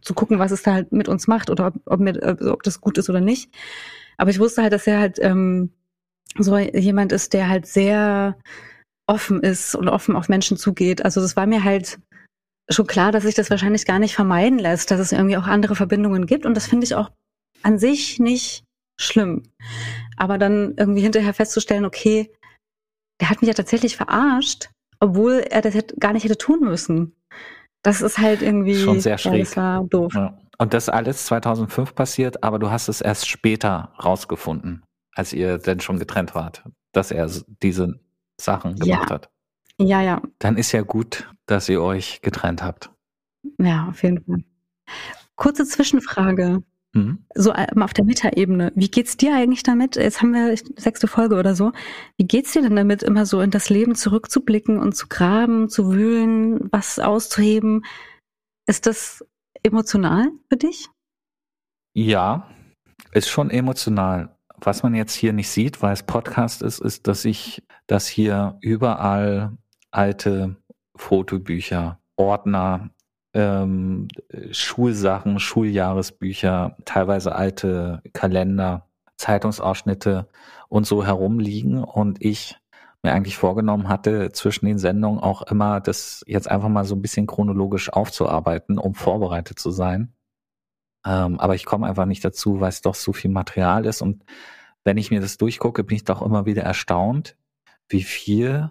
zu 0.00 0.14
gucken, 0.14 0.38
was 0.38 0.52
es 0.52 0.62
da 0.62 0.74
halt 0.74 0.92
mit 0.92 1.08
uns 1.08 1.26
macht 1.26 1.50
oder 1.50 1.68
ob, 1.68 1.74
ob, 1.86 2.00
mir, 2.00 2.22
also 2.22 2.52
ob 2.52 2.62
das 2.62 2.80
gut 2.80 2.98
ist 2.98 3.10
oder 3.10 3.20
nicht. 3.20 3.50
Aber 4.16 4.30
ich 4.30 4.38
wusste 4.38 4.62
halt, 4.62 4.72
dass 4.72 4.86
er 4.86 5.00
halt 5.00 5.18
ähm, 5.20 5.70
so 6.38 6.56
jemand 6.56 7.10
ist, 7.10 7.32
der 7.32 7.48
halt 7.48 7.66
sehr 7.66 8.36
offen 9.08 9.40
ist 9.42 9.74
und 9.74 9.88
offen 9.88 10.14
auf 10.14 10.28
Menschen 10.28 10.56
zugeht. 10.56 11.04
Also 11.04 11.20
das 11.20 11.36
war 11.36 11.46
mir 11.46 11.64
halt 11.64 11.98
schon 12.70 12.86
klar, 12.86 13.10
dass 13.12 13.24
sich 13.24 13.34
das 13.34 13.50
wahrscheinlich 13.50 13.86
gar 13.86 13.98
nicht 13.98 14.14
vermeiden 14.14 14.58
lässt, 14.58 14.90
dass 14.90 15.00
es 15.00 15.12
irgendwie 15.12 15.36
auch 15.36 15.46
andere 15.46 15.74
Verbindungen 15.74 16.26
gibt. 16.26 16.44
Und 16.44 16.54
das 16.54 16.66
finde 16.66 16.84
ich 16.84 16.94
auch 16.94 17.10
an 17.62 17.78
sich 17.78 18.18
nicht 18.20 18.64
schlimm. 19.00 19.44
Aber 20.16 20.38
dann 20.38 20.74
irgendwie 20.76 21.00
hinterher 21.00 21.32
festzustellen, 21.32 21.84
okay, 21.84 22.30
der 23.20 23.30
hat 23.30 23.40
mich 23.40 23.48
ja 23.48 23.54
tatsächlich 23.54 23.96
verarscht, 23.96 24.70
obwohl 25.00 25.44
er 25.50 25.62
das 25.62 25.74
gar 25.98 26.12
nicht 26.12 26.24
hätte 26.24 26.38
tun 26.38 26.60
müssen. 26.60 27.14
Das 27.82 28.02
ist 28.02 28.18
halt 28.18 28.42
irgendwie 28.42 28.76
schon 28.76 29.00
sehr 29.00 29.18
schräg. 29.18 29.54
Ja, 29.56 29.82
doof. 29.88 30.12
Ja. 30.14 30.38
Und 30.58 30.74
das 30.74 30.88
alles 30.88 31.24
2005 31.26 31.94
passiert, 31.94 32.42
aber 32.42 32.58
du 32.58 32.70
hast 32.70 32.88
es 32.88 33.00
erst 33.00 33.28
später 33.28 33.92
rausgefunden, 34.02 34.84
als 35.14 35.32
ihr 35.32 35.58
denn 35.58 35.80
schon 35.80 36.00
getrennt 36.00 36.34
wart, 36.34 36.64
dass 36.92 37.12
er 37.12 37.30
diese 37.62 38.00
Sachen 38.40 38.76
gemacht 38.76 39.10
ja. 39.10 39.14
hat. 39.14 39.30
Ja, 39.80 40.02
ja. 40.02 40.22
Dann 40.38 40.56
ist 40.56 40.72
ja 40.72 40.82
gut, 40.82 41.28
dass 41.46 41.68
ihr 41.68 41.82
euch 41.82 42.20
getrennt 42.22 42.62
habt. 42.62 42.90
Ja, 43.58 43.88
auf 43.88 44.02
jeden 44.02 44.24
Fall. 44.24 44.44
Kurze 45.36 45.64
Zwischenfrage. 45.64 46.62
Mhm. 46.94 47.24
So 47.34 47.52
ähm, 47.54 47.82
auf 47.82 47.92
der 47.92 48.04
Metaebene. 48.04 48.72
Wie 48.74 48.90
geht's 48.90 49.16
dir 49.16 49.34
eigentlich 49.34 49.62
damit? 49.62 49.96
Jetzt 49.96 50.20
haben 50.20 50.32
wir 50.32 50.56
sechste 50.76 51.06
Folge 51.06 51.36
oder 51.36 51.54
so. 51.54 51.72
Wie 52.16 52.26
geht's 52.26 52.52
dir 52.52 52.62
denn 52.62 52.76
damit, 52.76 53.02
immer 53.02 53.26
so 53.26 53.40
in 53.40 53.50
das 53.50 53.70
Leben 53.70 53.94
zurückzublicken 53.94 54.78
und 54.78 54.96
zu 54.96 55.06
graben, 55.08 55.68
zu 55.68 55.92
wühlen, 55.92 56.72
was 56.72 56.98
auszuheben? 56.98 57.84
Ist 58.66 58.86
das 58.86 59.24
emotional 59.62 60.30
für 60.48 60.56
dich? 60.56 60.88
Ja, 61.94 62.48
ist 63.12 63.28
schon 63.28 63.50
emotional. 63.50 64.36
Was 64.60 64.82
man 64.82 64.94
jetzt 64.94 65.14
hier 65.14 65.32
nicht 65.32 65.48
sieht, 65.48 65.82
weil 65.82 65.92
es 65.92 66.02
Podcast 66.02 66.62
ist, 66.62 66.80
ist, 66.80 67.06
dass 67.06 67.24
ich, 67.24 67.62
dass 67.86 68.06
hier 68.06 68.58
überall 68.60 69.56
alte 69.90 70.56
Fotobücher, 70.96 72.00
Ordner, 72.16 72.90
ähm, 73.34 74.08
Schulsachen, 74.50 75.38
Schuljahresbücher, 75.38 76.76
teilweise 76.84 77.34
alte 77.34 78.02
Kalender, 78.12 78.88
Zeitungsausschnitte 79.16 80.28
und 80.68 80.86
so 80.86 81.04
herumliegen 81.04 81.84
und 81.84 82.24
ich 82.24 82.56
mir 83.02 83.12
eigentlich 83.12 83.36
vorgenommen 83.36 83.88
hatte, 83.88 84.32
zwischen 84.32 84.66
den 84.66 84.78
Sendungen 84.78 85.20
auch 85.20 85.42
immer 85.42 85.80
das 85.80 86.24
jetzt 86.26 86.50
einfach 86.50 86.68
mal 86.68 86.84
so 86.84 86.96
ein 86.96 87.02
bisschen 87.02 87.26
chronologisch 87.26 87.92
aufzuarbeiten, 87.92 88.78
um 88.78 88.94
vorbereitet 88.94 89.58
zu 89.58 89.70
sein. 89.70 90.12
Ähm, 91.08 91.40
aber 91.40 91.54
ich 91.54 91.64
komme 91.64 91.86
einfach 91.86 92.04
nicht 92.04 92.22
dazu, 92.24 92.60
weil 92.60 92.68
es 92.68 92.82
doch 92.82 92.94
so 92.94 93.14
viel 93.14 93.30
Material 93.30 93.86
ist 93.86 94.02
und 94.02 94.24
wenn 94.84 94.98
ich 94.98 95.10
mir 95.10 95.20
das 95.20 95.38
durchgucke, 95.38 95.82
bin 95.82 95.96
ich 95.96 96.04
doch 96.04 96.22
immer 96.22 96.46
wieder 96.46 96.62
erstaunt, 96.62 97.36
wie 97.88 98.02
viel 98.02 98.70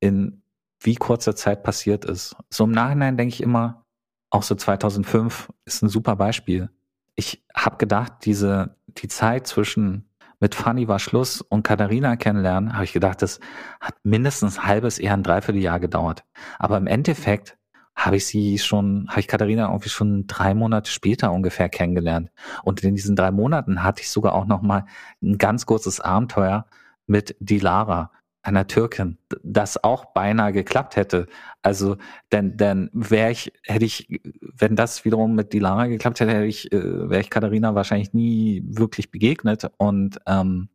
in 0.00 0.42
wie 0.80 0.94
kurzer 0.94 1.34
Zeit 1.34 1.62
passiert 1.62 2.04
ist. 2.04 2.36
So 2.50 2.64
im 2.64 2.70
Nachhinein 2.70 3.16
denke 3.16 3.34
ich 3.34 3.42
immer, 3.42 3.84
auch 4.30 4.42
so 4.42 4.54
2005 4.54 5.50
ist 5.64 5.82
ein 5.82 5.88
super 5.88 6.14
Beispiel. 6.14 6.70
Ich 7.16 7.44
habe 7.54 7.78
gedacht, 7.78 8.12
diese 8.24 8.76
die 8.86 9.08
Zeit 9.08 9.46
zwischen 9.46 10.08
mit 10.40 10.54
Fanny 10.54 10.86
war 10.86 11.00
Schluss 11.00 11.40
und 11.40 11.64
Katharina 11.64 12.16
kennenlernen, 12.16 12.74
habe 12.74 12.84
ich 12.84 12.92
gedacht, 12.92 13.22
das 13.22 13.40
hat 13.80 13.96
mindestens 14.04 14.58
ein 14.58 14.66
halbes, 14.66 14.98
eher 14.98 15.14
ein 15.14 15.24
Dreivierteljahr 15.24 15.80
gedauert. 15.80 16.24
Aber 16.58 16.76
im 16.76 16.86
Endeffekt 16.86 17.57
habe 17.98 18.16
ich 18.16 18.26
sie 18.26 18.58
schon, 18.58 19.06
habe 19.08 19.20
ich 19.20 19.28
Katharina 19.28 19.66
irgendwie 19.68 19.88
schon 19.88 20.26
drei 20.28 20.54
Monate 20.54 20.90
später 20.90 21.32
ungefähr 21.32 21.68
kennengelernt. 21.68 22.30
Und 22.62 22.82
in 22.84 22.94
diesen 22.94 23.16
drei 23.16 23.32
Monaten 23.32 23.82
hatte 23.82 24.02
ich 24.02 24.10
sogar 24.10 24.34
auch 24.34 24.46
noch 24.46 24.62
mal 24.62 24.86
ein 25.20 25.36
ganz 25.36 25.66
kurzes 25.66 26.00
Abenteuer 26.00 26.66
mit 27.06 27.36
Dilara 27.40 28.12
einer 28.42 28.68
Türkin, 28.68 29.18
das 29.42 29.82
auch 29.82 30.06
beinahe 30.06 30.52
geklappt 30.52 30.94
hätte. 30.94 31.26
Also, 31.62 31.96
denn, 32.30 32.56
denn 32.56 32.88
wäre 32.92 33.32
ich, 33.32 33.52
hätte 33.64 33.84
ich, 33.84 34.08
wenn 34.40 34.76
das 34.76 35.04
wiederum 35.04 35.34
mit 35.34 35.52
Dilara 35.52 35.86
geklappt 35.88 36.20
hätte, 36.20 36.32
hätte 36.32 36.46
ich, 36.46 36.72
äh, 36.72 37.10
wäre 37.10 37.20
ich 37.20 37.30
Katharina 37.30 37.74
wahrscheinlich 37.74 38.14
nie 38.14 38.62
wirklich 38.64 39.10
begegnet. 39.10 39.68
Und 39.76 40.20
ähm, 40.26 40.68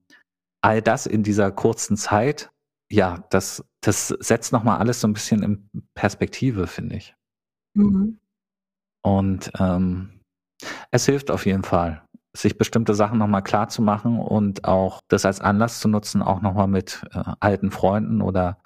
all 0.62 0.81
das 0.81 1.05
in 1.05 1.23
dieser 1.23 1.51
kurzen 1.51 1.95
Zeit, 1.95 2.51
ja, 2.91 3.23
das, 3.29 3.63
das 3.84 4.08
setzt 4.08 4.54
nochmal 4.54 4.80
alles 4.80 5.02
so 5.02 5.08
ein 5.08 5.13
bisschen 5.13 5.43
in 5.43 5.69
Perspektive, 5.93 6.67
finde 6.67 6.96
ich. 6.96 7.15
Mhm. 7.76 8.19
Und 9.04 9.52
ähm, 9.60 10.22
es 10.91 11.06
hilft 11.06 11.30
auf 11.30 11.46
jeden 11.46 11.63
Fall 11.63 12.02
sich 12.36 12.58
bestimmte 12.58 12.96
Sachen 12.96 13.19
nochmal 13.19 13.43
klar 13.43 13.69
zu 13.69 13.82
machen 13.82 14.19
und 14.19 14.65
auch 14.65 15.02
das 15.08 15.26
als 15.26 15.39
Anlass 15.39 15.80
zu 15.80 15.88
nutzen, 15.88 16.22
auch 16.24 16.41
nochmal 16.41 16.67
mit 16.67 17.04
äh, 17.12 17.24
alten 17.39 17.69
Freunden 17.69 18.22
oder 18.22 18.58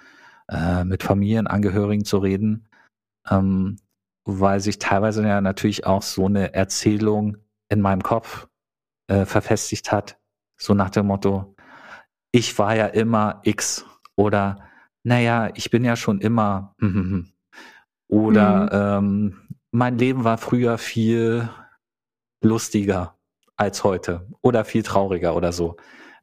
äh, 0.48 0.84
mit 0.84 1.02
Familienangehörigen 1.02 2.04
zu 2.04 2.18
reden, 2.18 2.68
ähm, 3.28 3.76
weil 4.24 4.60
sich 4.60 4.78
teilweise 4.78 5.26
ja 5.26 5.40
natürlich 5.40 5.84
auch 5.86 6.02
so 6.02 6.26
eine 6.26 6.54
Erzählung 6.54 7.36
in 7.68 7.80
meinem 7.82 8.02
Kopf 8.02 8.48
äh, 9.08 9.26
verfestigt 9.26 9.92
hat, 9.92 10.18
so 10.56 10.72
nach 10.72 10.90
dem 10.90 11.06
Motto, 11.06 11.54
ich 12.32 12.58
war 12.58 12.74
ja 12.74 12.86
immer 12.86 13.40
X 13.44 13.84
oder 14.16 14.68
naja, 15.02 15.50
ich 15.54 15.70
bin 15.70 15.84
ja 15.84 15.96
schon 15.96 16.20
immer 16.20 16.74
oder 18.08 19.00
mhm. 19.00 19.06
ähm, 19.06 19.58
mein 19.70 19.98
Leben 19.98 20.24
war 20.24 20.38
früher 20.38 20.78
viel 20.78 21.48
lustiger 22.42 23.16
als 23.56 23.84
heute 23.84 24.26
oder 24.40 24.64
viel 24.64 24.82
trauriger 24.82 25.36
oder 25.36 25.52
so. 25.52 25.76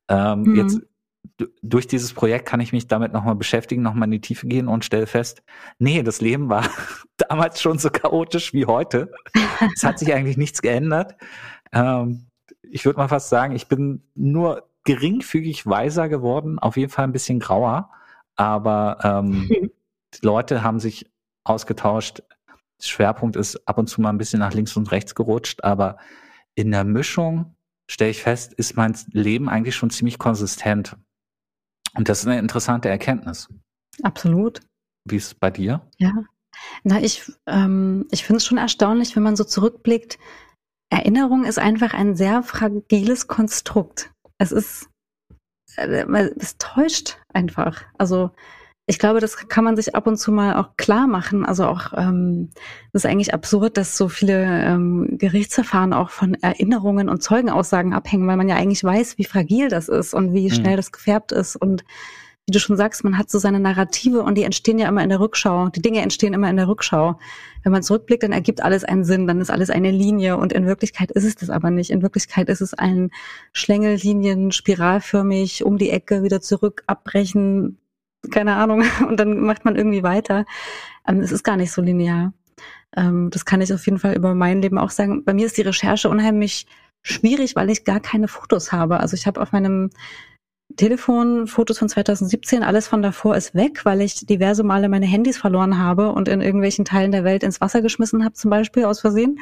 Ähm, 0.08 0.42
mhm. 0.44 0.56
Jetzt 0.56 0.82
durch 1.62 1.88
dieses 1.88 2.14
Projekt 2.14 2.46
kann 2.46 2.60
ich 2.60 2.72
mich 2.72 2.88
damit 2.88 3.12
nochmal 3.12 3.36
beschäftigen, 3.36 3.82
nochmal 3.82 4.08
in 4.08 4.12
die 4.12 4.22
Tiefe 4.22 4.48
gehen 4.48 4.68
und 4.68 4.86
stelle 4.86 5.08
fest, 5.08 5.44
nee, 5.80 6.04
das 6.04 6.22
Leben 6.22 6.50
war 6.50 6.66
damals 7.18 7.62
schon 7.62 7.78
so 7.78 7.90
chaotisch 7.90 8.54
wie 8.54 8.66
heute. 8.66 9.12
es 9.76 9.84
hat 9.84 10.00
sich 10.00 10.14
eigentlich 10.14 10.38
nichts 10.38 10.62
geändert. 10.62 11.16
Ähm, 11.72 12.28
ich 12.62 12.86
würde 12.86 12.98
mal 12.98 13.08
fast 13.08 13.30
sagen, 13.30 13.56
ich 13.56 13.68
bin 13.68 14.04
nur 14.16 14.70
geringfügig 14.84 15.66
weiser 15.66 16.10
geworden, 16.10 16.60
auf 16.60 16.78
jeden 16.78 16.92
Fall 16.92 17.06
ein 17.06 17.12
bisschen 17.12 17.40
grauer, 17.40 17.90
aber 18.36 19.00
ähm, 19.04 19.50
die 20.14 20.26
Leute 20.26 20.64
haben 20.64 20.80
sich 20.80 21.12
ausgetauscht. 21.44 22.24
Schwerpunkt 22.82 23.36
ist 23.36 23.68
ab 23.68 23.78
und 23.78 23.88
zu 23.88 24.02
mal 24.02 24.10
ein 24.10 24.18
bisschen 24.18 24.40
nach 24.40 24.54
links 24.54 24.76
und 24.76 24.92
rechts 24.92 25.16
gerutscht, 25.16 25.64
aber 25.64 25.98
in 26.56 26.72
der 26.72 26.84
Mischung, 26.84 27.56
stelle 27.90 28.12
ich 28.12 28.22
fest, 28.22 28.54
ist 28.54 28.76
mein 28.76 28.96
Leben 29.12 29.50
eigentlich 29.50 29.76
schon 29.76 29.90
ziemlich 29.90 30.18
konsistent. 30.18 30.98
Und 31.96 32.10
das 32.10 32.20
ist 32.20 32.28
eine 32.28 32.40
interessante 32.40 32.90
Erkenntnis. 32.90 33.48
Absolut. 34.04 34.60
Wie 35.06 35.18
ist 35.18 35.28
es 35.28 35.34
bei 35.36 35.52
dir? 35.52 35.82
Ja. 35.98 36.12
Na, 36.84 37.02
ich, 37.02 37.32
ähm, 37.48 38.08
ich 38.12 38.24
finde 38.24 38.38
es 38.38 38.46
schon 38.46 38.58
erstaunlich, 38.58 39.16
wenn 39.16 39.24
man 39.24 39.36
so 39.36 39.44
zurückblickt. 39.44 40.18
Erinnerung 40.90 41.46
ist 41.46 41.60
einfach 41.60 41.94
ein 41.94 42.16
sehr 42.16 42.44
fragiles 42.44 43.28
Konstrukt. 43.28 44.12
Es 44.38 44.52
ist, 44.52 44.90
es 45.78 46.58
täuscht 46.58 47.18
einfach. 47.34 47.84
Also 47.98 48.32
ich 48.88 49.00
glaube, 49.00 49.20
das 49.20 49.48
kann 49.48 49.64
man 49.64 49.76
sich 49.76 49.96
ab 49.96 50.06
und 50.06 50.18
zu 50.18 50.32
mal 50.32 50.58
auch 50.58 50.78
klar 50.78 51.08
machen. 51.08 51.44
Also 51.44 51.66
auch, 51.66 51.94
ähm, 51.98 52.50
das 52.94 53.04
ist 53.04 53.10
eigentlich 53.10 53.34
absurd, 53.34 53.78
dass 53.78 53.98
so 53.98 54.10
viele 54.10 54.44
ähm, 54.44 55.18
Gerichtsverfahren 55.18 55.92
auch 55.92 56.12
von 56.12 56.36
Erinnerungen 56.36 57.10
und 57.10 57.24
Zeugenaussagen 57.24 57.94
abhängen, 57.94 58.28
weil 58.28 58.38
man 58.38 58.48
ja 58.48 58.56
eigentlich 58.56 58.84
weiß, 58.84 59.18
wie 59.18 59.26
fragil 59.26 59.70
das 59.70 59.90
ist 59.90 60.14
und 60.14 60.34
wie 60.34 60.50
mhm. 60.50 60.54
schnell 60.54 60.76
das 60.78 60.92
gefärbt 60.92 61.32
ist 61.32 61.56
und 61.56 61.84
wie 62.48 62.52
du 62.52 62.60
schon 62.60 62.78
sagst, 62.78 63.04
man 63.04 63.18
hat 63.18 63.32
so 63.32 63.40
seine 63.40 63.60
Narrative 63.60 64.22
und 64.22 64.36
die 64.36 64.44
entstehen 64.44 64.78
ja 64.78 64.88
immer 64.88 65.02
in 65.02 65.10
der 65.10 65.20
Rückschau. 65.20 65.70
Die 65.70 65.82
Dinge 65.82 66.02
entstehen 66.02 66.34
immer 66.36 66.50
in 66.50 66.58
der 66.58 66.68
Rückschau. 66.68 67.20
Wenn 67.64 67.72
man 67.72 67.82
zurückblickt, 67.82 68.22
dann 68.22 68.34
ergibt 68.34 68.62
alles 68.62 68.84
einen 68.84 69.04
Sinn, 69.04 69.26
dann 69.26 69.42
ist 69.42 69.50
alles 69.50 69.72
eine 69.72 69.90
Linie 69.90 70.38
und 70.38 70.54
in 70.54 70.68
Wirklichkeit 70.68 71.10
ist 71.12 71.24
es 71.24 71.36
das 71.36 71.50
aber 71.50 71.72
nicht. 71.72 71.90
In 71.90 72.04
Wirklichkeit 72.04 72.48
ist 72.50 72.62
es 72.62 72.76
ein 72.76 73.10
Schlängellinien, 73.52 74.52
spiralförmig, 74.52 75.64
um 75.64 75.80
die 75.80 75.90
Ecke, 75.90 76.22
wieder 76.22 76.40
zurück, 76.40 76.84
abbrechen, 76.86 77.80
keine 78.30 78.56
Ahnung, 78.58 78.84
und 79.08 79.20
dann 79.20 79.40
macht 79.40 79.66
man 79.66 79.76
irgendwie 79.76 80.04
weiter. 80.04 80.46
Ähm, 81.08 81.22
es 81.22 81.32
ist 81.32 81.44
gar 81.44 81.58
nicht 81.58 81.72
so 81.72 81.82
linear. 81.82 82.32
Ähm, 82.96 83.32
das 83.32 83.46
kann 83.46 83.62
ich 83.62 83.74
auf 83.74 83.84
jeden 83.86 83.98
Fall 83.98 84.16
über 84.16 84.36
mein 84.36 84.62
Leben 84.62 84.78
auch 84.78 84.92
sagen. 84.92 85.24
Bei 85.26 85.34
mir 85.34 85.48
ist 85.48 85.58
die 85.58 85.64
Recherche 85.64 86.10
unheimlich 86.10 86.68
schwierig, 87.02 87.56
weil 87.56 87.72
ich 87.72 87.86
gar 87.86 88.00
keine 88.00 88.28
Fotos 88.28 88.72
habe. 88.72 89.00
Also 89.00 89.16
ich 89.16 89.26
habe 89.26 89.42
auf 89.42 89.52
meinem 89.52 89.90
Telefon, 90.76 91.48
Fotos 91.48 91.80
von 91.80 91.90
2017, 91.90 92.64
alles 92.64 92.88
von 92.88 93.02
davor 93.02 93.36
ist 93.36 93.56
weg, 93.56 93.86
weil 93.86 94.02
ich 94.02 94.26
diverse 94.26 94.64
Male 94.64 94.90
meine 94.90 95.06
Handys 95.06 95.38
verloren 95.38 95.78
habe 95.78 96.12
und 96.12 96.28
in 96.28 96.42
irgendwelchen 96.42 96.86
Teilen 96.86 97.12
der 97.12 97.24
Welt 97.24 97.44
ins 97.44 97.62
Wasser 97.62 97.82
geschmissen 97.82 98.24
habe, 98.24 98.34
zum 98.34 98.50
Beispiel 98.50 98.86
aus 98.86 99.00
Versehen. 99.00 99.40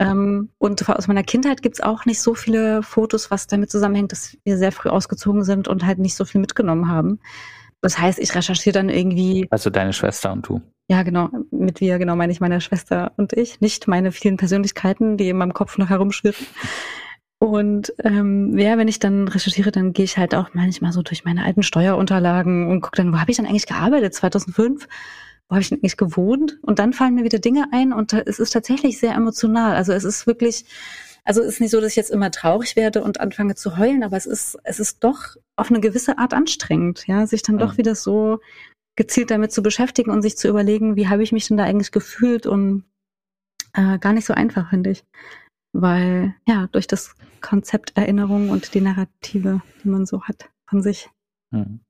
Ähm, 0.00 0.50
und 0.58 0.88
aus 0.88 1.08
meiner 1.08 1.22
Kindheit 1.22 1.62
gibt's 1.62 1.80
auch 1.80 2.06
nicht 2.06 2.20
so 2.20 2.34
viele 2.34 2.82
Fotos, 2.82 3.30
was 3.30 3.46
damit 3.46 3.70
zusammenhängt, 3.70 4.12
dass 4.12 4.36
wir 4.44 4.56
sehr 4.56 4.72
früh 4.72 4.88
ausgezogen 4.88 5.44
sind 5.44 5.68
und 5.68 5.84
halt 5.84 5.98
nicht 5.98 6.14
so 6.14 6.24
viel 6.24 6.40
mitgenommen 6.40 6.88
haben. 6.88 7.20
Das 7.80 7.98
heißt, 7.98 8.18
ich 8.18 8.34
recherchiere 8.34 8.74
dann 8.74 8.88
irgendwie. 8.88 9.46
Also 9.50 9.70
deine 9.70 9.92
Schwester 9.92 10.32
und 10.32 10.48
du. 10.48 10.60
Ja, 10.88 11.02
genau. 11.02 11.30
Mit 11.50 11.80
wir, 11.80 11.98
genau, 11.98 12.16
meine 12.16 12.32
ich 12.32 12.40
meine 12.40 12.60
Schwester 12.60 13.12
und 13.16 13.32
ich. 13.32 13.60
Nicht 13.60 13.86
meine 13.86 14.10
vielen 14.10 14.36
Persönlichkeiten, 14.36 15.16
die 15.16 15.28
in 15.28 15.36
meinem 15.36 15.52
Kopf 15.52 15.78
noch 15.78 15.90
herumschwirren. 15.90 16.46
Und 17.40 17.94
ähm, 18.02 18.58
ja, 18.58 18.76
wenn 18.78 18.88
ich 18.88 18.98
dann 18.98 19.28
recherchiere, 19.28 19.70
dann 19.70 19.92
gehe 19.92 20.04
ich 20.04 20.18
halt 20.18 20.34
auch 20.34 20.50
manchmal 20.54 20.92
so 20.92 21.02
durch 21.02 21.24
meine 21.24 21.44
alten 21.44 21.62
Steuerunterlagen 21.62 22.68
und 22.68 22.80
gucke 22.80 22.96
dann, 22.96 23.12
wo 23.12 23.20
habe 23.20 23.30
ich 23.30 23.36
dann 23.36 23.46
eigentlich 23.46 23.66
gearbeitet? 23.66 24.14
2005? 24.14 24.88
Wo 25.48 25.54
habe 25.54 25.62
ich 25.62 25.68
denn 25.68 25.78
eigentlich 25.78 25.96
gewohnt? 25.96 26.58
Und 26.62 26.80
dann 26.80 26.92
fallen 26.92 27.14
mir 27.14 27.24
wieder 27.24 27.38
Dinge 27.38 27.66
ein 27.72 27.92
und 27.92 28.12
es 28.12 28.40
ist 28.40 28.50
tatsächlich 28.50 28.98
sehr 28.98 29.14
emotional. 29.14 29.76
Also 29.76 29.92
es 29.92 30.02
ist 30.02 30.26
wirklich, 30.26 30.64
also 31.24 31.40
es 31.40 31.54
ist 31.54 31.60
nicht 31.60 31.70
so, 31.70 31.80
dass 31.80 31.92
ich 31.92 31.96
jetzt 31.96 32.10
immer 32.10 32.32
traurig 32.32 32.74
werde 32.74 33.04
und 33.04 33.20
anfange 33.20 33.54
zu 33.54 33.78
heulen, 33.78 34.02
aber 34.02 34.16
es 34.16 34.26
ist, 34.26 34.58
es 34.64 34.80
ist 34.80 35.04
doch 35.04 35.36
auf 35.54 35.70
eine 35.70 35.80
gewisse 35.80 36.18
Art 36.18 36.34
anstrengend, 36.34 37.06
ja, 37.06 37.26
sich 37.26 37.42
dann 37.42 37.54
mhm. 37.54 37.60
doch 37.60 37.78
wieder 37.78 37.94
so 37.94 38.40
gezielt 38.96 39.30
damit 39.30 39.52
zu 39.52 39.62
beschäftigen 39.62 40.10
und 40.10 40.22
sich 40.22 40.36
zu 40.36 40.48
überlegen, 40.48 40.96
wie 40.96 41.06
habe 41.06 41.22
ich 41.22 41.30
mich 41.30 41.46
denn 41.46 41.56
da 41.56 41.64
eigentlich 41.64 41.92
gefühlt 41.92 42.46
und 42.46 42.82
äh, 43.74 43.98
gar 44.00 44.12
nicht 44.12 44.26
so 44.26 44.34
einfach, 44.34 44.70
finde 44.70 44.90
ich 44.90 45.04
weil 45.72 46.34
ja, 46.46 46.68
durch 46.72 46.86
das 46.86 47.14
Konzept 47.40 47.96
Erinnerung 47.96 48.50
und 48.50 48.74
die 48.74 48.80
Narrative, 48.80 49.62
die 49.82 49.88
man 49.88 50.06
so 50.06 50.22
hat 50.22 50.50
von 50.68 50.82
sich. 50.82 51.08
Hm. 51.52 51.80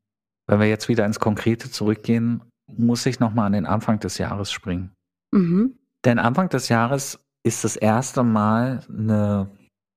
Wenn 0.47 0.61
wir 0.61 0.69
jetzt 0.69 0.89
wieder 0.89 1.05
ins 1.05 1.21
Konkrete 1.21 1.71
zurückgehen, 1.71 2.43
muss 2.67 3.07
ich 3.07 3.21
nochmal 3.21 3.47
an 3.47 3.53
den 3.53 3.67
Anfang 3.67 3.99
des 4.01 4.19
Jahres 4.19 4.51
springen. 4.51 4.93
Mhm. 5.31 5.79
Denn 6.05 6.19
Anfang 6.19 6.49
des 6.49 6.69
Jahres 6.69 7.19
ist 7.43 7.65
das 7.65 7.77
erste 7.77 8.23
Mal 8.23 8.85
eine 8.89 9.51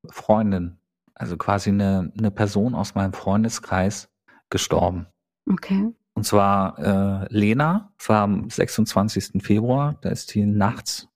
Freundin, 0.09 0.77
also 1.13 1.37
quasi 1.37 1.69
eine, 1.69 2.11
eine 2.17 2.31
Person 2.31 2.75
aus 2.75 2.95
meinem 2.95 3.13
Freundeskreis 3.13 4.09
gestorben. 4.49 5.07
Okay. 5.49 5.93
Und 6.13 6.25
zwar 6.25 6.79
äh, 6.79 7.27
Lena, 7.33 7.93
es 7.97 8.09
war 8.09 8.23
am 8.23 8.49
26. 8.49 9.41
Februar, 9.43 9.97
da 10.01 10.09
ist 10.09 10.33
die 10.33 10.45
nachts 10.45 11.07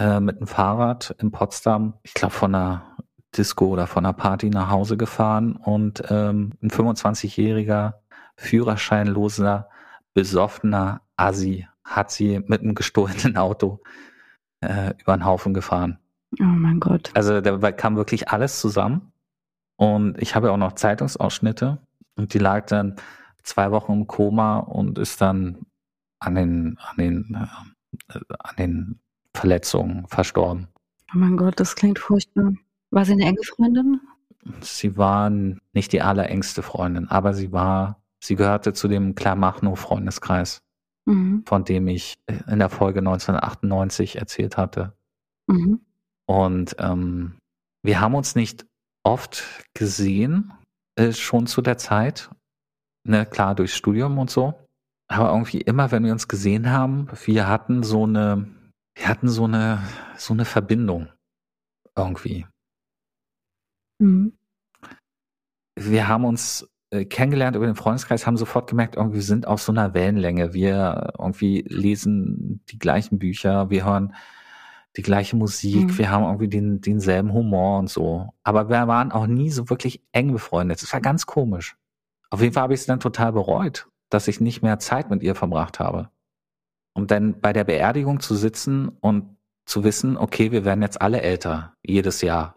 äh, 0.00 0.18
mit 0.18 0.40
dem 0.40 0.46
Fahrrad 0.46 1.14
in 1.18 1.30
Potsdam, 1.30 1.92
ich 2.02 2.14
glaube 2.14 2.32
von 2.32 2.54
einer 2.54 2.96
Disco 3.36 3.66
oder 3.66 3.86
von 3.86 4.06
einer 4.06 4.14
Party 4.14 4.48
nach 4.48 4.70
Hause 4.70 4.96
gefahren 4.96 5.56
und 5.56 6.02
ähm, 6.08 6.52
ein 6.62 6.70
25-jähriger, 6.70 7.94
führerscheinloser, 8.36 9.68
besoffener 10.14 11.02
Assi 11.16 11.68
hat 11.84 12.10
sie 12.10 12.40
mit 12.46 12.62
einem 12.62 12.74
gestohlenen 12.74 13.36
Auto 13.36 13.80
äh, 14.62 14.94
über 14.98 15.16
den 15.16 15.26
Haufen 15.26 15.52
gefahren. 15.52 15.98
Oh 16.40 16.44
mein 16.44 16.80
Gott. 16.80 17.10
Also 17.14 17.42
da 17.42 17.72
kam 17.72 17.96
wirklich 17.96 18.30
alles 18.30 18.58
zusammen. 18.58 19.12
Und 19.76 20.20
ich 20.20 20.34
habe 20.34 20.50
auch 20.50 20.56
noch 20.56 20.74
Zeitungsausschnitte 20.74 21.78
und 22.16 22.32
die 22.32 22.38
lag 22.38 22.66
dann 22.66 22.96
zwei 23.42 23.70
Wochen 23.70 23.92
im 23.92 24.06
Koma 24.06 24.58
und 24.58 24.98
ist 24.98 25.20
dann 25.20 25.66
an 26.20 26.34
den, 26.34 26.78
an 26.78 26.96
den, 26.96 27.48
äh, 28.08 28.18
an 28.38 28.56
den 28.56 29.00
Verletzungen 29.34 30.06
verstorben. 30.08 30.68
Oh 31.14 31.18
mein 31.18 31.36
Gott, 31.36 31.58
das 31.58 31.76
klingt 31.76 31.98
furchtbar. 31.98 32.52
War 32.90 33.04
sie 33.04 33.12
eine 33.12 33.24
enge 33.24 33.42
Freundin? 33.42 34.00
Sie 34.60 34.96
war 34.96 35.30
nicht 35.30 35.92
die 35.92 36.02
allerengste 36.02 36.62
Freundin, 36.62 37.08
aber 37.08 37.34
sie 37.34 37.52
war, 37.52 38.02
sie 38.20 38.36
gehörte 38.36 38.72
zu 38.72 38.88
dem 38.88 39.14
Kleinmachnow-Freundeskreis, 39.14 40.62
mhm. 41.04 41.44
von 41.46 41.64
dem 41.64 41.88
ich 41.88 42.18
in 42.26 42.58
der 42.58 42.70
Folge 42.70 43.00
1998 43.00 44.16
erzählt 44.16 44.56
hatte. 44.56 44.94
Mhm. 45.46 45.80
Und 46.26 46.76
ähm, 46.78 47.34
wir 47.82 48.00
haben 48.00 48.14
uns 48.14 48.34
nicht 48.34 48.66
oft 49.02 49.44
gesehen, 49.74 50.52
äh, 50.96 51.12
schon 51.12 51.46
zu 51.46 51.62
der 51.62 51.78
Zeit. 51.78 52.30
Ne, 53.04 53.26
klar, 53.26 53.54
durchs 53.54 53.76
Studium 53.76 54.18
und 54.18 54.30
so. 54.30 54.54
Aber 55.08 55.30
irgendwie 55.30 55.60
immer, 55.60 55.90
wenn 55.90 56.04
wir 56.04 56.12
uns 56.12 56.28
gesehen 56.28 56.70
haben, 56.70 57.08
wir 57.24 57.48
hatten 57.48 57.82
so 57.82 58.04
eine, 58.04 58.46
wir 59.00 59.08
hatten 59.08 59.28
so 59.30 59.44
eine, 59.44 59.82
so 60.18 60.34
eine 60.34 60.44
Verbindung 60.44 61.08
irgendwie. 61.96 62.46
Mhm. 63.98 64.36
Wir 65.74 66.06
haben 66.06 66.26
uns 66.26 66.68
äh, 66.90 67.06
kennengelernt 67.06 67.56
über 67.56 67.64
den 67.64 67.76
Freundeskreis, 67.76 68.26
haben 68.26 68.36
sofort 68.36 68.68
gemerkt, 68.68 68.96
irgendwie 68.96 69.16
wir 69.16 69.22
sind 69.22 69.46
auf 69.46 69.62
so 69.62 69.72
einer 69.72 69.94
Wellenlänge. 69.94 70.52
Wir 70.52 71.14
irgendwie 71.18 71.64
lesen 71.66 72.62
die 72.68 72.78
gleichen 72.78 73.18
Bücher, 73.18 73.70
wir 73.70 73.86
hören 73.86 74.14
die 74.98 75.02
gleiche 75.02 75.36
Musik, 75.36 75.86
mhm. 75.86 75.98
wir 75.98 76.10
haben 76.10 76.24
irgendwie 76.24 76.48
den, 76.48 76.82
denselben 76.82 77.32
Humor 77.32 77.78
und 77.78 77.88
so. 77.88 78.28
Aber 78.42 78.68
wir 78.68 78.86
waren 78.86 79.12
auch 79.12 79.26
nie 79.26 79.48
so 79.48 79.70
wirklich 79.70 80.02
eng 80.12 80.32
befreundet. 80.32 80.82
Das 80.82 80.92
war 80.92 81.00
ganz 81.00 81.24
komisch. 81.24 81.74
Auf 82.28 82.42
jeden 82.42 82.52
Fall 82.52 82.64
habe 82.64 82.74
ich 82.74 82.80
es 82.80 82.86
dann 82.86 83.00
total 83.00 83.32
bereut, 83.32 83.88
dass 84.10 84.28
ich 84.28 84.42
nicht 84.42 84.60
mehr 84.60 84.78
Zeit 84.78 85.08
mit 85.08 85.22
ihr 85.22 85.34
verbracht 85.34 85.80
habe 85.80 86.10
um 87.00 87.06
dann 87.06 87.40
bei 87.40 87.54
der 87.54 87.64
Beerdigung 87.64 88.20
zu 88.20 88.34
sitzen 88.34 88.88
und 89.00 89.38
zu 89.64 89.84
wissen, 89.84 90.18
okay, 90.18 90.52
wir 90.52 90.66
werden 90.66 90.82
jetzt 90.82 91.00
alle 91.00 91.22
älter, 91.22 91.74
jedes 91.82 92.20
Jahr. 92.20 92.56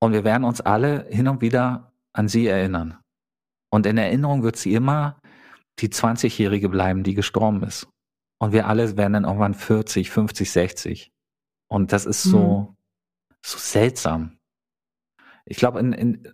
Und 0.00 0.12
wir 0.12 0.22
werden 0.22 0.44
uns 0.44 0.60
alle 0.60 1.06
hin 1.10 1.26
und 1.26 1.40
wieder 1.40 1.92
an 2.12 2.28
sie 2.28 2.46
erinnern. 2.46 2.98
Und 3.72 3.86
in 3.86 3.98
Erinnerung 3.98 4.44
wird 4.44 4.56
sie 4.56 4.74
immer 4.74 5.20
die 5.80 5.88
20-Jährige 5.88 6.68
bleiben, 6.68 7.02
die 7.02 7.14
gestorben 7.14 7.64
ist. 7.64 7.88
Und 8.38 8.52
wir 8.52 8.68
alle 8.68 8.96
werden 8.96 9.14
dann 9.14 9.24
irgendwann 9.24 9.54
40, 9.54 10.10
50, 10.10 10.50
60. 10.52 11.12
Und 11.68 11.92
das 11.92 12.06
ist 12.06 12.22
so, 12.22 12.60
mhm. 12.60 12.76
so 13.44 13.58
seltsam. 13.58 14.38
Ich 15.46 15.56
glaube, 15.56 15.80
in, 15.80 15.92
in, 15.92 16.32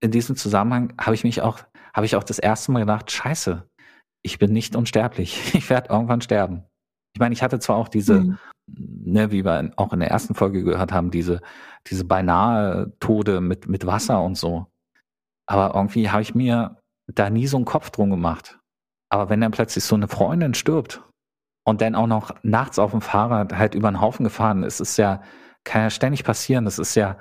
in 0.00 0.10
diesem 0.10 0.36
Zusammenhang 0.36 0.92
habe 1.00 1.14
ich 1.14 1.24
mich 1.24 1.40
auch, 1.40 1.60
habe 1.94 2.04
ich 2.04 2.14
auch 2.14 2.24
das 2.24 2.38
erste 2.38 2.72
Mal 2.72 2.80
gedacht, 2.80 3.10
scheiße, 3.10 3.66
ich 4.22 4.38
bin 4.38 4.52
nicht 4.52 4.76
unsterblich. 4.76 5.54
Ich 5.54 5.70
werde 5.70 5.88
irgendwann 5.88 6.20
sterben. 6.20 6.64
Ich 7.12 7.20
meine, 7.20 7.32
ich 7.32 7.42
hatte 7.42 7.58
zwar 7.58 7.76
auch 7.76 7.88
diese, 7.88 8.20
mhm. 8.20 8.38
ne, 8.66 9.30
wie 9.30 9.44
wir 9.44 9.72
auch 9.76 9.92
in 9.92 10.00
der 10.00 10.10
ersten 10.10 10.34
Folge 10.34 10.62
gehört 10.62 10.92
haben, 10.92 11.10
diese, 11.10 11.40
diese 11.86 12.04
beinahe 12.04 12.92
Tode 13.00 13.40
mit, 13.40 13.68
mit 13.68 13.86
Wasser 13.86 14.22
und 14.22 14.36
so. 14.36 14.66
Aber 15.46 15.74
irgendwie 15.74 16.10
habe 16.10 16.22
ich 16.22 16.34
mir 16.34 16.76
da 17.08 17.30
nie 17.30 17.46
so 17.46 17.56
einen 17.56 17.66
Kopf 17.66 17.90
drum 17.90 18.10
gemacht. 18.10 18.58
Aber 19.08 19.28
wenn 19.28 19.40
dann 19.40 19.50
plötzlich 19.50 19.82
so 19.82 19.96
eine 19.96 20.06
Freundin 20.06 20.54
stirbt 20.54 21.02
und 21.64 21.80
dann 21.80 21.96
auch 21.96 22.06
noch 22.06 22.32
nachts 22.42 22.78
auf 22.78 22.92
dem 22.92 23.00
Fahrrad 23.00 23.52
halt 23.56 23.74
über 23.74 23.90
den 23.90 24.00
Haufen 24.00 24.24
gefahren 24.24 24.62
ist, 24.62 24.80
ist 24.80 24.96
ja, 24.96 25.22
kann 25.64 25.82
ja 25.82 25.90
ständig 25.90 26.22
passieren. 26.22 26.64
Das 26.64 26.78
ist 26.78 26.94
ja, 26.94 27.18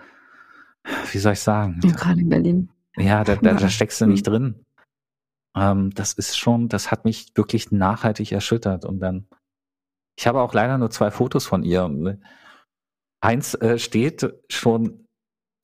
wie 1.11 1.17
soll 1.17 1.33
ich 1.33 1.39
sagen? 1.39 1.79
Ja, 1.83 1.91
gerade 1.91 2.21
in 2.21 2.29
Berlin. 2.29 2.69
Ja, 2.95 3.23
da, 3.23 3.35
da, 3.35 3.53
da 3.53 3.69
steckst 3.69 3.99
du 4.01 4.05
nicht 4.05 4.27
mhm. 4.27 4.31
drin. 4.31 4.65
Ähm, 5.55 5.89
das 5.91 6.13
ist 6.13 6.37
schon, 6.37 6.69
das 6.69 6.91
hat 6.91 7.05
mich 7.05 7.31
wirklich 7.35 7.71
nachhaltig 7.71 8.31
erschüttert. 8.31 8.85
Und 8.85 8.99
dann 8.99 9.27
ich 10.20 10.28
habe 10.28 10.41
auch 10.41 10.53
leider 10.53 10.78
nur 10.78 10.91
zwei 10.91 11.11
Fotos 11.11 11.45
von 11.45 11.63
ihr. 11.63 11.88
Ne, 11.88 12.20
eins 13.24 13.53
äh, 13.53 13.80
steht 13.80 14.34
schon 14.51 15.05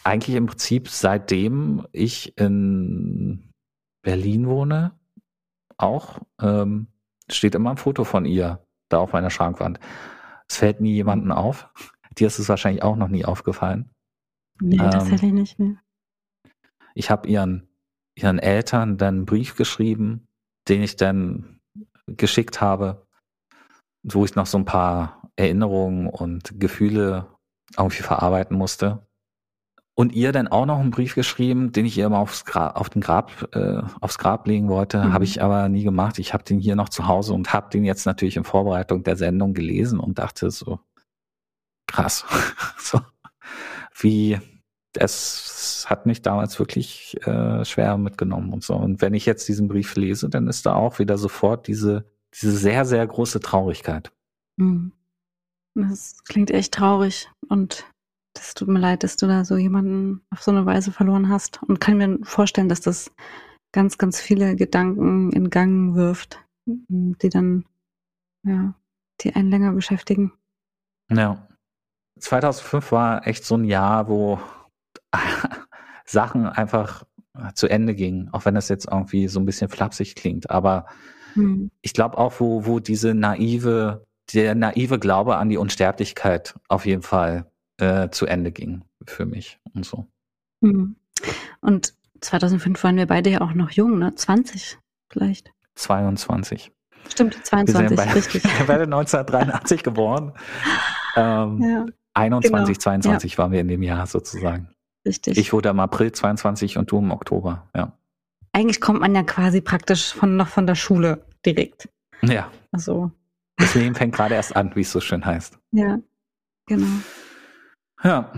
eigentlich 0.06 0.38
im 0.38 0.45
Prinzip 0.45 0.88
seitdem 0.88 1.86
ich 1.91 2.38
in 2.38 3.51
Berlin 4.01 4.47
wohne, 4.47 4.97
auch 5.76 6.22
ähm, 6.39 6.88
steht 7.30 7.53
immer 7.53 7.72
ein 7.72 7.78
Foto 7.78 8.06
von 8.06 8.24
ihr 8.24 8.66
da 8.88 8.99
auf 8.99 9.12
meiner 9.12 9.30
Schrankwand. 9.30 9.82
Es 10.47 10.56
fällt 10.56 10.80
nie 10.80 10.93
jemanden 10.93 11.34
auf. 11.34 11.70
Dir 12.18 12.28
ist 12.28 12.39
es 12.39 12.47
wahrscheinlich 12.47 12.82
auch 12.82 12.95
noch 12.95 13.10
nie 13.10 13.26
aufgefallen. 13.26 13.89
Nee, 14.62 14.78
ähm, 14.78 14.89
das 14.89 15.12
hätte 15.12 15.26
ich 15.26 15.34
nicht 15.34 15.60
mehr. 15.60 15.82
Ich 16.93 17.12
habe 17.12 17.28
ihren, 17.28 17.68
ihren 18.18 18.39
Eltern 18.39 18.97
dann 18.97 19.16
einen 19.16 19.26
Brief 19.26 19.58
geschrieben, 19.58 20.28
den 20.70 20.82
ich 20.82 20.95
dann 20.95 21.60
geschickt 22.08 22.62
habe 22.62 23.05
wo 24.06 24.24
ich 24.26 24.36
noch 24.36 24.45
so 24.45 24.58
ein 24.58 24.66
paar 24.66 25.30
Erinnerungen 25.36 26.08
und 26.08 26.60
Gefühle 26.60 27.28
irgendwie 27.78 28.03
verarbeiten 28.03 28.58
musste. 28.58 29.08
und 29.97 30.12
ihr 30.14 30.34
dann 30.34 30.49
auch 30.49 30.66
noch 30.66 30.80
einen 30.80 30.91
Brief 30.91 31.16
geschrieben, 31.16 31.72
den 31.72 31.86
ich 31.86 31.97
ihr 31.97 32.10
mal 32.10 32.20
aufs 32.20 32.43
Grab, 32.43 32.76
auf 32.76 32.89
den 32.89 33.01
Grab, 33.01 33.47
äh, 33.56 33.82
aufs 34.01 34.18
Grab 34.18 34.45
legen 34.45 34.68
wollte, 34.68 34.97
mhm. 34.97 35.14
habe 35.14 35.24
ich 35.24 35.41
aber 35.41 35.70
nie 35.70 35.84
gemacht. 35.84 36.20
Ich 36.20 36.34
habe 36.34 36.43
den 36.43 36.60
hier 36.60 36.76
noch 36.76 36.89
zu 36.89 37.08
Hause 37.08 37.34
und 37.34 37.53
habe 37.53 37.70
den 37.70 37.86
jetzt 37.86 38.06
natürlich 38.06 38.36
in 38.36 38.43
Vorbereitung 38.43 39.03
der 39.03 39.16
Sendung 39.16 39.53
gelesen 39.53 39.99
und 39.99 40.20
dachte 40.20 40.51
so, 40.51 40.80
krass, 41.88 42.26
so 42.78 42.99
wie 43.97 44.38
es 44.97 45.86
hat 45.88 46.06
mich 46.06 46.22
damals 46.22 46.60
wirklich 46.60 47.16
äh, 47.26 47.64
schwer 47.66 47.97
mitgenommen 47.97 48.51
und 48.53 48.64
so. 48.64 48.76
Und 48.76 49.01
wenn 49.01 49.14
ich 49.14 49.26
jetzt 49.26 49.47
diesen 49.47 49.68
Brief 49.68 49.95
lese, 49.95 50.30
dann 50.30 50.47
ist 50.47 50.66
da 50.66 50.76
auch 50.76 50.99
wieder 50.99 51.18
sofort 51.18 51.68
diese 51.68 52.06
diese 52.42 52.52
sehr 52.52 52.86
sehr 52.86 53.06
große 53.06 53.40
Traurigkeit. 53.40 54.12
Mhm. 54.58 54.92
Das 55.76 56.24
klingt 56.24 56.52
echt 56.52 56.74
traurig 56.74 57.30
und 57.50 57.86
das 58.34 58.54
tut 58.54 58.68
mir 58.68 58.80
leid, 58.80 59.04
dass 59.04 59.18
du 59.18 59.28
da 59.28 59.46
so 59.46 59.58
jemanden 59.58 60.22
auf 60.30 60.42
so 60.42 60.52
eine 60.52 60.66
Weise 60.66 60.92
verloren 60.92 61.30
hast 61.30 61.62
und 61.64 61.80
kann 61.80 61.98
mir 61.98 62.20
vorstellen, 62.24 62.70
dass 62.70 62.82
das 62.82 63.12
ganz, 63.72 63.98
ganz 63.98 64.22
viele 64.22 64.56
Gedanken 64.56 65.32
in 65.32 65.50
Gang 65.50 65.96
wirft, 65.96 66.40
die 66.66 67.30
dann, 67.30 67.66
ja, 68.44 68.74
die 69.22 69.36
einen 69.36 69.50
länger 69.50 69.74
beschäftigen. 69.74 70.34
Ja. 71.10 71.48
2005 72.20 72.94
war 72.94 73.28
echt 73.28 73.44
so 73.44 73.56
ein 73.56 73.66
Jahr, 73.66 74.08
wo 74.08 74.40
Sachen 76.06 76.46
einfach 76.46 77.06
zu 77.54 77.68
Ende 77.68 77.96
gingen, 77.96 78.30
auch 78.32 78.46
wenn 78.46 78.56
das 78.56 78.70
jetzt 78.70 78.88
irgendwie 78.90 79.28
so 79.28 79.40
ein 79.40 79.46
bisschen 79.46 79.70
flapsig 79.70 80.16
klingt. 80.16 80.50
Aber 80.50 80.86
hm. 81.34 81.72
ich 81.82 81.94
glaube 81.94 82.18
auch, 82.18 82.40
wo, 82.40 82.66
wo 82.66 82.80
diese 82.80 83.14
naive, 83.14 84.06
der 84.34 84.56
naive 84.56 85.00
Glaube 85.00 85.38
an 85.38 85.50
die 85.50 85.58
Unsterblichkeit 85.58 86.56
auf 86.68 86.86
jeden 86.86 87.02
Fall 87.02 87.46
äh, 87.78 88.10
zu 88.10 88.26
Ende 88.26 88.52
ging 88.52 88.84
für 89.06 89.26
mich 89.26 89.60
und 89.74 89.86
so. 89.86 90.06
Mhm. 90.62 90.96
Und 91.62 91.94
2005 92.22 92.84
waren 92.84 92.98
wir 92.98 93.08
beide 93.08 93.30
ja 93.30 93.42
auch 93.42 93.54
noch 93.54 93.72
jung, 93.72 94.00
ne? 94.00 94.16
20 94.16 94.78
vielleicht. 95.10 95.52
22. 95.76 96.72
Stimmt, 97.10 97.46
22, 97.46 97.98
wir 97.98 98.16
richtig. 98.16 98.46
Ich 98.46 98.68
werde 98.68 98.84
1983 98.84 99.84
geboren. 99.84 100.34
Ähm, 101.18 101.62
ja, 101.62 101.86
21, 102.14 102.76
genau. 102.76 102.82
22 102.82 103.32
ja. 103.32 103.38
waren 103.38 103.54
wir 103.54 103.62
in 103.62 103.70
dem 103.70 103.82
Jahr 103.84 104.06
sozusagen. 104.06 104.74
Richtig. 105.06 105.38
Ich 105.38 105.53
wurde 105.53 105.70
im 105.70 105.80
April 105.80 106.12
22 106.12 106.78
und 106.78 106.91
du 106.91 106.97
im 106.99 107.12
Oktober, 107.12 107.68
ja. 107.76 107.91
Eigentlich 108.51 108.80
kommt 108.80 109.01
man 109.01 109.14
ja 109.14 109.24
quasi 109.24 109.62
praktisch 109.62 110.14
von, 110.14 110.38
noch 110.38 110.47
von 110.47 110.66
der 110.66 110.76
Schule 110.76 111.26
direkt. 111.45 111.89
Ja. 112.22 112.49
Also. 112.72 113.12
Das 113.58 113.76
Leben 113.76 113.95
fängt 113.95 114.16
gerade 114.16 114.36
erst 114.36 114.56
an, 114.56 114.76
wie 114.76 114.82
es 114.82 114.91
so 114.91 115.01
schön 115.01 115.26
heißt. 115.26 115.60
Ja, 115.72 115.99
genau. 116.66 116.88
Ja. 118.03 118.32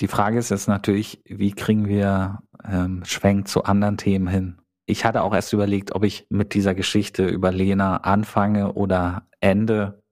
Die 0.00 0.08
Frage 0.08 0.38
ist 0.38 0.50
jetzt 0.50 0.68
natürlich, 0.68 1.22
wie 1.26 1.52
kriegen 1.52 1.86
wir 1.86 2.42
ähm, 2.68 3.04
Schwenk 3.04 3.48
zu 3.48 3.64
anderen 3.64 3.96
Themen 3.96 4.26
hin? 4.26 4.58
Ich 4.86 5.04
hatte 5.04 5.22
auch 5.22 5.34
erst 5.34 5.52
überlegt, 5.52 5.94
ob 5.94 6.04
ich 6.04 6.26
mit 6.28 6.52
dieser 6.52 6.74
Geschichte 6.74 7.26
über 7.26 7.52
Lena 7.52 7.98
anfange 7.98 8.72
oder 8.74 9.28
ende. 9.40 10.02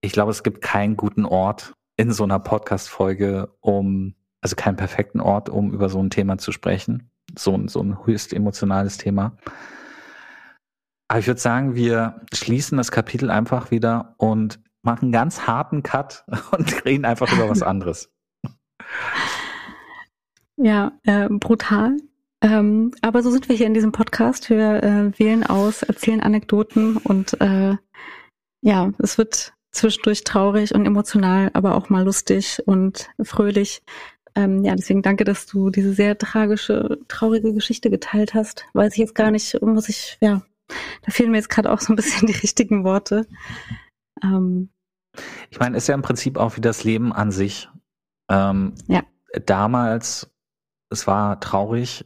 Ich 0.00 0.12
glaube, 0.12 0.30
es 0.30 0.42
gibt 0.42 0.62
keinen 0.62 0.96
guten 0.96 1.24
Ort 1.24 1.74
in 1.96 2.12
so 2.12 2.24
einer 2.24 2.38
Podcast-Folge, 2.38 3.54
um, 3.60 4.14
also 4.46 4.54
keinen 4.54 4.76
perfekten 4.76 5.20
Ort, 5.20 5.48
um 5.48 5.72
über 5.72 5.88
so 5.88 6.00
ein 6.00 6.08
Thema 6.08 6.38
zu 6.38 6.52
sprechen. 6.52 7.10
So, 7.36 7.60
so 7.66 7.82
ein 7.82 8.06
höchst 8.06 8.32
emotionales 8.32 8.96
Thema. 8.96 9.36
Aber 11.08 11.18
ich 11.18 11.26
würde 11.26 11.40
sagen, 11.40 11.74
wir 11.74 12.20
schließen 12.32 12.78
das 12.78 12.92
Kapitel 12.92 13.28
einfach 13.28 13.72
wieder 13.72 14.14
und 14.18 14.60
machen 14.82 15.06
einen 15.06 15.12
ganz 15.12 15.48
harten 15.48 15.82
Cut 15.82 16.24
und 16.52 16.84
reden 16.84 17.04
einfach 17.04 17.32
über 17.32 17.48
was 17.48 17.62
anderes. 17.62 18.12
Ja, 20.56 20.92
äh, 21.02 21.28
brutal. 21.28 21.96
Ähm, 22.40 22.92
aber 23.02 23.24
so 23.24 23.30
sind 23.30 23.48
wir 23.48 23.56
hier 23.56 23.66
in 23.66 23.74
diesem 23.74 23.90
Podcast. 23.90 24.48
Wir 24.48 24.80
äh, 24.84 25.18
wählen 25.18 25.42
aus, 25.44 25.82
erzählen 25.82 26.20
Anekdoten 26.20 26.98
und 26.98 27.40
äh, 27.40 27.76
ja, 28.62 28.92
es 28.98 29.18
wird 29.18 29.54
zwischendurch 29.72 30.22
traurig 30.22 30.72
und 30.72 30.86
emotional, 30.86 31.50
aber 31.52 31.74
auch 31.74 31.88
mal 31.88 32.04
lustig 32.04 32.62
und 32.64 33.10
fröhlich. 33.20 33.82
Ähm, 34.36 34.62
ja, 34.64 34.76
deswegen 34.76 35.00
danke, 35.00 35.24
dass 35.24 35.46
du 35.46 35.70
diese 35.70 35.94
sehr 35.94 36.18
tragische, 36.18 36.98
traurige 37.08 37.54
Geschichte 37.54 37.88
geteilt 37.88 38.34
hast. 38.34 38.66
Weiß 38.74 38.92
ich 38.92 38.98
jetzt 38.98 39.14
gar 39.14 39.30
nicht, 39.30 39.60
muss 39.62 39.88
ich, 39.88 40.18
ja, 40.20 40.42
da 41.02 41.10
fehlen 41.10 41.30
mir 41.30 41.38
jetzt 41.38 41.48
gerade 41.48 41.72
auch 41.72 41.80
so 41.80 41.92
ein 41.92 41.96
bisschen 41.96 42.26
die 42.26 42.34
richtigen 42.34 42.84
Worte. 42.84 43.26
Ähm, 44.22 44.68
ich 45.50 45.58
meine, 45.58 45.78
ist 45.78 45.86
ja 45.86 45.94
im 45.94 46.02
Prinzip 46.02 46.36
auch 46.36 46.56
wie 46.56 46.60
das 46.60 46.84
Leben 46.84 47.14
an 47.14 47.32
sich. 47.32 47.68
Ähm, 48.30 48.74
ja. 48.86 49.02
Damals, 49.46 50.30
es 50.90 51.06
war 51.06 51.40
traurig, 51.40 52.04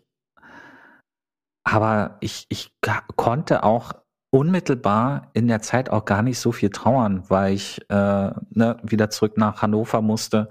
aber 1.65 2.17
ich, 2.21 2.47
ich 2.49 2.73
konnte 3.17 3.65
auch 3.65 3.93
unmittelbar 4.31 5.31
in 5.35 5.49
der 5.49 5.61
Zeit 5.61 5.91
auch 5.91 6.05
gar 6.05 6.23
nicht 6.23 6.39
so 6.39 6.53
viel 6.53 6.71
trauern, 6.71 7.25
weil 7.29 7.55
ich 7.55 7.81
äh, 7.91 8.31
ne, 8.51 8.77
wieder 8.83 9.11
zurück 9.11 9.37
nach 9.37 9.63
Hannover 9.63 10.01
musste. 10.01 10.49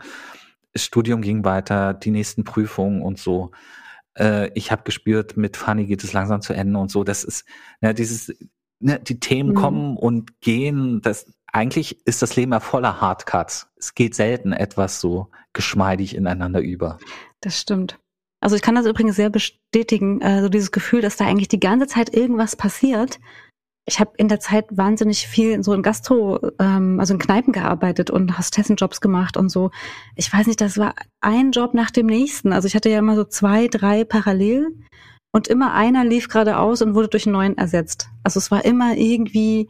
Das 0.74 0.84
Studium 0.84 1.22
ging 1.22 1.44
weiter, 1.44 1.94
die 1.94 2.12
nächsten 2.12 2.44
Prüfungen 2.44 3.02
und 3.02 3.18
so. 3.20 3.52
Äh, 4.18 4.52
ich 4.54 4.72
habe 4.72 4.84
gespürt, 4.84 5.38
mit 5.38 5.58
Fanny 5.58 5.86
geht 5.86 6.04
es 6.04 6.14
langsam 6.14 6.42
zu 6.42 6.54
Ende 6.54 6.80
und 6.80 6.92
so. 6.92 7.04
Das 7.04 7.24
ist 7.24 7.46
ne, 7.82 7.94
dieses, 7.94 8.34
ne, 8.80 9.00
die 9.00 9.20
Themen 9.20 9.52
mhm. 9.52 9.56
kommen 9.56 9.98
und 9.98 10.42
gehen. 10.42 11.02
Das, 11.02 11.32
eigentlich 11.52 12.06
ist 12.06 12.22
das 12.22 12.36
Leben 12.36 12.52
ja 12.52 12.60
voller 12.60 13.02
Hardcuts. 13.02 13.72
Es 13.76 13.96
geht 13.96 14.16
selten 14.16 14.54
etwas 14.54 15.02
so 15.02 15.30
geschmeidig 15.54 16.16
ineinander 16.16 16.62
über. 16.62 16.98
Das 17.42 17.60
stimmt. 17.60 18.00
Also 18.42 18.56
ich 18.56 18.62
kann 18.62 18.76
das 18.76 18.86
übrigens 18.86 19.16
sehr 19.16 19.30
bestätigen, 19.30 20.24
also 20.24 20.48
dieses 20.48 20.72
Gefühl, 20.72 21.02
dass 21.02 21.18
da 21.18 21.26
eigentlich 21.26 21.50
die 21.50 21.60
ganze 21.60 21.88
Zeit 21.88 22.14
irgendwas 22.14 22.56
passiert. 22.56 23.20
Ich 23.90 24.00
habe 24.00 24.12
in 24.18 24.28
der 24.28 24.40
Zeit 24.40 24.66
wahnsinnig 24.70 25.28
viel 25.28 25.64
so 25.64 25.74
in 25.74 25.82
Gastro, 25.82 26.40
ähm, 26.60 27.00
also 27.00 27.16
in 27.16 27.20
Kneipen 27.20 27.52
gearbeitet 27.54 28.12
und 28.12 28.38
Hostessenjobs 28.38 29.02
gemacht 29.02 29.36
und 29.36 29.50
so. 29.50 29.72
Ich 30.16 30.32
weiß 30.32 30.46
nicht, 30.46 30.62
das 30.62 30.78
war 30.78 30.94
ein 31.22 31.52
Job 31.52 31.74
nach 31.74 31.90
dem 31.90 32.06
nächsten. 32.06 32.54
Also 32.54 32.68
ich 32.68 32.76
hatte 32.76 32.90
ja 32.90 33.00
immer 33.00 33.16
so 33.16 33.24
zwei, 33.24 33.68
drei 33.68 34.04
parallel 34.04 34.68
und 35.32 35.48
immer 35.48 35.74
einer 35.74 36.06
lief 36.06 36.28
geradeaus 36.28 36.84
und 36.84 36.94
wurde 36.94 37.08
durch 37.08 37.26
einen 37.26 37.34
neuen 37.34 37.58
ersetzt. 37.58 38.10
Also 38.24 38.38
es 38.38 38.52
war 38.52 38.64
immer 38.64 38.96
irgendwie 38.96 39.68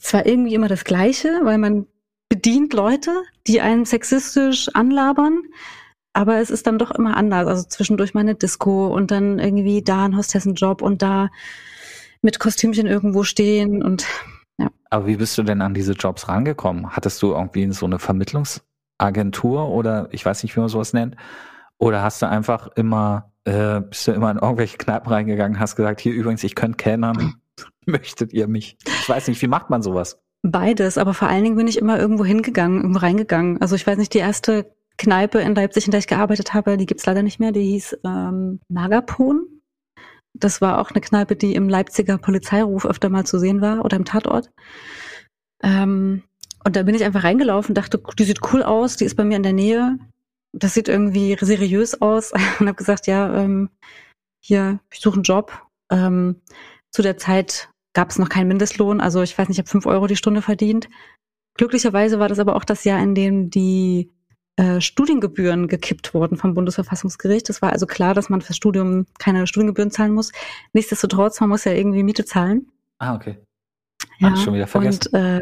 zwar 0.00 0.26
irgendwie 0.26 0.54
immer 0.54 0.68
das 0.68 0.82
Gleiche, 0.82 1.40
weil 1.44 1.58
man 1.58 1.86
bedient 2.28 2.72
Leute, 2.72 3.12
die 3.46 3.60
einen 3.60 3.84
sexistisch 3.84 4.68
anlabern, 4.74 5.42
aber 6.12 6.38
es 6.38 6.50
ist 6.50 6.66
dann 6.66 6.78
doch 6.78 6.90
immer 6.90 7.16
anders. 7.16 7.46
Also 7.46 7.68
zwischendurch 7.68 8.12
mal 8.12 8.20
eine 8.20 8.34
Disco 8.34 8.88
und 8.88 9.12
dann 9.12 9.38
irgendwie 9.38 9.82
da 9.82 10.04
ein 10.04 10.16
Hostessenjob 10.16 10.82
und 10.82 11.02
da 11.02 11.30
mit 12.22 12.38
Kostümchen 12.38 12.86
irgendwo 12.86 13.22
stehen 13.22 13.82
und 13.82 14.06
ja. 14.58 14.68
Aber 14.90 15.06
wie 15.06 15.16
bist 15.16 15.38
du 15.38 15.42
denn 15.42 15.62
an 15.62 15.72
diese 15.72 15.94
Jobs 15.94 16.28
rangekommen? 16.28 16.90
Hattest 16.90 17.22
du 17.22 17.32
irgendwie 17.32 17.72
so 17.72 17.86
eine 17.86 17.98
Vermittlungsagentur 17.98 19.68
oder 19.68 20.08
ich 20.12 20.24
weiß 20.24 20.42
nicht, 20.42 20.54
wie 20.54 20.60
man 20.60 20.68
sowas 20.68 20.92
nennt? 20.92 21.16
Oder 21.78 22.02
hast 22.02 22.20
du 22.20 22.28
einfach 22.28 22.68
immer, 22.76 23.32
äh, 23.44 23.80
bist 23.80 24.06
du 24.06 24.12
immer 24.12 24.30
in 24.30 24.36
irgendwelche 24.36 24.76
Kneipen 24.76 25.10
reingegangen, 25.10 25.58
hast 25.58 25.76
gesagt, 25.76 26.00
hier 26.00 26.12
übrigens, 26.12 26.44
ich 26.44 26.54
könnte 26.54 26.76
kellnern, 26.76 27.36
möchtet 27.86 28.34
ihr 28.34 28.48
mich? 28.48 28.76
Ich 28.84 29.08
weiß 29.08 29.28
nicht, 29.28 29.40
wie 29.40 29.48
macht 29.48 29.70
man 29.70 29.80
sowas? 29.80 30.20
Beides, 30.42 30.98
aber 30.98 31.14
vor 31.14 31.28
allen 31.28 31.44
Dingen 31.44 31.56
bin 31.56 31.68
ich 31.68 31.78
immer 31.78 31.98
irgendwo 31.98 32.24
hingegangen, 32.24 32.82
irgendwo 32.82 33.00
reingegangen. 33.00 33.60
Also 33.62 33.76
ich 33.76 33.86
weiß 33.86 33.96
nicht, 33.96 34.12
die 34.12 34.18
erste 34.18 34.74
Kneipe 34.98 35.38
in 35.38 35.54
Leipzig, 35.54 35.86
in 35.86 35.90
der 35.90 36.00
ich 36.00 36.06
gearbeitet 36.06 36.52
habe, 36.52 36.76
die 36.76 36.86
gibt's 36.86 37.06
leider 37.06 37.22
nicht 37.22 37.40
mehr, 37.40 37.52
die 37.52 37.62
hieß 37.62 37.98
ähm, 38.04 38.60
Nagapon. 38.68 39.59
Das 40.40 40.60
war 40.60 40.78
auch 40.78 40.90
eine 40.90 41.00
Kneipe, 41.00 41.36
die 41.36 41.54
im 41.54 41.68
Leipziger 41.68 42.18
Polizeiruf 42.18 42.86
öfter 42.86 43.08
mal 43.08 43.24
zu 43.24 43.38
sehen 43.38 43.60
war 43.60 43.84
oder 43.84 43.96
im 43.96 44.04
Tatort. 44.04 44.50
Ähm, 45.62 46.22
und 46.64 46.76
da 46.76 46.82
bin 46.82 46.94
ich 46.94 47.04
einfach 47.04 47.24
reingelaufen, 47.24 47.74
dachte, 47.74 48.02
die 48.18 48.24
sieht 48.24 48.40
cool 48.52 48.62
aus, 48.62 48.96
die 48.96 49.04
ist 49.04 49.16
bei 49.16 49.24
mir 49.24 49.36
in 49.36 49.42
der 49.42 49.52
Nähe. 49.52 49.98
Das 50.52 50.74
sieht 50.74 50.88
irgendwie 50.88 51.36
seriös 51.40 52.00
aus 52.00 52.32
und 52.60 52.66
habe 52.66 52.74
gesagt, 52.74 53.06
ja, 53.06 53.34
ähm, 53.34 53.70
hier, 54.42 54.80
ich 54.92 55.00
suche 55.00 55.14
einen 55.14 55.22
Job. 55.22 55.66
Ähm, 55.90 56.40
zu 56.90 57.02
der 57.02 57.16
Zeit 57.16 57.70
gab 57.92 58.10
es 58.10 58.18
noch 58.18 58.28
keinen 58.28 58.48
Mindestlohn, 58.48 59.00
also 59.00 59.22
ich 59.22 59.36
weiß 59.36 59.48
nicht, 59.48 59.58
ich 59.58 59.62
habe 59.62 59.70
fünf 59.70 59.86
Euro 59.86 60.06
die 60.06 60.16
Stunde 60.16 60.42
verdient. 60.42 60.88
Glücklicherweise 61.54 62.18
war 62.18 62.28
das 62.28 62.38
aber 62.38 62.56
auch 62.56 62.64
das 62.64 62.84
Jahr, 62.84 63.02
in 63.02 63.14
dem 63.14 63.50
die 63.50 64.10
äh, 64.60 64.82
Studiengebühren 64.82 65.68
gekippt 65.68 66.12
wurden 66.12 66.36
vom 66.36 66.52
Bundesverfassungsgericht. 66.52 67.48
Es 67.48 67.62
war 67.62 67.72
also 67.72 67.86
klar, 67.86 68.12
dass 68.12 68.28
man 68.28 68.42
fürs 68.42 68.58
Studium 68.58 69.06
keine 69.18 69.46
Studiengebühren 69.46 69.90
zahlen 69.90 70.12
muss. 70.12 70.32
Nichtsdestotrotz, 70.74 71.40
man 71.40 71.48
muss 71.48 71.64
ja 71.64 71.72
irgendwie 71.72 72.02
Miete 72.02 72.26
zahlen. 72.26 72.66
Ah, 72.98 73.14
okay. 73.14 73.38
Ja, 74.18 74.36
schon 74.36 74.52
wieder 74.52 74.66
vergessen. 74.66 75.08
Und 75.12 75.14
äh, 75.14 75.40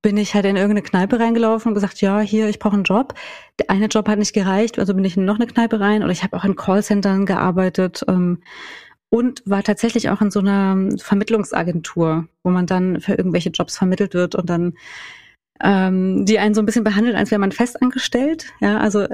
bin 0.00 0.16
ich 0.16 0.34
halt 0.34 0.44
in 0.44 0.54
irgendeine 0.54 0.82
Kneipe 0.82 1.18
reingelaufen 1.18 1.70
und 1.70 1.74
gesagt, 1.74 2.00
ja, 2.02 2.20
hier, 2.20 2.48
ich 2.48 2.60
brauche 2.60 2.74
einen 2.74 2.84
Job. 2.84 3.14
Der 3.58 3.70
eine 3.70 3.86
Job 3.86 4.06
hat 4.06 4.20
nicht 4.20 4.32
gereicht, 4.32 4.78
also 4.78 4.94
bin 4.94 5.04
ich 5.04 5.16
in 5.16 5.24
noch 5.24 5.40
eine 5.40 5.48
Kneipe 5.48 5.80
rein 5.80 6.04
oder 6.04 6.12
ich 6.12 6.22
habe 6.22 6.36
auch 6.36 6.44
in 6.44 6.54
Callcentern 6.54 7.26
gearbeitet. 7.26 8.04
Ähm, 8.06 8.42
und 9.08 9.42
war 9.44 9.64
tatsächlich 9.64 10.10
auch 10.10 10.20
in 10.20 10.30
so 10.30 10.38
einer 10.38 10.76
Vermittlungsagentur, 10.98 12.28
wo 12.44 12.50
man 12.50 12.66
dann 12.66 13.00
für 13.00 13.14
irgendwelche 13.14 13.50
Jobs 13.50 13.76
vermittelt 13.76 14.14
wird 14.14 14.36
und 14.36 14.48
dann 14.48 14.74
ähm, 15.62 16.24
die 16.24 16.38
einen 16.38 16.54
so 16.54 16.62
ein 16.62 16.66
bisschen 16.66 16.84
behandelt, 16.84 17.16
als 17.16 17.30
wäre 17.30 17.38
man 17.38 17.52
festangestellt. 17.52 18.52
Ja, 18.60 18.78
also 18.78 19.06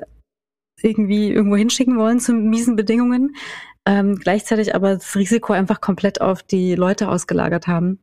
irgendwie 0.82 1.30
irgendwo 1.30 1.56
hinschicken 1.56 1.98
wollen 1.98 2.20
zu 2.20 2.32
miesen 2.32 2.76
Bedingungen, 2.76 3.36
ähm, 3.86 4.16
gleichzeitig 4.16 4.74
aber 4.74 4.94
das 4.94 5.16
Risiko 5.16 5.52
einfach 5.52 5.80
komplett 5.80 6.20
auf 6.20 6.42
die 6.42 6.74
Leute 6.74 7.08
ausgelagert 7.08 7.66
haben. 7.66 7.98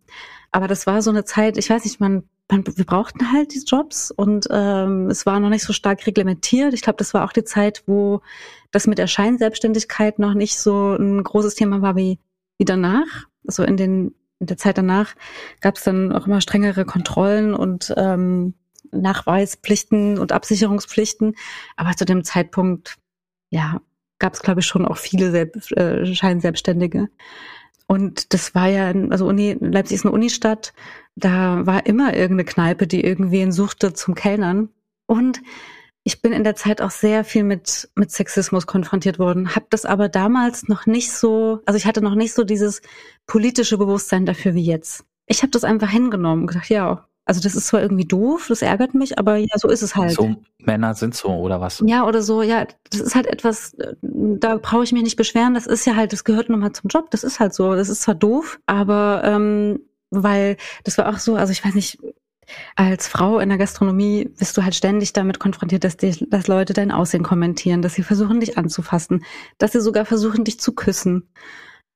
Aber 0.52 0.68
das 0.68 0.88
war 0.88 1.02
so 1.02 1.10
eine 1.10 1.26
Zeit, 1.26 1.58
ich 1.58 1.70
weiß 1.70 1.84
nicht, 1.84 2.00
man, 2.00 2.24
man 2.50 2.64
wir 2.66 2.86
brauchten 2.86 3.32
halt 3.32 3.54
die 3.54 3.64
Jobs 3.66 4.12
und 4.12 4.48
ähm, 4.52 5.10
es 5.10 5.26
war 5.26 5.40
noch 5.40 5.50
nicht 5.50 5.64
so 5.64 5.74
stark 5.74 6.06
reglementiert. 6.08 6.74
Ich 6.74 6.82
glaube, 6.82 6.98
das 6.98 7.14
war 7.14 7.26
auch 7.26 7.34
die 7.34 7.44
Zeit, 7.44 7.84
wo 7.86 8.22
das 8.72 8.88
mit 8.88 8.98
der 8.98 9.08
Scheinselbstständigkeit 9.08 10.20
noch 10.20 10.34
nicht 10.34 10.58
so 10.58 10.96
ein 10.96 11.24
großes 11.24 11.56
Thema 11.56 11.82
war 11.82 11.96
wie, 11.96 12.20
wie 12.58 12.66
danach. 12.66 13.28
Also 13.46 13.64
in 13.64 13.78
den 13.78 14.16
in 14.40 14.48
der 14.48 14.58
Zeit 14.58 14.78
danach 14.78 15.16
gab 15.62 15.78
es 15.78 15.84
dann 15.84 16.12
auch 16.14 16.28
immer 16.28 16.42
strengere 16.42 16.86
Kontrollen 16.86 17.54
und 17.54 17.94
ähm, 17.98 18.54
Nachweispflichten 18.92 20.18
und 20.18 20.32
Absicherungspflichten. 20.32 21.36
Aber 21.76 21.92
zu 21.96 22.06
dem 22.06 22.24
Zeitpunkt, 22.24 22.98
ja, 23.50 23.82
gab 24.20 24.34
es, 24.34 24.42
glaube 24.42 24.62
ich, 24.62 24.66
schon 24.66 24.86
auch 24.86 24.98
viele 24.98 25.32
Selbst, 25.32 25.72
äh, 25.78 26.06
Scheinselbstständige. 26.06 27.10
Und 27.88 28.34
das 28.34 28.54
war 28.54 28.68
ja, 28.68 28.92
also 29.10 29.28
Uni, 29.28 29.58
Leipzig 29.60 29.96
ist 29.96 30.06
eine 30.06 30.14
Unistadt, 30.14 30.74
da 31.16 31.66
war 31.66 31.86
immer 31.86 32.14
irgendeine 32.14 32.46
Kneipe, 32.46 32.86
die 32.86 33.04
irgendwen 33.04 33.52
suchte 33.52 33.94
zum 33.94 34.14
Kellnern. 34.14 34.70
Und 35.06 35.42
ich 36.08 36.22
bin 36.22 36.32
in 36.32 36.46
der 36.46 36.56
Zeit 36.56 36.82
auch 36.82 36.90
sehr 36.90 37.26
viel 37.26 37.44
mit, 37.44 37.90
mit 37.96 38.12
Sexismus 38.12 38.66
konfrontiert 38.66 39.20
worden, 39.20 39.58
habe 39.58 39.66
das 39.70 39.84
aber 39.84 40.08
damals 40.08 40.70
noch 40.70 40.86
nicht 40.86 41.12
so, 41.12 41.60
also 41.66 41.76
ich 41.76 41.86
hatte 41.86 42.02
noch 42.02 42.16
nicht 42.16 42.34
so 42.34 42.46
dieses 42.46 42.82
politische 43.26 43.78
Bewusstsein 43.78 44.26
dafür 44.26 44.54
wie 44.54 44.64
jetzt. 44.64 45.04
Ich 45.26 45.42
habe 45.42 45.52
das 45.52 45.66
einfach 45.66 45.90
hingenommen 45.90 46.44
und 46.44 46.48
gedacht, 46.48 46.70
ja, 46.70 47.06
also 47.26 47.42
das 47.42 47.56
ist 47.56 47.68
zwar 47.68 47.82
irgendwie 47.82 48.06
doof, 48.06 48.46
das 48.48 48.62
ärgert 48.62 48.94
mich, 48.94 49.20
aber 49.20 49.36
ja, 49.36 49.50
so 49.56 49.68
ist 49.68 49.82
es 49.82 49.98
halt. 49.98 50.12
So 50.12 50.38
Männer 50.60 50.94
sind 50.94 51.14
so 51.14 51.28
oder 51.28 51.60
was? 51.60 51.84
Ja, 51.86 52.08
oder 52.08 52.22
so, 52.22 52.42
ja, 52.42 52.66
das 52.90 53.02
ist 53.02 53.14
halt 53.14 53.28
etwas, 53.28 53.76
da 54.02 54.56
brauche 54.56 54.86
ich 54.86 54.94
mich 54.94 55.04
nicht 55.04 55.18
beschweren, 55.18 55.56
das 55.56 55.68
ist 55.68 55.86
ja 55.86 55.98
halt, 55.98 56.14
das 56.14 56.24
gehört 56.24 56.48
nun 56.48 56.62
mal 56.62 56.72
zum 56.72 56.88
Job, 56.88 57.12
das 57.12 57.26
ist 57.26 57.42
halt 57.42 57.54
so, 57.54 57.76
das 57.76 57.90
ist 57.90 58.04
zwar 58.04 58.16
doof, 58.16 58.62
aber 58.66 59.24
ähm, 59.26 59.82
weil 60.10 60.56
das 60.86 60.98
war 60.98 61.10
auch 61.10 61.20
so, 61.20 61.36
also 61.36 61.52
ich 61.52 61.66
weiß 61.66 61.76
nicht, 61.76 62.00
als 62.76 63.08
Frau 63.08 63.40
in 63.40 63.50
der 63.50 63.58
Gastronomie 63.58 64.30
bist 64.38 64.58
du 64.58 64.64
halt 64.64 64.76
ständig 64.76 65.14
damit 65.14 65.40
konfrontiert, 65.40 65.84
dass, 65.84 65.98
die, 65.98 66.28
dass 66.30 66.48
Leute 66.48 66.74
dein 66.74 66.92
Aussehen 66.92 67.24
kommentieren, 67.24 67.82
dass 67.82 67.96
sie 67.96 68.04
versuchen, 68.04 68.40
dich 68.40 68.58
anzufassen, 68.58 69.24
dass 69.58 69.74
sie 69.74 69.82
sogar 69.82 70.06
versuchen, 70.06 70.44
dich 70.44 70.60
zu 70.60 70.74
küssen 70.74 71.28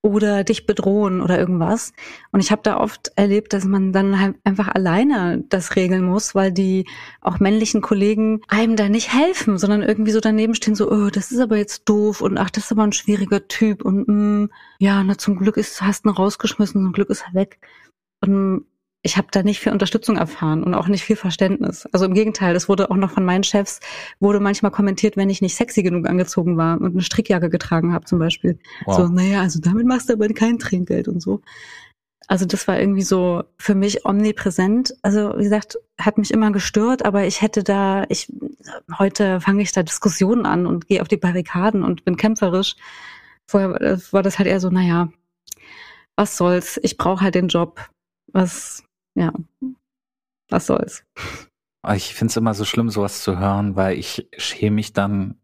oder 0.04 0.44
dich 0.44 0.66
bedrohen 0.66 1.22
oder 1.22 1.38
irgendwas. 1.38 1.94
Und 2.32 2.40
ich 2.40 2.52
habe 2.52 2.64
da 2.64 2.80
oft 2.80 3.12
erlebt, 3.16 3.54
dass 3.54 3.66
man 3.66 3.94
dann 3.94 4.20
halt 4.20 4.36
einfach 4.44 4.68
alleine 4.70 5.44
das 5.50 5.76
regeln 5.76 6.04
muss, 6.04 6.34
weil 6.34 6.52
die 6.52 6.88
auch 7.22 7.40
männlichen 7.40 7.82
Kollegen 7.82 8.42
einem 8.48 8.76
da 8.76 8.90
nicht 8.90 9.14
helfen, 9.14 9.60
sondern 9.60 9.84
irgendwie 9.84 10.12
so 10.12 10.20
daneben 10.20 10.56
stehen, 10.56 10.76
so, 10.76 10.92
oh, 10.92 11.10
das 11.12 11.32
ist 11.32 11.40
aber 11.40 11.58
jetzt 11.58 11.88
doof 11.88 12.22
und 12.22 12.40
ach, 12.40 12.50
das 12.50 12.66
ist 12.66 12.72
aber 12.72 12.84
ein 12.84 12.94
schwieriger 12.94 13.48
Typ 13.48 13.86
und 13.86 14.08
mm, 14.08 14.50
ja, 14.80 15.04
na 15.04 15.18
zum 15.18 15.38
Glück 15.38 15.58
ist, 15.58 15.82
hast 15.82 16.06
du 16.06 16.10
ihn 16.10 16.16
rausgeschmissen, 16.16 16.82
zum 16.82 16.94
Glück 16.94 17.10
ist 17.10 17.24
er 17.28 17.36
weg. 17.36 17.60
Und 18.22 18.66
ich 19.04 19.18
habe 19.18 19.28
da 19.32 19.42
nicht 19.42 19.60
viel 19.60 19.72
Unterstützung 19.72 20.18
erfahren 20.18 20.64
und 20.64 20.76
auch 20.76 20.88
nicht 20.88 21.04
viel 21.04 21.16
Verständnis. 21.16 21.88
Also 21.92 22.06
im 22.06 22.14
Gegenteil, 22.14 22.54
das 22.54 22.70
wurde 22.70 22.92
auch 22.92 22.96
noch 22.96 23.12
von 23.12 23.26
meinen 23.26 23.44
Chefs, 23.44 23.80
wurde 24.20 24.40
manchmal 24.40 24.72
kommentiert, 24.72 25.18
wenn 25.18 25.30
ich 25.30 25.42
nicht 25.42 25.56
sexy 25.56 25.82
genug 25.82 26.08
angezogen 26.08 26.56
war 26.58 26.80
und 26.80 26.92
eine 26.92 27.02
Strickjacke 27.02 27.50
getragen 27.50 27.94
habe 27.94 28.06
zum 28.06 28.20
Beispiel. 28.20 28.60
Wow. 28.86 28.98
So, 28.98 29.08
naja, 29.08 29.42
also 29.42 29.60
damit 29.60 29.88
machst 29.88 30.10
du 30.10 30.14
aber 30.14 30.28
kein 30.30 30.60
Trinkgeld 30.60 31.08
und 31.08 31.20
so. 31.20 31.42
Also 32.28 32.46
das 32.46 32.68
war 32.68 32.80
irgendwie 32.80 33.02
so 33.02 33.44
für 33.58 33.74
mich 33.74 34.06
omnipräsent. 34.06 34.94
Also 35.02 35.34
wie 35.36 35.44
gesagt, 35.44 35.80
hat 36.00 36.20
mich 36.20 36.32
immer 36.32 36.52
gestört, 36.52 37.04
aber 37.04 37.26
ich 37.26 37.42
hätte 37.42 37.64
da, 37.64 38.06
ich 38.08 38.32
heute 39.00 39.42
fange 39.42 39.64
ich 39.64 39.72
da 39.72 39.82
Diskussionen 39.82 40.46
an 40.46 40.68
und 40.68 40.88
gehe 40.88 41.02
auf 41.02 41.08
die 41.08 41.18
Barrikaden 41.18 41.84
und 41.84 42.06
bin 42.06 42.18
kämpferisch. 42.18 42.76
Vorher 43.50 43.82
äh, 43.82 43.98
war 44.12 44.22
das 44.22 44.38
halt 44.38 44.48
eher 44.48 44.60
so, 44.60 44.70
naja, 44.70 45.10
was 46.16 46.38
soll's, 46.38 46.80
ich 46.84 46.98
brauche 46.98 47.22
halt 47.22 47.36
den 47.36 47.48
Job. 47.48 47.90
Was 48.32 48.84
ja, 49.16 49.34
was 50.50 50.66
soll's. 50.66 51.04
Ich 51.94 52.14
finde 52.14 52.32
es 52.32 52.38
immer 52.38 52.54
so 52.54 52.66
schlimm, 52.66 52.90
sowas 52.90 53.24
zu 53.24 53.40
hören, 53.40 53.76
weil 53.76 53.98
ich 53.98 54.28
schäme 54.38 54.76
mich 54.76 54.94
dann 54.94 55.40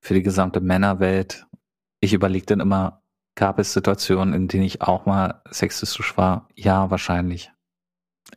für 0.00 0.14
die 0.14 0.22
gesamte 0.22 0.60
Männerwelt. 0.60 1.46
Ich 2.00 2.12
überlege 2.12 2.46
dann 2.46 2.60
immer, 2.60 3.02
gab 3.34 3.58
es 3.58 3.72
Situationen, 3.72 4.34
in 4.34 4.48
denen 4.48 4.62
ich 4.62 4.82
auch 4.82 5.06
mal 5.06 5.42
sexistisch 5.50 6.16
war? 6.16 6.48
Ja, 6.54 6.90
wahrscheinlich. 6.90 7.50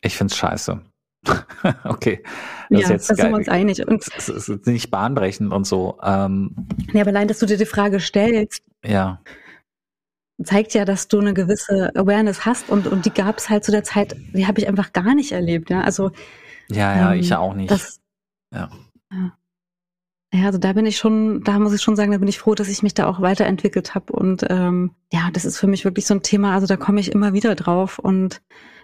Ich 0.01 0.17
find's 0.17 0.37
scheiße. 0.37 0.81
okay. 1.83 2.23
Das 2.69 2.79
ja, 2.81 2.85
ist 2.85 2.89
jetzt 2.89 3.09
da 3.11 3.15
sind 3.15 3.29
wir 3.29 3.37
uns 3.37 3.49
einig. 3.49 3.87
Und 3.87 4.03
es 4.17 4.29
ist 4.29 4.65
nicht 4.65 4.89
bahnbrechend 4.89 5.53
und 5.53 5.65
so. 5.65 5.99
Ähm, 6.01 6.67
ja, 6.93 7.01
aber 7.01 7.11
allein, 7.11 7.27
dass 7.27 7.39
du 7.39 7.45
dir 7.45 7.57
die 7.57 7.65
Frage 7.65 7.99
stellst. 7.99 8.63
Ja 8.83 9.21
zeigt 10.43 10.73
ja, 10.73 10.85
dass 10.85 11.07
du 11.07 11.19
eine 11.19 11.33
gewisse 11.33 11.91
Awareness 11.95 12.45
hast 12.45 12.69
und, 12.69 12.87
und 12.87 13.05
die 13.05 13.11
gab 13.11 13.37
es 13.37 13.49
halt 13.49 13.63
zu 13.63 13.71
der 13.71 13.83
Zeit, 13.83 14.15
die 14.33 14.47
habe 14.47 14.59
ich 14.59 14.67
einfach 14.67 14.93
gar 14.93 15.15
nicht 15.15 15.31
erlebt, 15.31 15.69
ja. 15.69 15.81
Also 15.81 16.11
ja, 16.69 16.95
ja, 16.95 17.13
ähm, 17.13 17.19
ich 17.19 17.33
auch 17.35 17.53
nicht. 17.53 17.71
Das, 17.71 17.99
ja. 18.53 18.69
ja. 19.11 19.33
Ja, 20.33 20.45
also 20.45 20.59
da 20.59 20.71
bin 20.71 20.85
ich 20.85 20.97
schon, 20.97 21.43
da 21.43 21.59
muss 21.59 21.73
ich 21.73 21.81
schon 21.81 21.97
sagen, 21.97 22.13
da 22.13 22.17
bin 22.17 22.29
ich 22.29 22.39
froh, 22.39 22.55
dass 22.55 22.69
ich 22.69 22.83
mich 22.83 22.93
da 22.93 23.05
auch 23.05 23.19
weiterentwickelt 23.19 23.95
habe. 23.95 24.13
Und 24.13 24.45
ähm, 24.49 24.91
ja, 25.11 25.29
das 25.33 25.43
ist 25.43 25.57
für 25.57 25.67
mich 25.67 25.83
wirklich 25.83 26.05
so 26.05 26.13
ein 26.13 26.23
Thema, 26.23 26.53
also 26.53 26.67
da 26.67 26.77
komme 26.77 27.01
ich 27.01 27.11
immer 27.11 27.33
wieder 27.33 27.53
drauf 27.55 27.99
und 27.99 28.41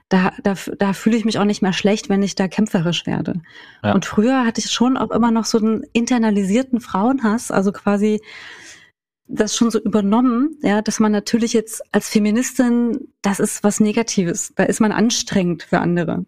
da, 0.09 0.31
da, 0.43 0.55
da 0.77 0.93
fühle 0.93 1.17
ich 1.17 1.25
mich 1.25 1.39
auch 1.39 1.45
nicht 1.45 1.61
mehr 1.61 1.73
schlecht, 1.73 2.09
wenn 2.09 2.23
ich 2.23 2.35
da 2.35 2.47
kämpferisch 2.47 3.05
werde. 3.05 3.41
Ja. 3.81 3.93
Und 3.93 4.05
früher 4.05 4.45
hatte 4.45 4.59
ich 4.59 4.71
schon 4.71 4.97
auch 4.97 5.11
immer 5.11 5.31
noch 5.31 5.45
so 5.45 5.57
einen 5.57 5.83
internalisierten 5.93 6.81
Frauenhass, 6.81 7.51
also 7.51 7.71
quasi 7.71 8.21
das 9.27 9.55
schon 9.55 9.71
so 9.71 9.79
übernommen, 9.79 10.57
ja, 10.61 10.81
dass 10.81 10.99
man 10.99 11.11
natürlich 11.11 11.53
jetzt 11.53 11.83
als 11.93 12.09
Feministin, 12.09 13.13
das 13.21 13.39
ist 13.39 13.63
was 13.63 13.79
Negatives. 13.79 14.53
Da 14.55 14.63
ist 14.63 14.79
man 14.79 14.91
anstrengend 14.91 15.63
für 15.63 15.79
andere. 15.79 16.25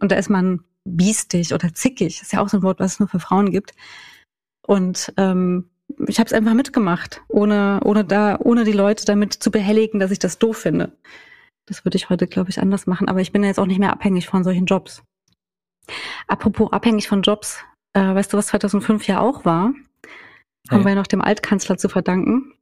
Und 0.00 0.10
da 0.10 0.16
ist 0.16 0.30
man 0.30 0.64
biestig 0.84 1.52
oder 1.52 1.74
zickig. 1.74 2.18
Das 2.18 2.28
ist 2.28 2.32
ja 2.32 2.40
auch 2.40 2.48
so 2.48 2.58
ein 2.58 2.62
Wort, 2.62 2.80
was 2.80 2.94
es 2.94 3.00
nur 3.00 3.08
für 3.08 3.20
Frauen 3.20 3.50
gibt. 3.50 3.72
Und 4.66 5.12
ähm, 5.16 5.70
ich 6.06 6.18
habe 6.18 6.26
es 6.26 6.32
einfach 6.32 6.54
mitgemacht, 6.54 7.22
ohne, 7.28 7.80
ohne 7.84 8.04
da, 8.04 8.38
ohne 8.38 8.64
die 8.64 8.72
Leute 8.72 9.04
damit 9.04 9.34
zu 9.34 9.50
behelligen, 9.50 10.00
dass 10.00 10.10
ich 10.10 10.18
das 10.18 10.38
doof 10.38 10.56
finde. 10.56 10.96
Das 11.66 11.84
würde 11.84 11.96
ich 11.96 12.08
heute, 12.08 12.26
glaube 12.26 12.50
ich, 12.50 12.60
anders 12.60 12.86
machen. 12.86 13.08
Aber 13.08 13.20
ich 13.20 13.32
bin 13.32 13.42
ja 13.42 13.48
jetzt 13.48 13.60
auch 13.60 13.66
nicht 13.66 13.78
mehr 13.78 13.92
abhängig 13.92 14.26
von 14.26 14.42
solchen 14.42 14.66
Jobs. 14.66 15.02
Apropos 16.28 16.72
abhängig 16.72 17.08
von 17.08 17.22
Jobs, 17.22 17.58
äh, 17.92 18.00
weißt 18.00 18.32
du, 18.32 18.36
was 18.36 18.46
2005 18.48 19.06
ja 19.06 19.20
auch 19.20 19.44
war? 19.44 19.74
Haben 20.70 20.84
wir 20.84 20.94
noch 20.94 21.06
dem 21.06 21.20
Altkanzler 21.20 21.76
zu 21.76 21.88
verdanken. 21.88 22.52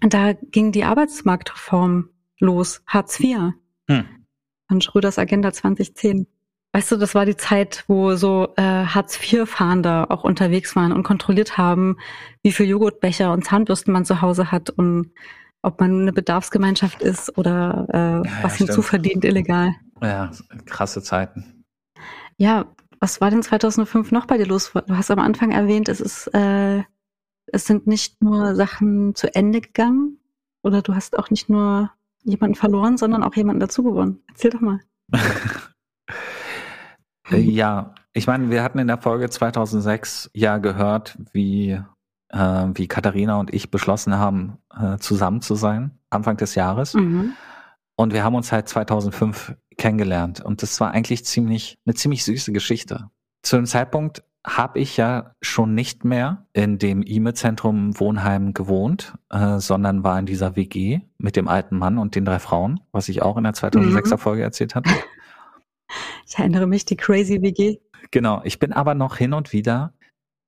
Da 0.00 0.32
ging 0.32 0.72
die 0.72 0.84
Arbeitsmarktreform 0.84 2.10
los, 2.40 2.82
Hartz 2.86 3.20
IV. 3.20 3.52
Hm. 3.88 4.04
Von 4.68 4.80
Schröders 4.80 5.18
Agenda 5.18 5.52
2010. 5.52 6.26
Weißt 6.72 6.90
du, 6.90 6.96
das 6.96 7.14
war 7.14 7.24
die 7.24 7.36
Zeit, 7.36 7.84
wo 7.86 8.16
so 8.16 8.52
äh, 8.56 8.62
Hartz-IV-Fahnder 8.62 10.10
auch 10.10 10.24
unterwegs 10.24 10.74
waren 10.74 10.90
und 10.90 11.04
kontrolliert 11.04 11.56
haben, 11.56 11.98
wie 12.42 12.50
viel 12.50 12.66
Joghurtbecher 12.66 13.32
und 13.32 13.44
Zahnbürsten 13.44 13.92
man 13.92 14.04
zu 14.04 14.20
Hause 14.20 14.50
hat 14.50 14.70
und 14.70 15.12
ob 15.62 15.80
man 15.80 16.02
eine 16.02 16.12
Bedarfsgemeinschaft 16.12 17.00
ist 17.00 17.38
oder 17.38 17.86
äh, 17.92 18.28
ja, 18.28 18.42
was 18.42 18.58
ja, 18.58 18.66
hinzuverdient 18.66 19.24
illegal. 19.24 19.72
Ja, 20.02 20.32
krasse 20.66 21.00
Zeiten. 21.00 21.64
Ja, 22.38 22.66
was 22.98 23.20
war 23.20 23.30
denn 23.30 23.44
2005 23.44 24.10
noch 24.10 24.26
bei 24.26 24.36
dir 24.36 24.46
los? 24.46 24.72
Du 24.72 24.96
hast 24.96 25.12
am 25.12 25.20
Anfang 25.20 25.52
erwähnt, 25.52 25.88
es 25.88 26.00
ist 26.00 26.26
äh, 26.34 26.82
es 27.46 27.66
sind 27.66 27.86
nicht 27.86 28.22
nur 28.22 28.54
Sachen 28.54 29.14
zu 29.14 29.34
Ende 29.34 29.60
gegangen 29.60 30.18
oder 30.62 30.82
du 30.82 30.94
hast 30.94 31.18
auch 31.18 31.30
nicht 31.30 31.48
nur 31.48 31.90
jemanden 32.22 32.54
verloren, 32.54 32.96
sondern 32.96 33.22
auch 33.22 33.34
jemanden 33.34 33.60
dazu 33.60 33.82
gewonnen. 33.82 34.22
Erzähl 34.28 34.50
doch 34.50 34.60
mal. 34.60 34.80
Äh, 37.30 37.38
ja, 37.38 37.94
ich 38.12 38.26
meine, 38.26 38.50
wir 38.50 38.62
hatten 38.62 38.78
in 38.78 38.86
der 38.86 38.98
Folge 38.98 39.30
2006 39.30 40.30
ja 40.34 40.58
gehört, 40.58 41.16
wie, 41.32 41.80
äh, 42.28 42.66
wie 42.74 42.86
Katharina 42.86 43.40
und 43.40 43.52
ich 43.52 43.70
beschlossen 43.70 44.18
haben, 44.18 44.58
äh, 44.78 44.98
zusammen 44.98 45.40
zu 45.40 45.54
sein, 45.54 45.98
Anfang 46.10 46.36
des 46.36 46.54
Jahres. 46.54 46.92
Mhm. 46.92 47.32
Und 47.96 48.12
wir 48.12 48.24
haben 48.24 48.34
uns 48.34 48.52
halt 48.52 48.68
2005 48.68 49.56
kennengelernt. 49.78 50.40
Und 50.40 50.62
das 50.62 50.78
war 50.80 50.90
eigentlich 50.90 51.24
ziemlich, 51.24 51.78
eine 51.86 51.94
ziemlich 51.94 52.24
süße 52.24 52.52
Geschichte. 52.52 53.08
Zu 53.42 53.56
dem 53.56 53.66
Zeitpunkt 53.66 54.22
habe 54.46 54.78
ich 54.78 54.96
ja 54.96 55.34
schon 55.40 55.74
nicht 55.74 56.04
mehr 56.04 56.46
in 56.52 56.78
dem 56.78 57.02
IME-Zentrum 57.02 57.98
Wohnheim 57.98 58.52
gewohnt, 58.52 59.14
äh, 59.30 59.58
sondern 59.58 60.04
war 60.04 60.18
in 60.18 60.26
dieser 60.26 60.54
WG 60.54 61.00
mit 61.16 61.36
dem 61.36 61.48
alten 61.48 61.78
Mann 61.78 61.96
und 61.96 62.14
den 62.14 62.26
drei 62.26 62.38
Frauen, 62.38 62.80
was 62.92 63.08
ich 63.08 63.22
auch 63.22 63.38
in 63.38 63.44
der 63.44 63.54
2006er 63.54 64.14
mhm. 64.14 64.18
Folge 64.18 64.42
erzählt 64.42 64.74
hatte. 64.74 64.90
Ich 66.26 66.38
erinnere 66.38 66.66
mich, 66.66 66.86
die 66.86 66.96
Crazy 66.96 67.42
WG. 67.42 67.76
Genau, 68.10 68.40
ich 68.42 68.58
bin 68.58 68.72
aber 68.72 68.94
noch 68.94 69.16
hin 69.16 69.34
und 69.34 69.52
wieder 69.52 69.92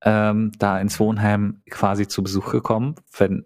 ähm, 0.03 0.51
da 0.59 0.81
ins 0.81 0.99
Wohnheim 0.99 1.63
quasi 1.71 2.09
zu 2.09 2.23
Besuch 2.23 2.51
gekommen, 2.51 2.97
wenn 3.17 3.45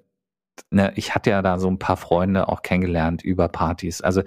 ne, 0.71 0.93
ich 0.97 1.15
hatte 1.15 1.31
ja 1.31 1.43
da 1.43 1.59
so 1.59 1.69
ein 1.69 1.79
paar 1.79 1.97
Freunde 1.97 2.49
auch 2.49 2.63
kennengelernt 2.63 3.23
über 3.23 3.49
Partys. 3.49 4.01
Also 4.01 4.23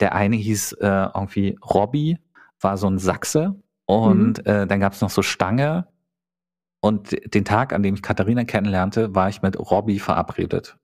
der 0.00 0.14
eine 0.14 0.36
hieß 0.36 0.72
äh, 0.80 1.08
irgendwie 1.14 1.58
Robby, 1.62 2.18
war 2.60 2.76
so 2.76 2.88
ein 2.88 2.98
Sachse, 2.98 3.61
und 3.98 4.44
mhm. 4.44 4.52
äh, 4.52 4.66
dann 4.66 4.80
gab 4.80 4.92
es 4.92 5.00
noch 5.00 5.10
so 5.10 5.22
Stange 5.22 5.86
Und 6.80 7.16
den 7.34 7.44
Tag, 7.44 7.72
an 7.72 7.82
dem 7.82 7.94
ich 7.94 8.02
Katharina 8.02 8.44
kennenlernte, 8.44 9.14
war 9.14 9.28
ich 9.28 9.42
mit 9.42 9.58
Robbie 9.58 9.98
verabredet. 9.98 10.76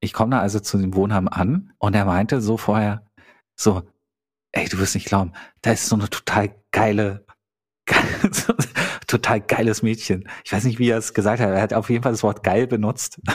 Ich 0.00 0.12
komme 0.12 0.32
da 0.32 0.40
also 0.40 0.60
zu 0.60 0.78
dem 0.78 0.94
Wohnheim 0.94 1.28
an 1.28 1.72
und 1.78 1.94
er 1.94 2.04
meinte 2.04 2.40
so 2.40 2.56
vorher, 2.56 3.06
so, 3.54 3.82
ey, 4.52 4.68
du 4.68 4.78
wirst 4.78 4.94
nicht 4.94 5.06
glauben, 5.06 5.32
da 5.62 5.72
ist 5.72 5.88
so 5.88 5.96
eine 5.96 6.10
total 6.10 6.54
geile, 6.72 7.24
total 9.06 9.40
geiles 9.40 9.82
Mädchen. 9.82 10.28
Ich 10.44 10.52
weiß 10.52 10.64
nicht, 10.64 10.78
wie 10.78 10.88
er 10.88 10.98
es 10.98 11.14
gesagt 11.14 11.40
hat. 11.40 11.50
Er 11.50 11.62
hat 11.62 11.74
auf 11.74 11.90
jeden 11.90 12.02
Fall 12.02 12.12
das 12.12 12.22
Wort 12.22 12.42
geil 12.42 12.66
benutzt. 12.66 13.20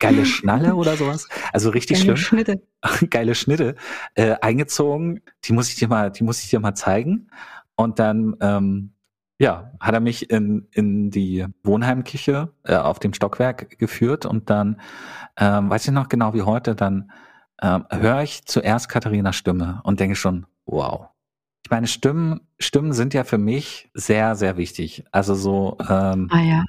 Geile 0.00 0.26
Schnalle 0.26 0.74
oder 0.74 0.96
sowas. 0.96 1.28
Also 1.52 1.70
richtig 1.70 1.98
Geile 1.98 2.16
schlimm. 2.16 2.16
Schnitte. 2.16 2.62
Geile 3.10 3.34
Schnitte. 3.34 3.76
Äh, 4.14 4.36
eingezogen. 4.40 5.20
Die 5.44 5.52
muss 5.52 5.68
ich 5.68 5.76
dir 5.76 5.88
mal, 5.88 6.10
die 6.10 6.24
muss 6.24 6.42
ich 6.42 6.50
dir 6.50 6.60
mal 6.60 6.74
zeigen. 6.74 7.30
Und 7.78 8.00
dann, 8.00 8.34
ähm, 8.40 8.92
ja, 9.38 9.70
hat 9.78 9.94
er 9.94 10.00
mich 10.00 10.30
in, 10.30 10.66
in 10.72 11.10
die 11.12 11.46
Wohnheimküche 11.62 12.52
äh, 12.64 12.74
auf 12.74 12.98
dem 12.98 13.14
Stockwerk 13.14 13.78
geführt 13.78 14.26
und 14.26 14.50
dann, 14.50 14.80
ähm, 15.36 15.70
weiß 15.70 15.86
ich 15.86 15.92
noch 15.92 16.08
genau 16.08 16.34
wie 16.34 16.42
heute, 16.42 16.74
dann 16.74 17.12
ähm, 17.62 17.86
höre 17.90 18.22
ich 18.22 18.44
zuerst 18.46 18.88
Katharinas 18.88 19.36
Stimme 19.36 19.80
und 19.84 20.00
denke 20.00 20.16
schon, 20.16 20.46
wow. 20.66 21.10
Ich 21.64 21.70
meine, 21.70 21.86
Stimmen, 21.86 22.40
Stimmen 22.58 22.92
sind 22.92 23.14
ja 23.14 23.22
für 23.22 23.38
mich 23.38 23.90
sehr, 23.94 24.34
sehr 24.34 24.56
wichtig. 24.56 25.04
Also 25.12 25.36
so. 25.36 25.76
Ähm, 25.88 26.28
ah 26.32 26.40
ja. 26.40 26.64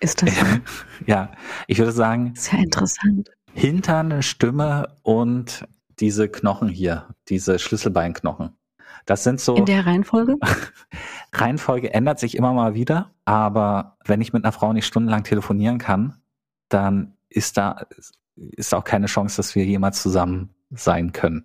Ist 0.00 0.22
das? 0.22 0.32
ja, 1.06 1.32
ich 1.66 1.78
würde 1.78 1.92
sagen. 1.92 2.32
Sehr 2.34 2.60
interessant. 2.60 3.28
Hintern, 3.52 4.22
Stimme 4.22 4.96
und 5.02 5.66
diese 5.98 6.30
Knochen 6.30 6.70
hier, 6.70 7.14
diese 7.28 7.58
Schlüsselbeinknochen. 7.58 8.56
Das 9.06 9.24
sind 9.24 9.40
so. 9.40 9.54
In 9.54 9.66
der 9.66 9.86
Reihenfolge? 9.86 10.36
Reihenfolge 11.32 11.92
ändert 11.92 12.18
sich 12.18 12.36
immer 12.36 12.52
mal 12.52 12.74
wieder, 12.74 13.10
aber 13.24 13.96
wenn 14.04 14.20
ich 14.20 14.32
mit 14.32 14.44
einer 14.44 14.52
Frau 14.52 14.72
nicht 14.72 14.86
stundenlang 14.86 15.24
telefonieren 15.24 15.78
kann, 15.78 16.20
dann 16.68 17.14
ist 17.28 17.56
da 17.56 17.86
ist 18.36 18.74
auch 18.74 18.84
keine 18.84 19.06
Chance, 19.06 19.36
dass 19.36 19.54
wir 19.54 19.64
jemals 19.64 20.02
zusammen 20.02 20.54
sein 20.70 21.12
können 21.12 21.44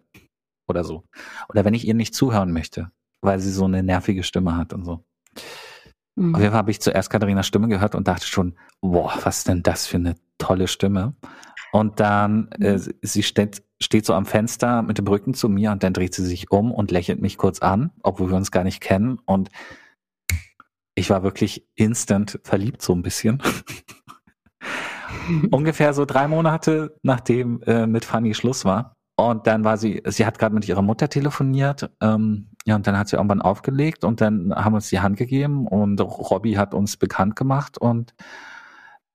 oder 0.68 0.84
so. 0.84 1.04
Oder 1.50 1.66
wenn 1.66 1.74
ich 1.74 1.88
ihr 1.88 1.94
nicht 1.94 2.16
zuhören 2.16 2.52
möchte, 2.52 2.92
weil 3.22 3.40
sie 3.40 3.52
so 3.52 3.66
eine 3.66 3.84
nervige 3.84 4.24
Stimme 4.24 4.56
hat 4.56 4.74
und 4.74 4.86
so. 4.86 5.04
Mhm. 6.16 6.36
Auf 6.36 6.42
jeden 6.42 6.52
Fall 6.52 6.60
habe 6.60 6.72
ich 6.72 6.82
zuerst 6.82 7.10
Katharinas 7.10 7.48
Stimme 7.48 7.68
gehört 7.68 7.96
und 7.96 8.08
dachte 8.08 8.26
schon, 8.26 8.56
boah, 8.82 9.14
was 9.24 9.40
ist 9.40 9.48
denn 9.48 9.64
das 9.64 9.88
für 9.88 9.98
eine 9.98 10.16
tolle 10.38 10.68
Stimme? 10.68 11.16
Und 11.72 12.00
dann, 12.00 12.50
äh, 12.60 12.78
mhm. 12.78 12.94
sie 13.02 13.24
steht, 13.24 13.64
steht 13.82 14.06
so 14.06 14.14
am 14.14 14.26
Fenster 14.26 14.82
mit 14.82 14.98
dem 14.98 15.08
Rücken 15.08 15.34
zu 15.34 15.50
mir 15.50 15.72
und 15.72 15.84
dann 15.84 15.94
dreht 15.94 16.14
sie 16.14 16.26
sich 16.26 16.52
um 16.52 16.72
und 16.72 16.92
lächelt 16.92 17.22
mich 17.22 17.38
kurz 17.38 17.60
an, 17.60 17.92
obwohl 18.04 18.30
wir 18.30 18.38
uns 18.38 18.52
gar 18.52 18.64
nicht 18.64 18.82
kennen. 18.82 19.20
Und 19.26 19.50
ich 20.96 21.10
war 21.10 21.24
wirklich 21.24 21.68
instant 21.76 22.40
verliebt, 22.44 22.82
so 22.82 22.94
ein 22.94 23.02
bisschen. 23.02 23.42
Ungefähr 25.52 25.94
so 25.94 26.06
drei 26.06 26.28
Monate, 26.28 26.98
nachdem 27.04 27.62
äh, 27.64 27.88
mit 27.88 28.06
Fanny 28.06 28.34
Schluss 28.34 28.64
war. 28.64 28.96
Und 29.18 29.48
dann 29.48 29.64
war 29.64 29.78
sie, 29.78 30.02
sie 30.06 30.26
hat 30.26 30.40
gerade 30.40 30.54
mit 30.54 30.68
ihrer 30.68 30.82
Mutter 30.82 31.10
telefoniert, 31.10 31.90
ähm, 32.02 32.50
ja, 32.66 32.76
und 32.76 32.86
dann 32.86 32.98
hat 32.98 33.08
sie 33.08 33.16
irgendwann 33.16 33.42
aufgelegt 33.42 34.04
und 34.04 34.20
dann 34.20 34.54
haben 34.54 34.74
wir 34.74 34.78
uns 34.78 34.90
die 34.90 35.00
Hand 35.00 35.16
gegeben 35.16 35.68
und 35.68 36.02
Robby 36.02 36.54
hat 36.54 36.74
uns 36.74 36.98
bekannt 36.98 37.38
gemacht 37.38 37.78
und 37.78 38.14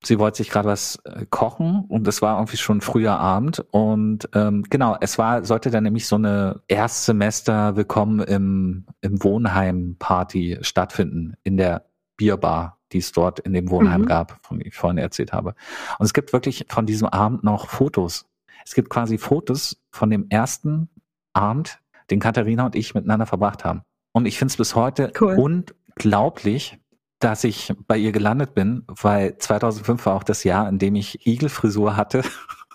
sie 0.03 0.19
wollte 0.19 0.39
sich 0.39 0.51
gerade 0.51 0.69
was 0.69 0.97
äh, 1.05 1.27
kochen 1.29 1.85
und 1.89 2.07
es 2.09 2.23
war 2.23 2.39
irgendwie 2.39 2.57
schon 2.57 2.81
früher 2.81 3.19
Abend 3.19 3.65
und 3.71 4.29
ähm, 4.35 4.65
genau, 4.69 4.97
es 5.01 5.19
war, 5.19 5.45
sollte 5.45 5.71
dann 5.71 5.85
nämlich 5.85 6.07
so 6.07 6.17
eine 6.17 6.61
Erstsemester 6.69 7.77
Willkommen 7.77 8.21
im, 8.21 8.87
im 9.01 9.23
Wohnheim 9.23 9.97
Party 9.99 10.59
stattfinden 10.63 11.35
in 11.43 11.57
der 11.57 11.85
Bierbar, 12.17 12.79
die 12.93 12.99
es 12.99 13.13
dort 13.13 13.41
in 13.41 13.53
dem 13.53 13.71
Wohnheim 13.71 14.03
mhm. 14.03 14.07
gab, 14.07 14.39
von 14.43 14.59
dem 14.59 14.69
ich 14.69 14.75
vorhin 14.75 14.99
erzählt 14.99 15.33
habe. 15.33 15.55
Und 15.99 16.07
es 16.07 16.13
gibt 16.13 16.33
wirklich 16.33 16.67
von 16.69 16.87
diesem 16.87 17.09
Abend 17.09 17.45
noch 17.45 17.69
Fotos. 17.69 18.27
Es 18.65 18.75
gibt 18.75 18.91
quasi 18.91 19.19
Fotos 19.19 19.83
von 19.91 20.11
dem 20.11 20.27
ersten 20.29 20.89
Abend, 21.33 21.79
den 22.11 22.21
Katharina 22.21 22.67
und 22.67 22.75
ich 22.75 22.95
miteinander 22.95 23.27
verbracht 23.27 23.65
haben. 23.65 23.83
Und 24.13 24.27
ich 24.27 24.39
finde 24.39 24.53
es 24.53 24.57
bis 24.57 24.75
heute 24.75 25.13
cool. 25.21 25.37
unglaublich, 25.37 26.79
dass 27.21 27.45
ich 27.45 27.73
bei 27.87 27.97
ihr 27.97 28.13
gelandet 28.13 28.55
bin, 28.55 28.85
weil 28.89 29.39
2005 29.39 30.07
war 30.07 30.15
auch 30.15 30.25
das 30.25 30.43
Jahr, 30.43 30.69
in 30.69 30.79
dem 30.79 30.95
ich 30.97 31.27
Igelfrisur 31.27 31.97
hatte. 31.97 32.23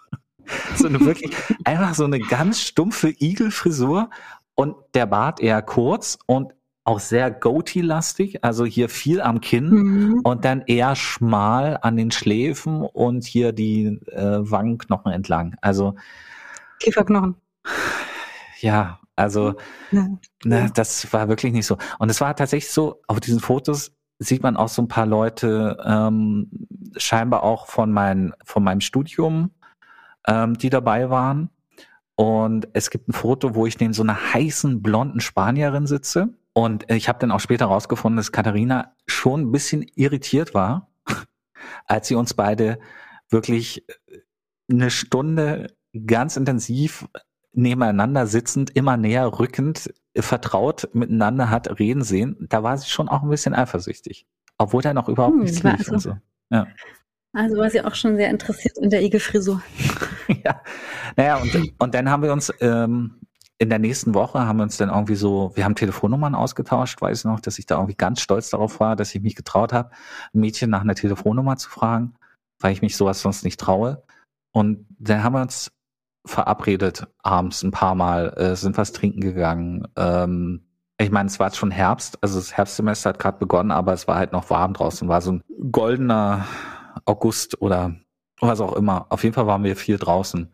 so 0.75 0.87
eine 0.87 0.99
wirklich, 1.01 1.35
einfach 1.65 1.95
so 1.95 2.05
eine 2.05 2.19
ganz 2.19 2.61
stumpfe 2.61 3.13
Igelfrisur 3.19 4.09
und 4.53 4.75
der 4.93 5.07
Bart 5.07 5.39
eher 5.39 5.61
kurz 5.61 6.17
und 6.27 6.53
auch 6.83 6.99
sehr 6.99 7.31
goatee-lastig, 7.31 8.43
also 8.43 8.63
hier 8.63 8.89
viel 8.89 9.19
am 9.19 9.41
Kinn 9.41 9.69
mhm. 9.69 10.19
und 10.23 10.45
dann 10.45 10.61
eher 10.61 10.95
schmal 10.95 11.79
an 11.81 11.97
den 11.97 12.11
Schläfen 12.11 12.81
und 12.81 13.25
hier 13.25 13.53
die 13.53 13.99
äh, 14.11 14.37
Wangenknochen 14.39 15.11
entlang. 15.11 15.55
Also 15.61 15.95
Kieferknochen. 16.79 17.35
Ja, 18.59 18.99
also 19.15 19.55
ja. 19.91 20.07
Ne, 20.43 20.69
das 20.75 21.11
war 21.11 21.27
wirklich 21.27 21.53
nicht 21.53 21.65
so. 21.65 21.77
Und 21.97 22.11
es 22.11 22.21
war 22.21 22.35
tatsächlich 22.35 22.71
so, 22.71 23.01
auf 23.07 23.19
diesen 23.19 23.39
Fotos 23.39 23.94
sieht 24.19 24.43
man 24.43 24.57
auch 24.57 24.69
so 24.69 24.81
ein 24.81 24.87
paar 24.87 25.05
Leute, 25.05 25.77
ähm, 25.85 26.49
scheinbar 26.97 27.43
auch 27.43 27.67
von, 27.67 27.91
mein, 27.91 28.33
von 28.43 28.63
meinem 28.63 28.81
Studium, 28.81 29.51
ähm, 30.27 30.57
die 30.57 30.69
dabei 30.69 31.09
waren. 31.09 31.49
Und 32.15 32.69
es 32.73 32.89
gibt 32.89 33.09
ein 33.09 33.13
Foto, 33.13 33.55
wo 33.55 33.65
ich 33.65 33.79
neben 33.79 33.93
so 33.93 34.03
einer 34.03 34.33
heißen 34.33 34.81
blonden 34.81 35.19
Spanierin 35.19 35.85
sitze. 35.85 36.29
Und 36.53 36.89
ich 36.89 37.09
habe 37.09 37.19
dann 37.19 37.31
auch 37.31 37.41
später 37.41 37.65
rausgefunden, 37.65 38.15
dass 38.17 38.31
Katharina 38.31 38.93
schon 39.05 39.41
ein 39.41 39.51
bisschen 39.51 39.85
irritiert 39.95 40.53
war, 40.53 40.89
als 41.85 42.07
sie 42.07 42.15
uns 42.15 42.33
beide 42.33 42.79
wirklich 43.29 43.85
eine 44.71 44.89
Stunde 44.89 45.75
ganz 46.05 46.37
intensiv 46.37 47.07
nebeneinander 47.51 48.27
sitzend, 48.27 48.71
immer 48.71 48.97
näher 48.97 49.39
rückend, 49.39 49.93
vertraut 50.17 50.89
miteinander 50.93 51.49
hat 51.49 51.79
reden 51.79 52.03
sehen, 52.03 52.47
da 52.49 52.63
war 52.63 52.77
sie 52.77 52.89
schon 52.89 53.09
auch 53.09 53.23
ein 53.23 53.29
bisschen 53.29 53.53
eifersüchtig. 53.53 54.25
Obwohl 54.57 54.81
da 54.81 54.93
noch 54.93 55.09
überhaupt 55.09 55.35
hm, 55.35 55.41
nichts 55.41 55.63
lief 55.63 55.73
also, 55.73 55.93
und 55.93 55.99
so. 55.99 56.17
Ja. 56.49 56.67
Also 57.33 57.57
war 57.57 57.69
sie 57.69 57.81
auch 57.81 57.95
schon 57.95 58.15
sehr 58.15 58.29
interessiert 58.29 58.77
in 58.77 58.89
der 58.89 59.03
Igelfrisur. 59.03 59.61
ja. 60.43 60.61
Naja, 61.17 61.37
und, 61.37 61.73
und 61.79 61.93
dann 61.93 62.09
haben 62.09 62.23
wir 62.23 62.31
uns 62.31 62.53
ähm, 62.61 63.19
in 63.57 63.69
der 63.69 63.79
nächsten 63.79 64.13
Woche 64.13 64.39
haben 64.39 64.57
wir 64.57 64.63
uns 64.63 64.77
dann 64.77 64.89
irgendwie 64.89 65.15
so, 65.15 65.51
wir 65.55 65.63
haben 65.63 65.75
Telefonnummern 65.75 66.35
ausgetauscht, 66.35 67.01
weiß 67.01 67.19
ich 67.19 67.25
noch, 67.25 67.39
dass 67.39 67.59
ich 67.59 67.65
da 67.65 67.75
irgendwie 67.75 67.95
ganz 67.95 68.21
stolz 68.21 68.49
darauf 68.49 68.79
war, 68.79 68.95
dass 68.95 69.15
ich 69.15 69.21
mich 69.21 69.35
getraut 69.35 69.71
habe, 69.71 69.91
ein 70.33 70.39
Mädchen 70.39 70.69
nach 70.69 70.81
einer 70.81 70.95
Telefonnummer 70.95 71.57
zu 71.57 71.69
fragen, 71.69 72.15
weil 72.59 72.73
ich 72.73 72.81
mich 72.81 72.97
sowas 72.97 73.21
sonst 73.21 73.43
nicht 73.43 73.59
traue. 73.59 74.03
Und 74.51 74.85
dann 74.99 75.23
haben 75.23 75.33
wir 75.33 75.41
uns 75.41 75.71
verabredet 76.25 77.07
abends 77.23 77.63
ein 77.63 77.71
paar 77.71 77.95
Mal, 77.95 78.33
äh, 78.37 78.55
sind 78.55 78.77
was 78.77 78.91
trinken 78.91 79.21
gegangen. 79.21 79.87
Ähm, 79.95 80.65
ich 80.97 81.11
meine, 81.11 81.27
es 81.27 81.39
war 81.39 81.47
jetzt 81.47 81.57
schon 81.57 81.71
Herbst, 81.71 82.17
also 82.21 82.39
das 82.39 82.55
Herbstsemester 82.55 83.09
hat 83.09 83.19
gerade 83.19 83.37
begonnen, 83.37 83.71
aber 83.71 83.93
es 83.93 84.07
war 84.07 84.15
halt 84.15 84.31
noch 84.31 84.49
warm 84.49 84.73
draußen, 84.73 85.07
war 85.07 85.21
so 85.21 85.33
ein 85.33 85.43
goldener 85.71 86.45
August 87.05 87.61
oder 87.61 87.95
was 88.39 88.61
auch 88.61 88.73
immer. 88.73 89.07
Auf 89.09 89.23
jeden 89.23 89.33
Fall 89.33 89.47
waren 89.47 89.63
wir 89.63 89.75
viel 89.75 89.97
draußen. 89.97 90.53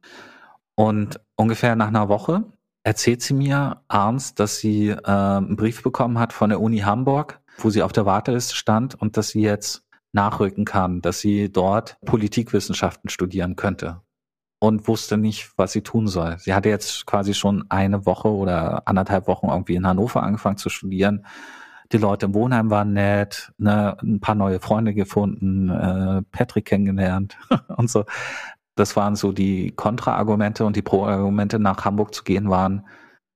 Und 0.75 1.19
ungefähr 1.35 1.75
nach 1.75 1.87
einer 1.87 2.09
Woche 2.09 2.43
erzählt 2.83 3.21
sie 3.21 3.33
mir 3.33 3.81
abends, 3.87 4.33
dass 4.33 4.57
sie 4.57 4.89
äh, 4.89 4.97
einen 5.05 5.55
Brief 5.55 5.83
bekommen 5.83 6.19
hat 6.19 6.33
von 6.33 6.49
der 6.49 6.59
Uni 6.59 6.79
Hamburg, 6.79 7.39
wo 7.57 7.69
sie 7.69 7.83
auf 7.83 7.91
der 7.91 8.05
Warteliste 8.05 8.55
stand 8.55 8.95
und 8.99 9.17
dass 9.17 9.29
sie 9.29 9.41
jetzt 9.41 9.83
nachrücken 10.11 10.65
kann, 10.65 11.01
dass 11.01 11.19
sie 11.19 11.51
dort 11.51 11.97
Politikwissenschaften 12.05 13.09
studieren 13.09 13.55
könnte 13.55 14.01
und 14.61 14.87
wusste 14.87 15.17
nicht, 15.17 15.57
was 15.57 15.71
sie 15.71 15.81
tun 15.81 16.07
soll. 16.07 16.37
Sie 16.37 16.53
hatte 16.53 16.69
jetzt 16.69 17.07
quasi 17.07 17.33
schon 17.33 17.65
eine 17.69 18.05
Woche 18.05 18.27
oder 18.27 18.87
anderthalb 18.87 19.27
Wochen 19.27 19.47
irgendwie 19.47 19.73
in 19.73 19.87
Hannover 19.87 20.21
angefangen 20.21 20.57
zu 20.57 20.69
studieren. 20.69 21.25
Die 21.91 21.97
Leute 21.97 22.27
im 22.27 22.35
Wohnheim 22.35 22.69
waren 22.69 22.93
nett, 22.93 23.51
ne, 23.57 23.97
ein 24.03 24.19
paar 24.19 24.35
neue 24.35 24.59
Freunde 24.59 24.93
gefunden, 24.93 25.69
äh, 25.69 26.21
Patrick 26.31 26.65
kennengelernt 26.65 27.37
und 27.75 27.89
so. 27.89 28.05
Das 28.75 28.95
waren 28.95 29.15
so 29.15 29.31
die 29.31 29.71
Kontraargumente 29.71 30.63
und 30.63 30.75
die 30.75 30.83
Pro-Argumente, 30.83 31.57
nach 31.57 31.83
Hamburg 31.83 32.13
zu 32.13 32.23
gehen 32.23 32.47
waren. 32.51 32.85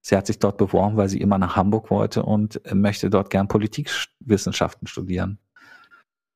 Sie 0.02 0.16
hat 0.16 0.28
sich 0.28 0.38
dort 0.38 0.58
beworben, 0.58 0.96
weil 0.96 1.10
sie 1.10 1.22
immer 1.22 1.40
nach 1.40 1.56
Hamburg 1.56 1.90
wollte 1.90 2.22
und 2.22 2.62
möchte 2.72 3.10
dort 3.10 3.32
gern 3.32 3.48
Politikwissenschaften 3.48 4.88
studieren. 4.88 5.40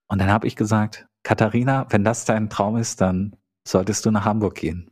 Und 0.08 0.20
dann 0.20 0.32
habe 0.32 0.48
ich 0.48 0.56
gesagt, 0.56 1.08
Katharina, 1.22 1.86
wenn 1.90 2.04
das 2.04 2.26
dein 2.26 2.50
Traum 2.50 2.76
ist, 2.78 3.02
dann 3.02 3.36
solltest 3.70 4.06
du 4.06 4.12
nach 4.12 4.26
Hamburg 4.26 4.56
gehen. 4.56 4.92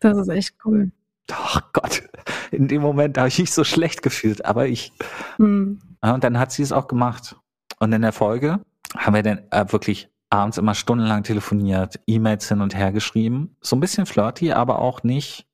Das 0.00 0.16
ist 0.16 0.28
echt 0.28 0.56
cool. 0.64 0.90
Ach 1.30 1.72
Gott, 1.72 2.02
in 2.50 2.68
dem 2.68 2.82
Moment 2.82 3.18
habe 3.18 3.28
ich 3.28 3.38
mich 3.38 3.52
so 3.52 3.64
schlecht 3.64 4.02
gefühlt, 4.02 4.44
aber 4.44 4.66
ich. 4.66 4.92
Mhm. 5.38 5.80
und 6.02 6.24
dann 6.24 6.38
hat 6.38 6.52
sie 6.52 6.62
es 6.62 6.72
auch 6.72 6.86
gemacht. 6.86 7.36
Und 7.78 7.92
in 7.92 8.02
der 8.02 8.12
Folge 8.12 8.60
haben 8.96 9.14
wir 9.14 9.22
dann 9.22 9.40
äh, 9.50 9.70
wirklich 9.70 10.08
abends 10.30 10.58
immer 10.58 10.74
stundenlang 10.74 11.22
telefoniert, 11.22 12.00
E-Mails 12.06 12.48
hin 12.48 12.60
und 12.60 12.76
her 12.76 12.92
geschrieben. 12.92 13.56
So 13.60 13.76
ein 13.76 13.80
bisschen 13.80 14.06
flirty, 14.06 14.52
aber 14.52 14.78
auch 14.78 15.02
nicht 15.02 15.46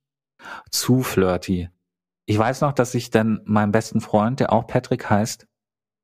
zu 0.71 1.03
flirty. 1.03 1.71
Ich 2.27 2.39
weiß 2.39 2.61
noch, 2.61 2.73
dass 2.73 2.95
ich 2.95 3.11
dann 3.11 3.41
meinem 3.45 3.73
besten 3.73 4.01
Freund, 4.01 4.41
der 4.41 4.53
auch 4.53 4.67
Patrick 4.67 5.09
heißt, 5.11 5.47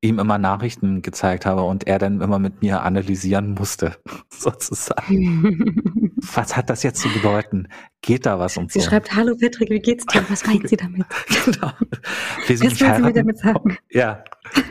ihm 0.01 0.19
immer 0.19 0.37
Nachrichten 0.37 1.01
gezeigt 1.01 1.45
habe 1.45 1.63
und 1.63 1.87
er 1.87 1.99
dann 1.99 2.21
immer 2.21 2.39
mit 2.39 2.61
mir 2.61 2.83
analysieren 2.83 3.53
musste, 3.53 3.97
sozusagen. 4.29 6.13
was 6.33 6.55
hat 6.55 6.69
das 6.69 6.83
jetzt 6.83 7.01
zu 7.01 7.09
bedeuten? 7.09 7.67
Geht 8.01 8.25
da 8.25 8.39
was 8.39 8.55
und 8.55 8.71
sie 8.71 8.79
so? 8.79 8.83
Sie 8.83 8.89
schreibt, 8.89 9.13
hallo 9.13 9.35
Patrick, 9.35 9.69
wie 9.69 9.79
geht's 9.79 10.05
dir? 10.05 10.23
Was 10.29 10.45
meint 10.45 10.69
sie 10.69 10.77
damit? 10.77 11.05
genau. 11.45 11.71
Will 12.47 12.57
sie 12.57 12.65
was 12.65 12.79
will 12.79 12.95
sie 12.95 13.01
mir 13.01 13.13
damit 13.13 13.37
sagen? 13.39 13.77
Ja. 13.89 14.23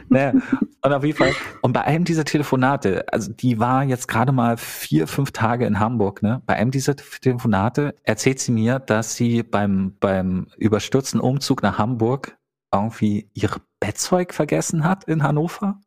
Naja. 0.08 0.32
Und 0.80 0.92
auf 0.92 1.04
jeden 1.04 1.18
Fall, 1.18 1.32
und 1.60 1.72
bei 1.72 1.82
einem 1.82 2.04
dieser 2.04 2.24
Telefonate, 2.24 3.04
also 3.12 3.32
die 3.32 3.58
war 3.58 3.84
jetzt 3.84 4.08
gerade 4.08 4.32
mal 4.32 4.56
vier, 4.56 5.06
fünf 5.06 5.32
Tage 5.32 5.66
in 5.66 5.78
Hamburg, 5.78 6.22
ne? 6.22 6.42
Bei 6.46 6.54
einem 6.54 6.70
dieser 6.70 6.96
Telefonate 6.96 7.94
erzählt 8.02 8.38
sie 8.40 8.52
mir, 8.52 8.78
dass 8.78 9.14
sie 9.14 9.42
beim, 9.42 9.94
beim 10.00 10.46
überstürzten 10.56 11.20
Umzug 11.20 11.62
nach 11.62 11.78
Hamburg 11.78 12.38
irgendwie 12.72 13.30
ihr 13.34 13.50
Bettzeug 13.80 14.34
vergessen 14.34 14.84
hat 14.84 15.04
in 15.04 15.22
Hannover. 15.22 15.80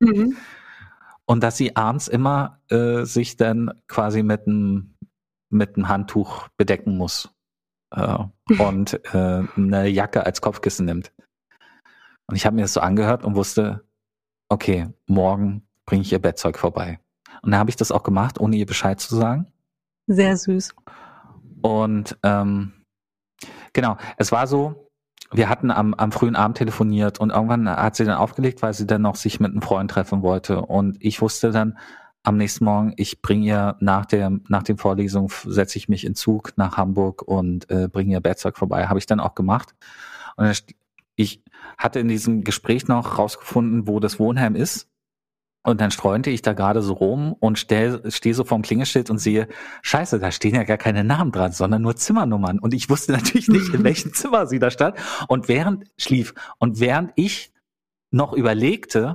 Mhm. 0.00 0.36
Und 1.26 1.42
dass 1.42 1.56
sie 1.56 1.76
abends 1.76 2.08
immer 2.08 2.60
äh, 2.70 3.04
sich 3.04 3.36
dann 3.36 3.72
quasi 3.86 4.22
mit 4.22 4.46
einem 4.46 4.94
mit 5.50 5.76
einem 5.76 5.88
Handtuch 5.88 6.48
bedecken 6.56 6.96
muss 6.96 7.34
äh, 7.90 8.18
und 8.58 9.00
äh, 9.14 9.42
eine 9.56 9.88
Jacke 9.88 10.24
als 10.26 10.40
Kopfkissen 10.40 10.86
nimmt. 10.86 11.12
Und 12.26 12.36
ich 12.36 12.44
habe 12.44 12.56
mir 12.56 12.62
das 12.62 12.74
so 12.74 12.80
angehört 12.80 13.24
und 13.24 13.34
wusste, 13.34 13.84
okay, 14.50 14.88
morgen 15.06 15.66
bringe 15.86 16.02
ich 16.02 16.12
ihr 16.12 16.18
Bettzeug 16.18 16.58
vorbei. 16.58 17.00
Und 17.42 17.52
dann 17.52 17.60
habe 17.60 17.70
ich 17.70 17.76
das 17.76 17.92
auch 17.92 18.02
gemacht, 18.02 18.38
ohne 18.40 18.56
ihr 18.56 18.66
Bescheid 18.66 19.00
zu 19.00 19.16
sagen. 19.16 19.50
Sehr 20.06 20.36
süß. 20.36 20.74
Und 21.62 22.18
ähm, 22.22 22.84
genau, 23.72 23.96
es 24.16 24.32
war 24.32 24.46
so, 24.46 24.87
wir 25.30 25.48
hatten 25.48 25.70
am, 25.70 25.94
am 25.94 26.12
frühen 26.12 26.36
Abend 26.36 26.58
telefoniert 26.58 27.20
und 27.20 27.30
irgendwann 27.30 27.68
hat 27.68 27.96
sie 27.96 28.04
dann 28.04 28.16
aufgelegt, 28.16 28.62
weil 28.62 28.72
sie 28.72 28.86
dann 28.86 29.02
noch 29.02 29.16
sich 29.16 29.40
mit 29.40 29.52
einem 29.52 29.62
Freund 29.62 29.90
treffen 29.90 30.22
wollte. 30.22 30.62
Und 30.62 30.96
ich 31.00 31.20
wusste 31.20 31.50
dann 31.50 31.78
am 32.22 32.36
nächsten 32.36 32.64
Morgen, 32.64 32.94
ich 32.96 33.22
bringe 33.22 33.46
ihr 33.46 33.76
nach 33.80 34.06
der 34.06 34.32
nach 34.48 34.62
den 34.62 34.78
Vorlesungen 34.78 35.30
setze 35.46 35.78
ich 35.78 35.88
mich 35.88 36.04
in 36.04 36.14
Zug 36.14 36.52
nach 36.56 36.76
Hamburg 36.76 37.22
und 37.22 37.70
äh, 37.70 37.88
bringe 37.88 38.12
ihr 38.12 38.20
Bettzeug 38.20 38.56
vorbei. 38.56 38.88
Habe 38.88 38.98
ich 38.98 39.06
dann 39.06 39.20
auch 39.20 39.34
gemacht. 39.34 39.74
Und 40.36 40.64
ich 41.16 41.42
hatte 41.76 42.00
in 42.00 42.08
diesem 42.08 42.44
Gespräch 42.44 42.88
noch 42.88 43.18
rausgefunden, 43.18 43.86
wo 43.86 44.00
das 44.00 44.18
Wohnheim 44.18 44.54
ist 44.54 44.87
und 45.62 45.80
dann 45.80 45.90
streunte 45.90 46.30
ich 46.30 46.42
da 46.42 46.52
gerade 46.52 46.82
so 46.82 46.94
rum 46.94 47.34
und 47.40 47.58
stehe 47.58 48.00
steh 48.10 48.32
so 48.32 48.44
vorm 48.44 48.62
Klingelschild 48.62 49.10
und 49.10 49.18
sehe, 49.18 49.48
scheiße, 49.82 50.18
da 50.18 50.30
stehen 50.30 50.54
ja 50.54 50.64
gar 50.64 50.78
keine 50.78 51.04
Namen 51.04 51.32
dran, 51.32 51.52
sondern 51.52 51.82
nur 51.82 51.96
Zimmernummern. 51.96 52.58
Und 52.58 52.74
ich 52.74 52.88
wusste 52.88 53.12
natürlich 53.18 53.48
nicht, 53.48 53.74
in 53.74 53.84
welchem 53.84 54.14
Zimmer 54.14 54.46
sie 54.46 54.58
da 54.58 54.70
stand. 54.70 54.96
Und 55.26 55.48
während 55.48 55.84
schlief 55.98 56.34
und 56.58 56.80
während 56.80 57.12
ich 57.16 57.52
noch 58.10 58.32
überlegte, 58.32 59.14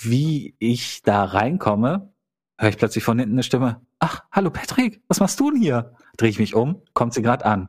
wie 0.00 0.56
ich 0.58 1.02
da 1.02 1.24
reinkomme, 1.24 2.12
höre 2.58 2.70
ich 2.70 2.78
plötzlich 2.78 3.04
von 3.04 3.18
hinten 3.18 3.34
eine 3.34 3.42
Stimme. 3.42 3.80
Ach, 3.98 4.22
hallo 4.32 4.50
Patrick, 4.50 5.02
was 5.08 5.20
machst 5.20 5.38
du 5.38 5.50
denn 5.50 5.60
hier? 5.60 5.94
Drehe 6.16 6.30
ich 6.30 6.38
mich 6.38 6.54
um, 6.54 6.82
kommt 6.94 7.14
sie 7.14 7.22
gerade 7.22 7.44
an. 7.44 7.66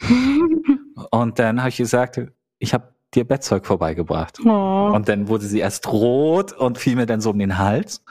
und 1.11 1.39
dann 1.39 1.59
habe 1.59 1.69
ich 1.69 1.77
gesagt, 1.77 2.21
ich 2.57 2.73
habe 2.73 2.92
dir 3.15 3.27
Bettzeug 3.27 3.65
vorbeigebracht. 3.65 4.39
Oh. 4.45 4.91
Und 4.93 5.09
dann 5.09 5.27
wurde 5.27 5.45
sie 5.45 5.59
erst 5.59 5.91
rot 5.91 6.53
und 6.53 6.77
fiel 6.77 6.95
mir 6.95 7.05
dann 7.05 7.21
so 7.21 7.31
um 7.31 7.39
den 7.39 7.57
Hals. 7.57 8.03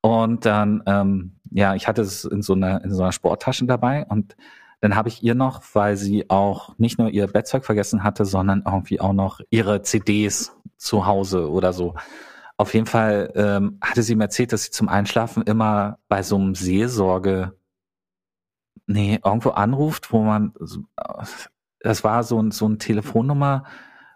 Und 0.00 0.44
dann, 0.44 0.82
ähm, 0.86 1.36
ja, 1.50 1.74
ich 1.74 1.88
hatte 1.88 2.02
es 2.02 2.24
in 2.24 2.42
so 2.42 2.52
einer, 2.52 2.84
in 2.84 2.92
so 2.92 3.02
einer 3.02 3.12
Sporttasche 3.12 3.64
dabei 3.64 4.04
und 4.06 4.36
dann 4.84 4.96
habe 4.96 5.08
ich 5.08 5.22
ihr 5.22 5.34
noch, 5.34 5.62
weil 5.72 5.96
sie 5.96 6.28
auch 6.28 6.76
nicht 6.76 6.98
nur 6.98 7.08
ihr 7.08 7.26
Bettzeug 7.26 7.64
vergessen 7.64 8.04
hatte, 8.04 8.26
sondern 8.26 8.64
irgendwie 8.66 9.00
auch 9.00 9.14
noch 9.14 9.40
ihre 9.48 9.80
CDs 9.80 10.54
zu 10.76 11.06
Hause 11.06 11.50
oder 11.50 11.72
so. 11.72 11.94
Auf 12.58 12.74
jeden 12.74 12.84
Fall 12.84 13.32
ähm, 13.34 13.78
hatte 13.80 14.02
sie 14.02 14.14
mir 14.14 14.24
erzählt, 14.24 14.52
dass 14.52 14.64
sie 14.64 14.70
zum 14.70 14.90
Einschlafen 14.90 15.42
immer 15.44 15.98
bei 16.08 16.22
so 16.22 16.36
einem 16.36 16.54
Seelsorge, 16.54 17.56
nee, 18.86 19.18
irgendwo 19.24 19.50
anruft, 19.50 20.12
wo 20.12 20.20
man, 20.20 20.52
das 21.80 22.04
war 22.04 22.22
so 22.22 22.42
ein, 22.42 22.50
so 22.50 22.68
ein 22.68 22.78
Telefonnummer, 22.78 23.64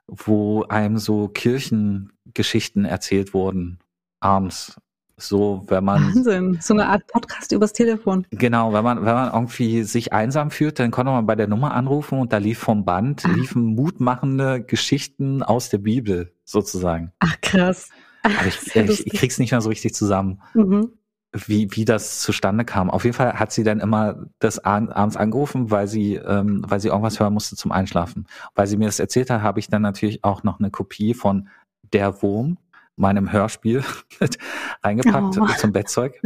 wo 0.08 0.64
einem 0.64 0.98
so 0.98 1.28
Kirchengeschichten 1.28 2.84
erzählt 2.84 3.34
wurden, 3.34 3.78
abends. 4.20 4.80
So, 5.20 5.64
wenn 5.66 5.84
man. 5.84 6.14
Wahnsinn, 6.14 6.58
so 6.60 6.74
eine 6.74 6.86
Art 6.86 7.06
Podcast 7.08 7.50
übers 7.52 7.72
Telefon. 7.72 8.26
Genau, 8.30 8.72
wenn 8.72 8.84
man, 8.84 8.98
wenn 9.04 9.14
man 9.14 9.32
irgendwie 9.32 9.82
sich 9.82 10.12
einsam 10.12 10.50
fühlt, 10.50 10.78
dann 10.78 10.92
konnte 10.92 11.10
man 11.10 11.26
bei 11.26 11.34
der 11.34 11.48
Nummer 11.48 11.74
anrufen 11.74 12.20
und 12.20 12.32
da 12.32 12.38
lief 12.38 12.58
vom 12.58 12.84
Band, 12.84 13.24
Ach. 13.26 13.36
liefen 13.36 13.64
mutmachende 13.64 14.62
Geschichten 14.62 15.42
aus 15.42 15.70
der 15.70 15.78
Bibel, 15.78 16.32
sozusagen. 16.44 17.12
Ach, 17.18 17.36
krass. 17.40 17.90
Aber 18.22 18.46
ich, 18.46 18.76
ich, 18.76 19.06
ich 19.06 19.12
krieg's 19.12 19.38
nicht 19.38 19.50
mehr 19.50 19.60
so 19.60 19.68
richtig 19.68 19.94
zusammen. 19.94 20.40
Mhm 20.54 20.92
wie, 21.32 21.68
wie 21.72 21.84
das 21.84 22.20
zustande 22.20 22.64
kam. 22.64 22.90
Auf 22.90 23.04
jeden 23.04 23.16
Fall 23.16 23.34
hat 23.34 23.52
sie 23.52 23.62
dann 23.62 23.80
immer 23.80 24.26
das 24.38 24.58
abends 24.64 25.16
angerufen, 25.16 25.70
weil 25.70 25.86
sie, 25.86 26.14
ähm, 26.14 26.64
weil 26.66 26.80
sie 26.80 26.88
irgendwas 26.88 27.20
hören 27.20 27.34
musste 27.34 27.56
zum 27.56 27.70
Einschlafen. 27.70 28.26
Weil 28.54 28.66
sie 28.66 28.76
mir 28.76 28.86
das 28.86 28.98
erzählt 28.98 29.30
hat, 29.30 29.42
habe 29.42 29.60
ich 29.60 29.68
dann 29.68 29.82
natürlich 29.82 30.24
auch 30.24 30.42
noch 30.42 30.58
eine 30.58 30.70
Kopie 30.70 31.14
von 31.14 31.48
Der 31.92 32.22
Wurm, 32.22 32.58
meinem 32.96 33.30
Hörspiel, 33.30 33.84
reingepackt 34.82 35.38
oh. 35.38 35.46
zum 35.58 35.72
Bettzeug. 35.72 36.20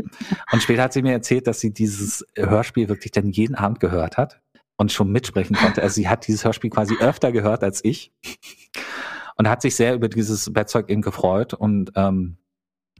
Und 0.52 0.62
später 0.62 0.84
hat 0.84 0.92
sie 0.92 1.02
mir 1.02 1.12
erzählt, 1.12 1.46
dass 1.46 1.60
sie 1.60 1.72
dieses 1.72 2.24
Hörspiel 2.36 2.88
wirklich 2.88 3.12
dann 3.12 3.30
jeden 3.30 3.56
Abend 3.56 3.80
gehört 3.80 4.16
hat 4.16 4.40
und 4.76 4.92
schon 4.92 5.10
mitsprechen 5.10 5.56
konnte. 5.56 5.82
Also 5.82 5.94
sie 5.94 6.08
hat 6.08 6.26
dieses 6.26 6.44
Hörspiel 6.44 6.70
quasi 6.70 6.96
öfter 6.98 7.32
gehört 7.32 7.64
als 7.64 7.84
ich 7.84 8.12
und 9.36 9.48
hat 9.48 9.62
sich 9.62 9.74
sehr 9.74 9.94
über 9.94 10.08
dieses 10.08 10.52
Bettzeug 10.52 10.88
eben 10.88 11.02
gefreut 11.02 11.54
und 11.54 11.92
ähm, 11.96 12.36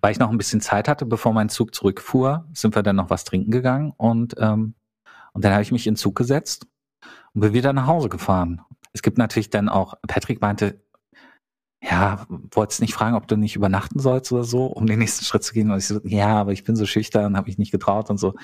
weil 0.03 0.13
ich 0.13 0.19
noch 0.19 0.31
ein 0.31 0.37
bisschen 0.37 0.61
Zeit 0.61 0.89
hatte, 0.89 1.07
bevor 1.07 1.33
mein 1.33 1.49
Zug 1.49 1.75
zurückfuhr, 1.75 2.47
sind 2.53 2.75
wir 2.75 2.83
dann 2.83 2.97
noch 2.97 3.09
was 3.09 3.25
trinken 3.25 3.51
gegangen 3.51 3.93
und, 3.97 4.35
ähm, 4.39 4.75
und 5.33 5.45
dann 5.45 5.53
habe 5.53 5.63
ich 5.63 5.73
mich 5.73 5.87
in 5.87 5.95
den 5.95 5.99
Zug 5.99 6.17
gesetzt 6.17 6.67
und 7.33 7.41
bin 7.41 7.55
wieder 7.55 7.73
nach 7.73 7.87
Hause 7.87 8.11
gefahren. 8.11 8.61
Es 8.93 9.01
gibt 9.01 9.17
natürlich 9.17 9.49
dann 9.49 9.71
auch, 9.71 9.95
Patrick 10.07 10.43
meinte, 10.43 10.83
ja, 11.83 12.27
wolltest 12.29 12.81
nicht 12.81 12.95
fragen, 12.95 13.17
ob 13.17 13.27
du 13.27 13.37
nicht 13.37 13.57
übernachten 13.57 13.99
sollst 13.99 14.31
oder 14.33 14.45
so, 14.45 14.67
um 14.67 14.87
den 14.87 14.99
nächsten 14.99 15.25
Schritt 15.25 15.43
zu 15.43 15.53
gehen. 15.53 15.71
Und 15.71 15.79
ich 15.79 15.87
so, 15.87 16.01
ja, 16.05 16.37
aber 16.37 16.53
ich 16.53 16.65
bin 16.65 16.77
so 16.77 16.85
schüchtern, 16.87 17.37
habe 17.37 17.47
mich 17.47 17.59
nicht 17.59 17.73
getraut 17.73 18.11
und 18.11 18.19
so. 18.19 18.35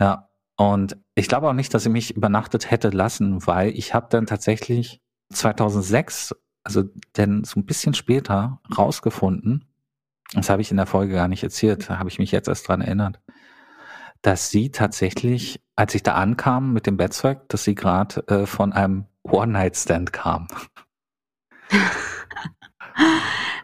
Ja, 0.00 0.28
und 0.56 0.96
ich 1.14 1.28
glaube 1.28 1.48
auch 1.48 1.52
nicht, 1.52 1.74
dass 1.74 1.86
ich 1.86 1.92
mich 1.92 2.16
übernachtet 2.16 2.70
hätte 2.70 2.90
lassen, 2.90 3.46
weil 3.46 3.70
ich 3.70 3.94
habe 3.94 4.06
dann 4.10 4.26
tatsächlich 4.26 5.00
2006, 5.32 6.34
also 6.64 6.84
denn 7.16 7.44
so 7.44 7.60
ein 7.60 7.66
bisschen 7.66 7.94
später, 7.94 8.60
rausgefunden, 8.76 9.66
das 10.32 10.50
habe 10.50 10.62
ich 10.62 10.70
in 10.70 10.76
der 10.76 10.86
Folge 10.86 11.14
gar 11.14 11.28
nicht 11.28 11.42
erzählt, 11.42 11.88
da 11.88 11.98
habe 11.98 12.08
ich 12.08 12.18
mich 12.18 12.32
jetzt 12.32 12.48
erst 12.48 12.68
dran 12.68 12.80
erinnert, 12.80 13.20
dass 14.22 14.50
sie 14.50 14.70
tatsächlich, 14.70 15.60
als 15.76 15.94
ich 15.94 16.02
da 16.02 16.14
ankam 16.14 16.72
mit 16.72 16.86
dem 16.86 16.96
Bettzeug, 16.96 17.48
dass 17.48 17.64
sie 17.64 17.74
gerade 17.74 18.26
äh, 18.28 18.46
von 18.46 18.72
einem 18.72 19.04
One-Night-Stand 19.22 20.12
kam. 20.12 20.48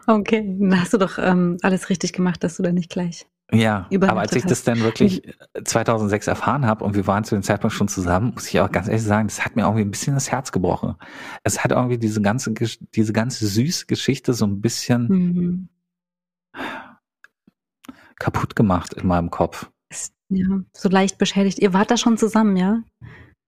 okay, 0.07 0.55
dann 0.59 0.79
hast 0.79 0.93
du 0.93 0.97
doch 0.97 1.17
ähm, 1.17 1.57
alles 1.61 1.89
richtig 1.89 2.13
gemacht, 2.13 2.43
dass 2.43 2.57
du 2.57 2.63
da 2.63 2.71
nicht 2.71 2.91
gleich. 2.91 3.25
Ja, 3.53 3.89
aber 3.91 4.21
als 4.21 4.33
ich 4.33 4.45
das 4.45 4.63
dann 4.63 4.79
wirklich 4.79 5.23
2006 5.61 6.27
erfahren 6.27 6.65
habe 6.65 6.85
und 6.85 6.95
wir 6.95 7.05
waren 7.05 7.25
zu 7.25 7.35
dem 7.35 7.43
Zeitpunkt 7.43 7.75
schon 7.75 7.89
zusammen, 7.89 8.31
muss 8.33 8.47
ich 8.47 8.61
auch 8.61 8.71
ganz 8.71 8.87
ehrlich 8.87 9.03
sagen, 9.03 9.27
das 9.27 9.43
hat 9.43 9.57
mir 9.57 9.63
irgendwie 9.63 9.81
ein 9.81 9.91
bisschen 9.91 10.13
das 10.13 10.31
Herz 10.31 10.53
gebrochen. 10.53 10.95
Es 11.43 11.61
hat 11.61 11.71
irgendwie 11.71 11.97
diese 11.97 12.21
ganze, 12.21 12.53
diese 12.53 13.11
ganze 13.11 13.45
süße 13.45 13.87
Geschichte 13.87 14.33
so 14.33 14.45
ein 14.45 14.61
bisschen 14.61 15.07
mhm 15.07 15.69
kaputt 18.19 18.55
gemacht 18.55 18.93
in 18.93 19.07
meinem 19.07 19.31
Kopf. 19.31 19.69
Ja, 20.29 20.47
so 20.73 20.87
leicht 20.87 21.17
beschädigt. 21.17 21.59
Ihr 21.59 21.73
wart 21.73 21.91
da 21.91 21.97
schon 21.97 22.17
zusammen, 22.17 22.55
ja? 22.55 22.83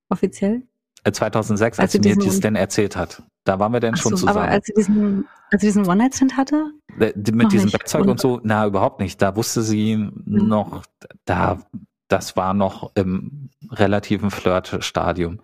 Offiziell? 0.09 0.63
2006, 1.09 1.79
als, 1.79 1.83
als 1.83 1.91
sie 1.91 2.09
mir 2.09 2.15
dies 2.17 2.39
denn 2.39 2.55
erzählt 2.55 2.95
hat. 2.95 3.23
Da 3.43 3.59
waren 3.59 3.73
wir 3.73 3.79
denn 3.79 3.95
schon 3.95 4.11
so, 4.11 4.17
zusammen. 4.17 4.37
Aber 4.37 4.47
als 4.47 4.65
sie 4.65 4.73
diesen, 4.73 5.27
als 5.51 5.61
sie 5.61 5.67
diesen 5.67 5.87
One-Night-Stand 5.87 6.37
hatte? 6.37 6.71
Mit 6.97 7.27
noch 7.27 7.49
diesem 7.49 7.71
Bettzeug 7.71 8.05
und 8.05 8.19
so? 8.19 8.39
Na, 8.43 8.65
überhaupt 8.65 8.99
nicht. 8.99 9.21
Da 9.21 9.35
wusste 9.35 9.61
sie 9.61 9.97
mhm. 9.97 10.21
noch, 10.25 10.83
da, 11.25 11.59
das 12.07 12.35
war 12.35 12.53
noch 12.53 12.91
im 12.95 13.49
relativen 13.69 14.31
Flirt-Stadium. 14.31 15.39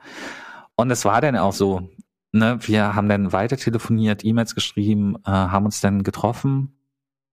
Und 0.76 0.92
es 0.92 1.04
war 1.04 1.20
dann 1.20 1.36
auch 1.36 1.54
so, 1.54 1.90
ne, 2.32 2.58
wir 2.62 2.96
haben 2.96 3.10
dann 3.10 3.34
weiter 3.34 3.58
telefoniert, 3.58 4.24
E-Mails 4.24 4.56
geschrieben, 4.56 5.16
äh, 5.26 5.32
haben 5.32 5.66
uns 5.66 5.82
dann 5.82 6.04
getroffen, 6.04 6.79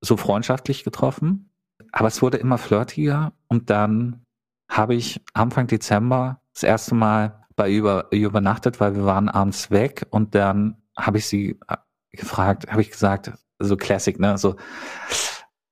so 0.00 0.16
freundschaftlich 0.16 0.84
getroffen. 0.84 1.50
Aber 1.92 2.08
es 2.08 2.22
wurde 2.22 2.38
immer 2.38 2.58
flirtiger 2.58 3.32
und 3.48 3.70
dann 3.70 4.24
habe 4.68 4.94
ich 4.94 5.20
Anfang 5.34 5.66
Dezember 5.66 6.40
das 6.52 6.62
erste 6.62 6.94
Mal 6.94 7.46
bei 7.54 7.70
über, 7.72 8.12
übernachtet, 8.12 8.80
weil 8.80 8.94
wir 8.96 9.04
waren 9.04 9.28
abends 9.28 9.70
weg 9.70 10.06
und 10.10 10.34
dann 10.34 10.82
habe 10.96 11.18
ich 11.18 11.26
sie 11.26 11.58
äh, 11.68 11.76
gefragt, 12.12 12.70
habe 12.70 12.80
ich 12.80 12.90
gesagt, 12.90 13.32
so 13.58 13.76
Classic, 13.76 14.18
ne, 14.18 14.36
so, 14.36 14.56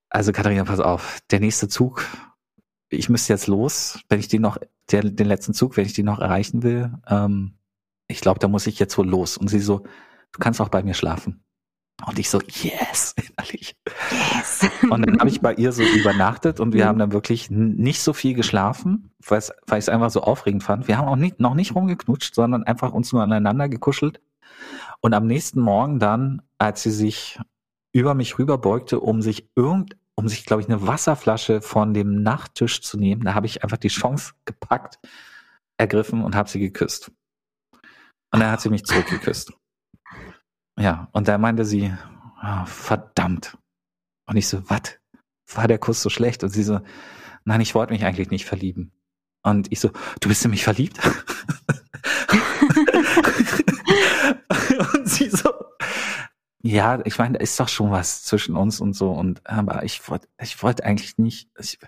also 0.08 0.32
Katharina, 0.32 0.64
pass 0.64 0.80
auf, 0.80 1.20
der 1.30 1.40
nächste 1.40 1.68
Zug, 1.68 2.06
ich 2.88 3.08
müsste 3.08 3.32
jetzt 3.32 3.46
los, 3.46 4.00
wenn 4.08 4.20
ich 4.20 4.28
die 4.28 4.38
noch, 4.38 4.58
der, 4.90 5.02
den 5.02 5.26
letzten 5.26 5.54
Zug, 5.54 5.76
wenn 5.76 5.86
ich 5.86 5.92
die 5.92 6.02
noch 6.02 6.20
erreichen 6.20 6.62
will, 6.62 6.92
ähm, 7.08 7.58
ich 8.06 8.20
glaube, 8.20 8.38
da 8.38 8.48
muss 8.48 8.66
ich 8.66 8.78
jetzt 8.78 8.96
wohl 8.98 9.08
los. 9.08 9.36
Und 9.36 9.48
sie 9.48 9.60
so, 9.60 9.80
du 9.80 10.38
kannst 10.38 10.60
auch 10.60 10.68
bei 10.68 10.82
mir 10.82 10.94
schlafen. 10.94 11.44
Und 12.06 12.18
ich 12.18 12.28
so, 12.28 12.40
yes, 12.40 13.14
innerlich. 13.28 13.73
Und 14.90 15.06
dann 15.06 15.18
habe 15.18 15.28
ich 15.28 15.40
bei 15.40 15.54
ihr 15.54 15.72
so 15.72 15.82
übernachtet 15.96 16.60
und 16.60 16.72
wir 16.72 16.86
haben 16.86 16.98
dann 16.98 17.12
wirklich 17.12 17.50
nicht 17.50 18.02
so 18.02 18.12
viel 18.12 18.34
geschlafen, 18.34 19.10
weil 19.26 19.38
ich 19.40 19.50
es 19.70 19.88
einfach 19.88 20.10
so 20.10 20.22
aufregend 20.22 20.62
fand. 20.62 20.88
Wir 20.88 20.98
haben 20.98 21.08
auch 21.08 21.16
nicht, 21.16 21.40
noch 21.40 21.54
nicht 21.54 21.74
rumgeknutscht, 21.74 22.34
sondern 22.34 22.64
einfach 22.64 22.92
uns 22.92 23.12
nur 23.12 23.22
aneinander 23.22 23.68
gekuschelt. 23.68 24.20
Und 25.00 25.14
am 25.14 25.26
nächsten 25.26 25.60
Morgen 25.60 25.98
dann, 25.98 26.42
als 26.58 26.82
sie 26.82 26.90
sich 26.90 27.38
über 27.92 28.14
mich 28.14 28.38
rüberbeugte, 28.38 29.00
um 29.00 29.22
sich 29.22 29.48
irgend, 29.54 29.96
um 30.16 30.28
sich, 30.28 30.44
glaube 30.44 30.62
ich, 30.62 30.68
eine 30.68 30.86
Wasserflasche 30.86 31.60
von 31.60 31.94
dem 31.94 32.22
Nachttisch 32.22 32.80
zu 32.82 32.98
nehmen, 32.98 33.22
da 33.22 33.34
habe 33.34 33.46
ich 33.46 33.62
einfach 33.62 33.76
die 33.76 33.88
Chance 33.88 34.32
gepackt, 34.44 34.98
ergriffen 35.76 36.22
und 36.22 36.34
habe 36.34 36.48
sie 36.48 36.60
geküsst. 36.60 37.10
Und 38.32 38.40
dann 38.40 38.50
hat 38.50 38.60
sie 38.60 38.70
mich 38.70 38.84
zurückgeküsst. 38.84 39.52
Ja, 40.78 41.08
und 41.12 41.28
da 41.28 41.38
meinte 41.38 41.64
sie, 41.64 41.92
oh, 42.42 42.64
verdammt. 42.66 43.56
Und 44.26 44.36
ich 44.36 44.48
so, 44.48 44.68
was? 44.68 44.98
War 45.52 45.68
der 45.68 45.78
Kuss 45.78 46.02
so 46.02 46.10
schlecht? 46.10 46.42
Und 46.42 46.50
sie 46.50 46.62
so, 46.62 46.80
nein, 47.44 47.60
ich 47.60 47.74
wollte 47.74 47.92
mich 47.92 48.04
eigentlich 48.04 48.30
nicht 48.30 48.46
verlieben. 48.46 48.92
Und 49.42 49.70
ich 49.70 49.80
so, 49.80 49.90
du 50.20 50.28
bist 50.28 50.44
in 50.44 50.50
mich 50.50 50.64
verliebt? 50.64 50.98
und 54.94 55.08
sie 55.08 55.28
so, 55.28 55.50
ja, 56.62 57.00
ich 57.04 57.18
meine, 57.18 57.34
da 57.34 57.40
ist 57.40 57.60
doch 57.60 57.68
schon 57.68 57.90
was 57.90 58.22
zwischen 58.22 58.56
uns 58.56 58.80
und 58.80 58.94
so. 58.94 59.10
Und 59.10 59.46
aber 59.46 59.84
ich 59.84 60.08
wollte, 60.08 60.28
ich 60.40 60.62
wollte 60.62 60.84
eigentlich 60.84 61.18
nicht. 61.18 61.50
Ich, 61.58 61.78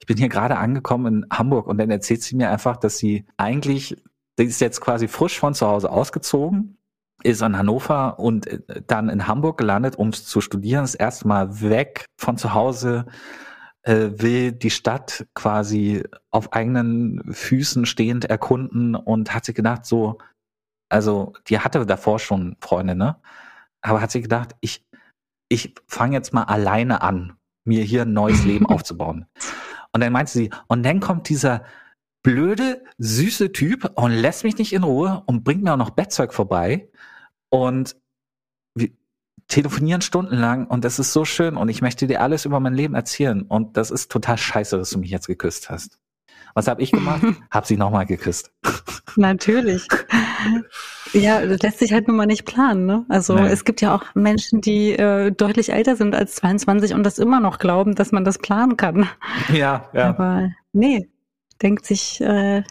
ich 0.00 0.06
bin 0.06 0.16
hier 0.16 0.30
gerade 0.30 0.56
angekommen 0.56 1.24
in 1.24 1.26
Hamburg 1.30 1.66
und 1.66 1.76
dann 1.76 1.90
erzählt 1.90 2.22
sie 2.22 2.36
mir 2.36 2.50
einfach, 2.50 2.78
dass 2.78 2.96
sie 2.96 3.26
eigentlich, 3.36 4.02
die 4.38 4.44
ist 4.44 4.62
jetzt 4.62 4.80
quasi 4.80 5.08
frisch 5.08 5.38
von 5.38 5.52
zu 5.52 5.66
Hause 5.66 5.90
ausgezogen 5.90 6.78
ist 7.24 7.42
in 7.42 7.58
Hannover 7.58 8.18
und 8.18 8.46
äh, 8.46 8.82
dann 8.86 9.08
in 9.08 9.26
Hamburg 9.26 9.58
gelandet, 9.58 9.96
um 9.96 10.12
zu 10.12 10.40
studieren, 10.40 10.84
das 10.84 10.94
erste 10.94 11.26
Mal 11.26 11.60
weg 11.60 12.06
von 12.20 12.36
zu 12.38 12.54
Hause, 12.54 13.06
äh, 13.82 14.10
will 14.12 14.52
die 14.52 14.70
Stadt 14.70 15.26
quasi 15.34 16.04
auf 16.30 16.52
eigenen 16.52 17.22
Füßen 17.32 17.86
stehend 17.86 18.26
erkunden 18.26 18.94
und 18.94 19.34
hat 19.34 19.44
sich 19.46 19.54
gedacht, 19.54 19.86
so, 19.86 20.18
also 20.88 21.32
die 21.48 21.58
hatte 21.58 21.84
davor 21.86 22.18
schon 22.18 22.56
Freunde, 22.60 22.94
ne? 22.94 23.16
Aber 23.82 24.00
hat 24.00 24.10
sich 24.10 24.22
gedacht, 24.22 24.54
ich, 24.60 24.86
ich 25.48 25.74
fange 25.86 26.16
jetzt 26.16 26.32
mal 26.32 26.44
alleine 26.44 27.02
an, 27.02 27.34
mir 27.64 27.82
hier 27.82 28.02
ein 28.02 28.12
neues 28.12 28.44
Leben 28.46 28.66
aufzubauen. 28.66 29.26
Und 29.92 30.02
dann 30.02 30.12
meinte 30.12 30.32
sie, 30.32 30.50
und 30.68 30.82
dann 30.82 31.00
kommt 31.00 31.28
dieser 31.28 31.64
blöde, 32.22 32.82
süße 32.98 33.52
Typ 33.52 33.92
und 33.96 34.12
lässt 34.12 34.44
mich 34.44 34.56
nicht 34.58 34.72
in 34.72 34.82
Ruhe 34.82 35.22
und 35.26 35.44
bringt 35.44 35.62
mir 35.62 35.74
auch 35.74 35.78
noch 35.78 35.90
Bettzeug 35.90 36.32
vorbei 36.32 36.88
und 37.54 37.94
wir 38.74 38.90
telefonieren 39.46 40.00
stundenlang 40.00 40.66
und 40.66 40.84
das 40.84 40.98
ist 40.98 41.12
so 41.12 41.24
schön 41.24 41.56
und 41.56 41.68
ich 41.68 41.82
möchte 41.82 42.08
dir 42.08 42.20
alles 42.20 42.46
über 42.46 42.58
mein 42.58 42.74
Leben 42.74 42.96
erzählen 42.96 43.42
und 43.42 43.76
das 43.76 43.92
ist 43.92 44.10
total 44.10 44.36
scheiße, 44.36 44.76
dass 44.76 44.90
du 44.90 44.98
mich 44.98 45.10
jetzt 45.10 45.28
geküsst 45.28 45.70
hast. 45.70 46.00
Was 46.54 46.66
habe 46.66 46.82
ich 46.82 46.90
gemacht? 46.90 47.22
hab 47.52 47.64
sie 47.66 47.76
nochmal 47.76 48.06
geküsst. 48.06 48.52
Natürlich. 49.14 49.86
Ja, 51.12 51.46
das 51.46 51.62
lässt 51.62 51.78
sich 51.78 51.92
halt 51.92 52.08
nun 52.08 52.16
mal 52.16 52.26
nicht 52.26 52.44
planen. 52.44 52.86
Ne? 52.86 53.06
Also 53.08 53.34
nee. 53.34 53.46
es 53.46 53.64
gibt 53.64 53.80
ja 53.80 53.94
auch 53.94 54.02
Menschen, 54.16 54.60
die 54.60 54.90
äh, 54.90 55.30
deutlich 55.30 55.70
älter 55.70 55.94
sind 55.94 56.16
als 56.16 56.34
22 56.34 56.92
und 56.92 57.04
das 57.04 57.20
immer 57.20 57.38
noch 57.38 57.60
glauben, 57.60 57.94
dass 57.94 58.10
man 58.10 58.24
das 58.24 58.38
planen 58.38 58.76
kann. 58.76 59.08
Ja, 59.52 59.88
ja. 59.92 60.08
Aber 60.08 60.50
nee, 60.72 61.08
denkt 61.62 61.86
sich, 61.86 62.20
äh, 62.20 62.64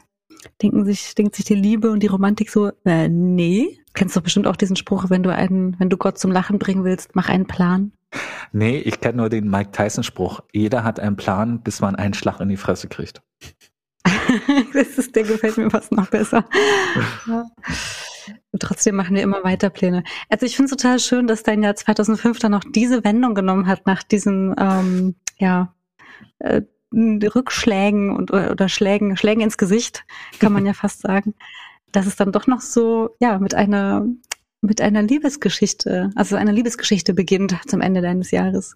denken 0.61 0.85
sich, 0.85 1.15
denkt 1.15 1.35
sich 1.35 1.45
die 1.45 1.55
Liebe 1.55 1.91
und 1.91 2.01
die 2.01 2.07
Romantik 2.07 2.49
so, 2.49 2.71
äh, 2.85 3.09
nee, 3.09 3.79
kennst 3.93 4.15
doch 4.15 4.21
bestimmt 4.21 4.47
auch 4.47 4.55
diesen 4.55 4.75
Spruch, 4.75 5.09
wenn 5.09 5.23
du 5.23 5.33
einen, 5.33 5.79
wenn 5.79 5.89
du 5.89 5.97
Gott 5.97 6.17
zum 6.17 6.31
Lachen 6.31 6.59
bringen 6.59 6.83
willst, 6.83 7.15
mach 7.15 7.29
einen 7.29 7.47
Plan. 7.47 7.91
Nee, 8.51 8.77
ich 8.77 8.99
kenne 9.01 9.17
nur 9.17 9.29
den 9.29 9.49
Mike 9.49 9.71
Tyson 9.71 10.03
Spruch. 10.03 10.41
Jeder 10.51 10.83
hat 10.83 10.99
einen 10.99 11.15
Plan, 11.15 11.61
bis 11.61 11.81
man 11.81 11.95
einen 11.95 12.13
Schlag 12.13 12.39
in 12.39 12.49
die 12.49 12.57
Fresse 12.57 12.87
kriegt. 12.87 13.21
das 14.73 14.97
ist, 14.97 15.15
der 15.15 15.23
gefällt 15.23 15.57
mir 15.57 15.69
fast 15.69 15.91
noch 15.91 16.09
besser. 16.09 16.45
ja. 17.27 17.45
trotzdem 18.59 18.95
machen 18.95 19.15
wir 19.15 19.23
immer 19.23 19.43
weiter 19.43 19.69
Pläne. 19.69 20.03
Also 20.29 20.45
ich 20.45 20.55
finde 20.55 20.71
es 20.71 20.81
total 20.81 20.99
schön, 20.99 21.27
dass 21.27 21.43
dein 21.43 21.63
Jahr 21.63 21.75
2005 21.75 22.39
dann 22.39 22.51
noch 22.51 22.63
diese 22.63 23.03
Wendung 23.03 23.35
genommen 23.35 23.67
hat 23.67 23.85
nach 23.85 24.03
diesen, 24.03 24.55
ähm, 24.57 25.15
ja, 25.37 25.73
äh, 26.39 26.61
Rückschlägen 26.93 28.15
und 28.15 28.31
oder 28.31 28.69
Schlägen, 28.69 29.17
Schlägen 29.17 29.41
ins 29.41 29.57
Gesicht, 29.57 30.05
kann 30.39 30.53
man 30.53 30.65
ja 30.65 30.73
fast 30.73 31.01
sagen 31.01 31.33
dass 31.93 32.07
es 32.07 32.17
dann 32.17 32.33
doch 32.33 32.47
noch 32.47 32.59
so, 32.59 33.15
ja, 33.21 33.39
mit 33.39 33.55
einer, 33.55 34.05
mit 34.61 34.81
einer 34.81 35.01
Liebesgeschichte, 35.01 36.09
also 36.15 36.35
einer 36.35 36.51
Liebesgeschichte 36.51 37.13
beginnt 37.13 37.55
zum 37.67 37.79
Ende 37.79 38.01
deines 38.01 38.31
Jahres. 38.31 38.75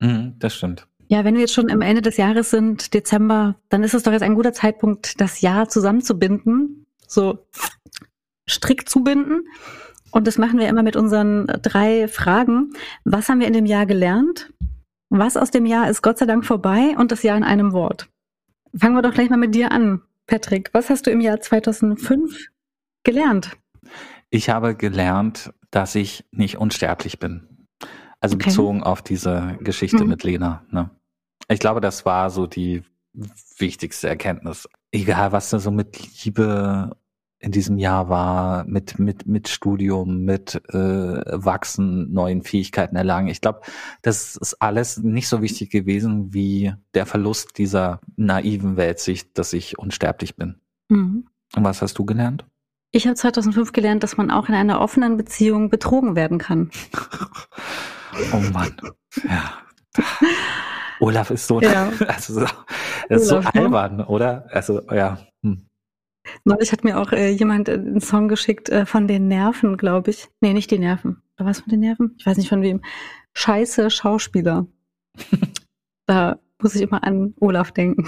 Mhm, 0.00 0.34
das 0.38 0.56
stimmt. 0.56 0.86
Ja, 1.06 1.24
wenn 1.24 1.34
wir 1.34 1.40
jetzt 1.40 1.54
schon 1.54 1.70
am 1.70 1.80
Ende 1.80 2.02
des 2.02 2.18
Jahres 2.18 2.50
sind, 2.50 2.92
Dezember, 2.92 3.56
dann 3.70 3.82
ist 3.82 3.94
es 3.94 4.02
doch 4.02 4.12
jetzt 4.12 4.22
ein 4.22 4.34
guter 4.34 4.52
Zeitpunkt, 4.52 5.20
das 5.20 5.40
Jahr 5.40 5.68
zusammenzubinden, 5.68 6.86
so 7.06 7.46
strikt 8.48 8.90
zubinden. 8.90 9.48
Und 10.10 10.26
das 10.26 10.36
machen 10.36 10.58
wir 10.58 10.68
immer 10.68 10.82
mit 10.82 10.96
unseren 10.96 11.46
drei 11.62 12.08
Fragen. 12.08 12.72
Was 13.04 13.28
haben 13.28 13.40
wir 13.40 13.46
in 13.46 13.52
dem 13.52 13.66
Jahr 13.66 13.86
gelernt? 13.86 14.52
Was 15.10 15.36
aus 15.36 15.50
dem 15.50 15.66
Jahr 15.66 15.88
ist 15.88 16.02
Gott 16.02 16.18
sei 16.18 16.26
Dank 16.26 16.44
vorbei 16.44 16.94
und 16.98 17.12
das 17.12 17.22
Jahr 17.22 17.36
in 17.36 17.44
einem 17.44 17.72
Wort? 17.72 18.08
Fangen 18.76 18.94
wir 18.94 19.02
doch 19.02 19.14
gleich 19.14 19.30
mal 19.30 19.38
mit 19.38 19.54
dir 19.54 19.72
an. 19.72 20.02
Patrick, 20.26 20.70
was 20.74 20.90
hast 20.90 21.06
du 21.06 21.10
im 21.10 21.20
Jahr 21.20 21.40
2005 21.40 22.48
gelernt? 23.02 23.56
Ich 24.28 24.50
habe 24.50 24.74
gelernt, 24.74 25.54
dass 25.70 25.94
ich 25.94 26.26
nicht 26.30 26.58
unsterblich 26.58 27.18
bin. 27.18 27.66
Also 28.20 28.36
okay. 28.36 28.50
bezogen 28.50 28.82
auf 28.82 29.00
diese 29.00 29.56
Geschichte 29.60 30.02
mhm. 30.02 30.10
mit 30.10 30.24
Lena. 30.24 30.64
Ne? 30.70 30.90
Ich 31.48 31.60
glaube, 31.60 31.80
das 31.80 32.04
war 32.04 32.28
so 32.28 32.46
die 32.46 32.82
wichtigste 33.56 34.08
Erkenntnis. 34.08 34.68
Egal, 34.92 35.32
was 35.32 35.50
da 35.50 35.58
so 35.58 35.70
mit 35.70 36.24
Liebe 36.24 36.96
in 37.40 37.52
diesem 37.52 37.78
Jahr 37.78 38.08
war, 38.08 38.64
mit, 38.64 38.98
mit, 38.98 39.26
mit 39.26 39.48
Studium, 39.48 40.24
mit 40.24 40.60
äh, 40.70 40.76
Wachsen, 40.76 42.12
neuen 42.12 42.42
Fähigkeiten 42.42 42.96
erlangen. 42.96 43.28
Ich 43.28 43.40
glaube, 43.40 43.60
das 44.02 44.36
ist 44.36 44.60
alles 44.60 44.98
nicht 44.98 45.28
so 45.28 45.40
wichtig 45.40 45.70
gewesen 45.70 46.34
wie 46.34 46.72
der 46.94 47.06
Verlust 47.06 47.58
dieser 47.58 48.00
naiven 48.16 48.76
Weltsicht, 48.76 49.38
dass 49.38 49.52
ich 49.52 49.78
unsterblich 49.78 50.36
bin. 50.36 50.56
Mhm. 50.88 51.26
Und 51.54 51.64
was 51.64 51.80
hast 51.80 51.98
du 51.98 52.04
gelernt? 52.04 52.44
Ich 52.90 53.06
habe 53.06 53.14
2005 53.14 53.72
gelernt, 53.72 54.02
dass 54.02 54.16
man 54.16 54.30
auch 54.30 54.48
in 54.48 54.54
einer 54.54 54.80
offenen 54.80 55.16
Beziehung 55.16 55.68
betrogen 55.70 56.16
werden 56.16 56.38
kann. 56.38 56.70
oh 58.32 58.40
Mann. 58.52 58.74
Ja. 59.28 59.52
Olaf 61.00 61.30
ist 61.30 61.46
so, 61.46 61.60
ja. 61.60 61.92
also, 62.08 62.40
ist 63.08 63.30
Olaf, 63.30 63.44
so 63.44 63.58
ne? 63.58 63.64
albern, 63.64 64.00
oder? 64.00 64.46
Also, 64.50 64.82
ja. 64.90 65.18
Neulich 66.44 66.72
hat 66.72 66.84
mir 66.84 66.98
auch 66.98 67.12
äh, 67.12 67.30
jemand 67.30 67.68
einen 67.68 68.00
Song 68.00 68.28
geschickt 68.28 68.68
äh, 68.68 68.86
von 68.86 69.06
den 69.06 69.28
Nerven, 69.28 69.76
glaube 69.76 70.10
ich. 70.10 70.28
Nee, 70.40 70.52
nicht 70.52 70.70
die 70.70 70.78
Nerven. 70.78 71.22
Oder 71.38 71.48
was 71.48 71.60
von 71.60 71.70
den 71.70 71.80
Nerven? 71.80 72.14
Ich 72.18 72.26
weiß 72.26 72.36
nicht 72.36 72.48
von 72.48 72.62
wem. 72.62 72.82
Scheiße 73.34 73.90
Schauspieler. 73.90 74.66
da 76.06 76.38
muss 76.60 76.74
ich 76.74 76.82
immer 76.82 77.04
an 77.04 77.34
Olaf 77.40 77.72
denken. 77.72 78.06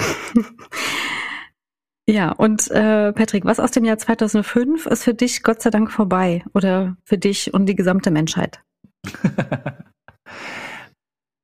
ja, 2.08 2.32
und 2.32 2.70
äh, 2.70 3.12
Patrick, 3.12 3.44
was 3.44 3.60
aus 3.60 3.70
dem 3.70 3.84
Jahr 3.84 3.98
2005 3.98 4.86
ist 4.86 5.04
für 5.04 5.14
dich 5.14 5.42
Gott 5.42 5.62
sei 5.62 5.70
Dank 5.70 5.92
vorbei? 5.92 6.44
Oder 6.54 6.96
für 7.04 7.18
dich 7.18 7.54
und 7.54 7.66
die 7.66 7.76
gesamte 7.76 8.10
Menschheit? 8.10 8.62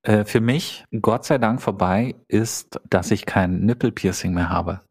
Äh, 0.07 0.25
für 0.25 0.41
mich, 0.41 0.85
Gott 1.03 1.25
sei 1.25 1.37
Dank 1.37 1.61
vorbei, 1.61 2.15
ist, 2.29 2.81
dass 2.89 3.11
ich 3.11 3.27
kein 3.27 3.63
Nippelpiercing 3.67 4.33
mehr 4.33 4.51
habe. 4.51 4.83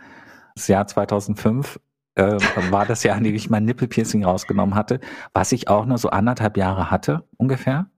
Das 0.56 0.68
Jahr 0.68 0.88
2005 0.88 1.80
äh, 2.16 2.38
war 2.72 2.86
das 2.86 3.04
Jahr, 3.04 3.18
in 3.18 3.26
dem 3.26 3.36
ich 3.36 3.50
mein 3.50 3.66
Nippelpiercing 3.66 4.24
rausgenommen 4.24 4.76
hatte, 4.76 5.00
was 5.34 5.52
ich 5.52 5.68
auch 5.68 5.86
nur 5.86 5.98
so 5.98 6.10
anderthalb 6.10 6.58
Jahre 6.58 6.90
hatte 6.90 7.28
ungefähr, 7.38 7.90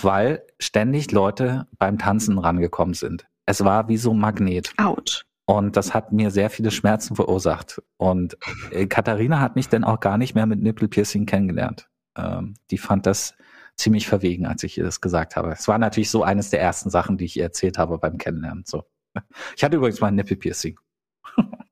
weil 0.00 0.42
ständig 0.58 1.10
Leute 1.10 1.66
beim 1.78 1.98
Tanzen 1.98 2.38
rangekommen 2.38 2.94
sind. 2.94 3.26
Es 3.46 3.64
war 3.64 3.88
wie 3.88 3.96
so 3.96 4.12
ein 4.12 4.18
Magnet. 4.18 4.74
Autsch. 4.76 5.24
Und 5.46 5.76
das 5.76 5.94
hat 5.94 6.12
mir 6.12 6.30
sehr 6.30 6.50
viele 6.50 6.72
Schmerzen 6.72 7.14
verursacht. 7.14 7.80
Und 7.96 8.36
äh, 8.72 8.86
Katharina 8.86 9.40
hat 9.40 9.56
mich 9.56 9.68
dann 9.68 9.84
auch 9.84 10.00
gar 10.00 10.18
nicht 10.18 10.34
mehr 10.34 10.46
mit 10.46 10.60
Nippelpiercing 10.60 11.24
kennengelernt. 11.24 11.88
Ähm, 12.16 12.54
die 12.70 12.78
fand 12.78 13.06
das 13.06 13.34
ziemlich 13.76 14.08
verwegen, 14.08 14.46
als 14.46 14.64
ich 14.64 14.76
ihr 14.76 14.84
das 14.84 15.00
gesagt 15.00 15.36
habe. 15.36 15.52
Es 15.52 15.68
war 15.68 15.78
natürlich 15.78 16.10
so 16.10 16.24
eines 16.24 16.50
der 16.50 16.60
ersten 16.60 16.90
Sachen, 16.90 17.16
die 17.16 17.26
ich 17.26 17.36
ihr 17.36 17.44
erzählt 17.44 17.78
habe 17.78 17.98
beim 17.98 18.18
Kennenlernen. 18.18 18.64
So. 18.66 18.84
Ich 19.56 19.62
hatte 19.62 19.76
übrigens 19.76 20.00
mal 20.00 20.08
ein 20.08 20.16
Nippelpiercing. 20.16 20.78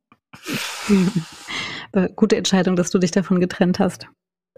Gute 2.16 2.36
Entscheidung, 2.36 2.76
dass 2.76 2.90
du 2.90 2.98
dich 2.98 3.10
davon 3.10 3.40
getrennt 3.40 3.78
hast. 3.78 4.08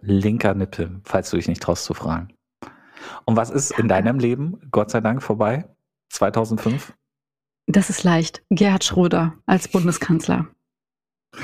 Linker 0.01 0.55
Nippel, 0.55 1.01
falls 1.05 1.31
du 1.31 1.37
dich 1.37 1.49
nicht 1.49 1.63
traust 1.63 1.85
zu 1.85 1.95
fragen. 1.95 2.29
Und 3.25 3.37
was 3.37 3.51
ist 3.51 3.79
in 3.79 3.89
deinem 3.89 4.19
Leben, 4.19 4.59
Gott 4.71 4.91
sei 4.91 5.01
Dank, 5.01 5.23
vorbei? 5.23 5.69
2005? 6.11 6.95
Das 7.67 7.91
ist 7.91 8.05
leicht. 8.05 8.43
Gerhard 8.51 8.85
Schröder 8.85 9.35
als 9.47 9.69
Bundeskanzler. 9.69 10.47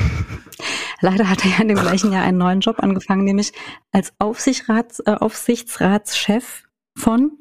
Leider 1.00 1.28
hat 1.28 1.44
er 1.44 1.50
ja 1.50 1.58
in 1.62 1.68
dem 1.68 1.78
gleichen 1.78 2.12
Jahr 2.12 2.22
einen 2.22 2.38
neuen 2.38 2.60
Job 2.60 2.78
angefangen, 2.78 3.24
nämlich 3.24 3.52
als 3.90 4.12
Aufsichtsrats, 4.18 5.00
äh, 5.00 5.16
Aufsichtsratschef 5.18 6.62
von 6.96 7.32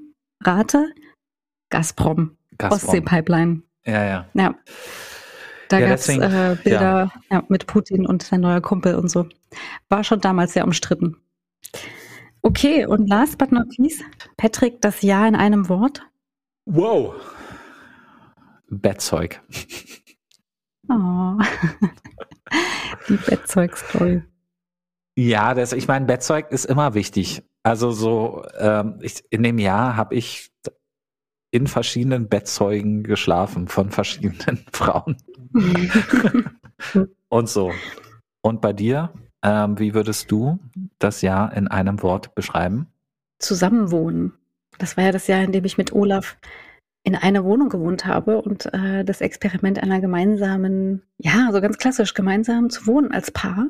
Rate 0.43 0.91
Gazprom, 1.69 2.37
Gazprom. 2.57 2.79
Ostsee-Pipeline. 2.79 3.61
Ja, 3.85 4.03
ja. 4.03 4.29
Ja. 4.33 4.55
Da 5.71 5.79
ja, 5.79 5.87
gab 5.87 5.99
es 5.99 6.09
äh, 6.09 6.57
Bilder 6.63 6.69
ja. 6.69 7.11
Ja, 7.29 7.43
mit 7.47 7.65
Putin 7.65 8.05
und 8.05 8.23
sein 8.23 8.41
neuer 8.41 8.59
Kumpel 8.59 8.95
und 8.95 9.09
so. 9.09 9.27
War 9.87 10.03
schon 10.03 10.19
damals 10.19 10.51
sehr 10.51 10.65
umstritten. 10.65 11.15
Okay, 12.41 12.85
und 12.85 13.07
last 13.07 13.37
but 13.37 13.53
not 13.53 13.77
least, 13.77 14.03
Patrick, 14.35 14.81
das 14.81 15.01
Ja 15.01 15.25
in 15.25 15.35
einem 15.35 15.69
Wort. 15.69 16.01
Wow. 16.65 17.15
Bettzeug. 18.69 19.41
Oh. 20.89 21.37
Die 23.07 23.15
Bettzeug-Story. 23.15 24.23
Ja, 25.15 25.53
das, 25.53 25.71
ich 25.71 25.87
meine, 25.87 26.05
Bettzeug 26.05 26.51
ist 26.51 26.65
immer 26.65 26.95
wichtig. 26.95 27.43
Also 27.63 27.91
so, 27.91 28.43
ähm, 28.57 28.99
ich, 29.01 29.23
in 29.29 29.43
dem 29.43 29.57
Jahr 29.57 29.95
habe 29.95 30.15
ich 30.15 30.50
in 31.51 31.67
verschiedenen 31.67 32.27
Bettzeugen 32.27 33.03
geschlafen 33.03 33.67
von 33.67 33.91
verschiedenen 33.91 34.65
Frauen. 34.73 35.17
und 37.29 37.49
so. 37.49 37.71
Und 38.41 38.61
bei 38.61 38.73
dir, 38.73 39.11
ähm, 39.43 39.77
wie 39.77 39.93
würdest 39.93 40.31
du 40.31 40.59
das 40.99 41.21
Jahr 41.21 41.53
in 41.53 41.67
einem 41.67 42.01
Wort 42.01 42.33
beschreiben? 42.35 42.87
Zusammenwohnen. 43.39 44.33
Das 44.77 44.97
war 44.97 45.03
ja 45.03 45.11
das 45.11 45.27
Jahr, 45.27 45.43
in 45.43 45.51
dem 45.51 45.65
ich 45.65 45.77
mit 45.77 45.93
Olaf 45.93 46.37
in 47.03 47.15
einer 47.15 47.43
Wohnung 47.43 47.69
gewohnt 47.69 48.05
habe 48.05 48.41
und 48.41 48.71
äh, 48.73 49.03
das 49.03 49.21
Experiment 49.21 49.81
einer 49.81 50.01
gemeinsamen, 50.01 51.01
ja, 51.17 51.49
so 51.51 51.59
ganz 51.59 51.77
klassisch 51.77 52.13
gemeinsam 52.13 52.69
zu 52.69 52.85
wohnen 52.85 53.11
als 53.11 53.31
Paar. 53.31 53.67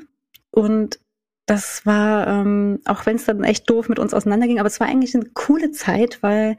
Und 0.51 0.99
das 1.45 1.85
war, 1.85 2.27
ähm, 2.27 2.79
auch 2.85 3.05
wenn 3.05 3.15
es 3.15 3.25
dann 3.25 3.43
echt 3.43 3.69
doof 3.69 3.89
mit 3.89 3.99
uns 3.99 4.13
auseinanderging, 4.13 4.59
aber 4.59 4.67
es 4.67 4.79
war 4.79 4.87
eigentlich 4.87 5.15
eine 5.15 5.25
coole 5.33 5.71
Zeit, 5.71 6.21
weil 6.21 6.57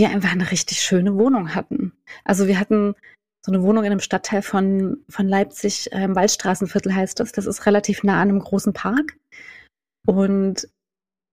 wir 0.00 0.08
einfach 0.08 0.32
eine 0.32 0.50
richtig 0.50 0.80
schöne 0.80 1.14
Wohnung 1.14 1.54
hatten. 1.54 1.92
Also 2.24 2.46
wir 2.46 2.58
hatten 2.58 2.94
so 3.44 3.52
eine 3.52 3.62
Wohnung 3.62 3.84
in 3.84 3.92
einem 3.92 4.00
Stadtteil 4.00 4.40
von, 4.40 4.98
von 5.08 5.28
Leipzig, 5.28 5.92
äh, 5.92 6.04
im 6.04 6.16
Waldstraßenviertel 6.16 6.94
heißt 6.94 7.20
das. 7.20 7.32
Das 7.32 7.46
ist 7.46 7.66
relativ 7.66 8.02
nah 8.02 8.14
an 8.14 8.30
einem 8.30 8.40
großen 8.40 8.72
Park. 8.72 9.18
Und 10.06 10.68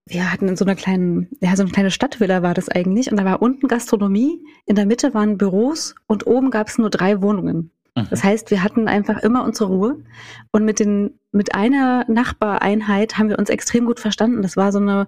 wir 0.05 0.32
hatten 0.32 0.49
in 0.49 0.57
so 0.57 0.65
einer 0.65 0.76
kleinen, 0.76 1.30
ja, 1.41 1.55
so 1.55 1.63
eine 1.63 1.72
kleine 1.72 1.91
Stadtvilla 1.91 2.43
war 2.43 2.53
das 2.53 2.68
eigentlich. 2.70 3.09
Und 3.09 3.18
da 3.18 3.26
war 3.26 3.41
unten 3.41 3.68
Gastronomie, 3.68 4.43
in 4.65 4.76
der 4.76 4.86
Mitte 4.86 5.13
waren 5.13 5.38
Büros 5.38 5.95
und 6.05 6.28
oben 6.28 6.51
gab 6.51 6.68
es 6.68 6.78
nur 6.78 6.89
drei 6.89 7.22
Wohnungen. 7.22 7.72
Mhm. 7.95 8.07
Das 8.09 8.24
heißt, 8.24 8.51
wir 8.51 8.63
hatten 8.63 8.89
einfach 8.89 9.20
immer 9.24 9.45
unsere 9.45 9.70
Ruhe. 9.70 10.03
Und 10.51 10.65
mit 10.65 10.80
den, 10.80 11.20
mit 11.32 11.55
einer 11.55 12.05
Nachbareinheit 12.09 13.18
haben 13.18 13.30
wir 13.30 13.39
uns 13.39 13.49
extrem 13.49 13.86
gut 13.86 14.01
verstanden. 14.01 14.41
Das 14.41 14.57
war 14.57 14.74
so 14.74 14.80
eine 14.80 15.07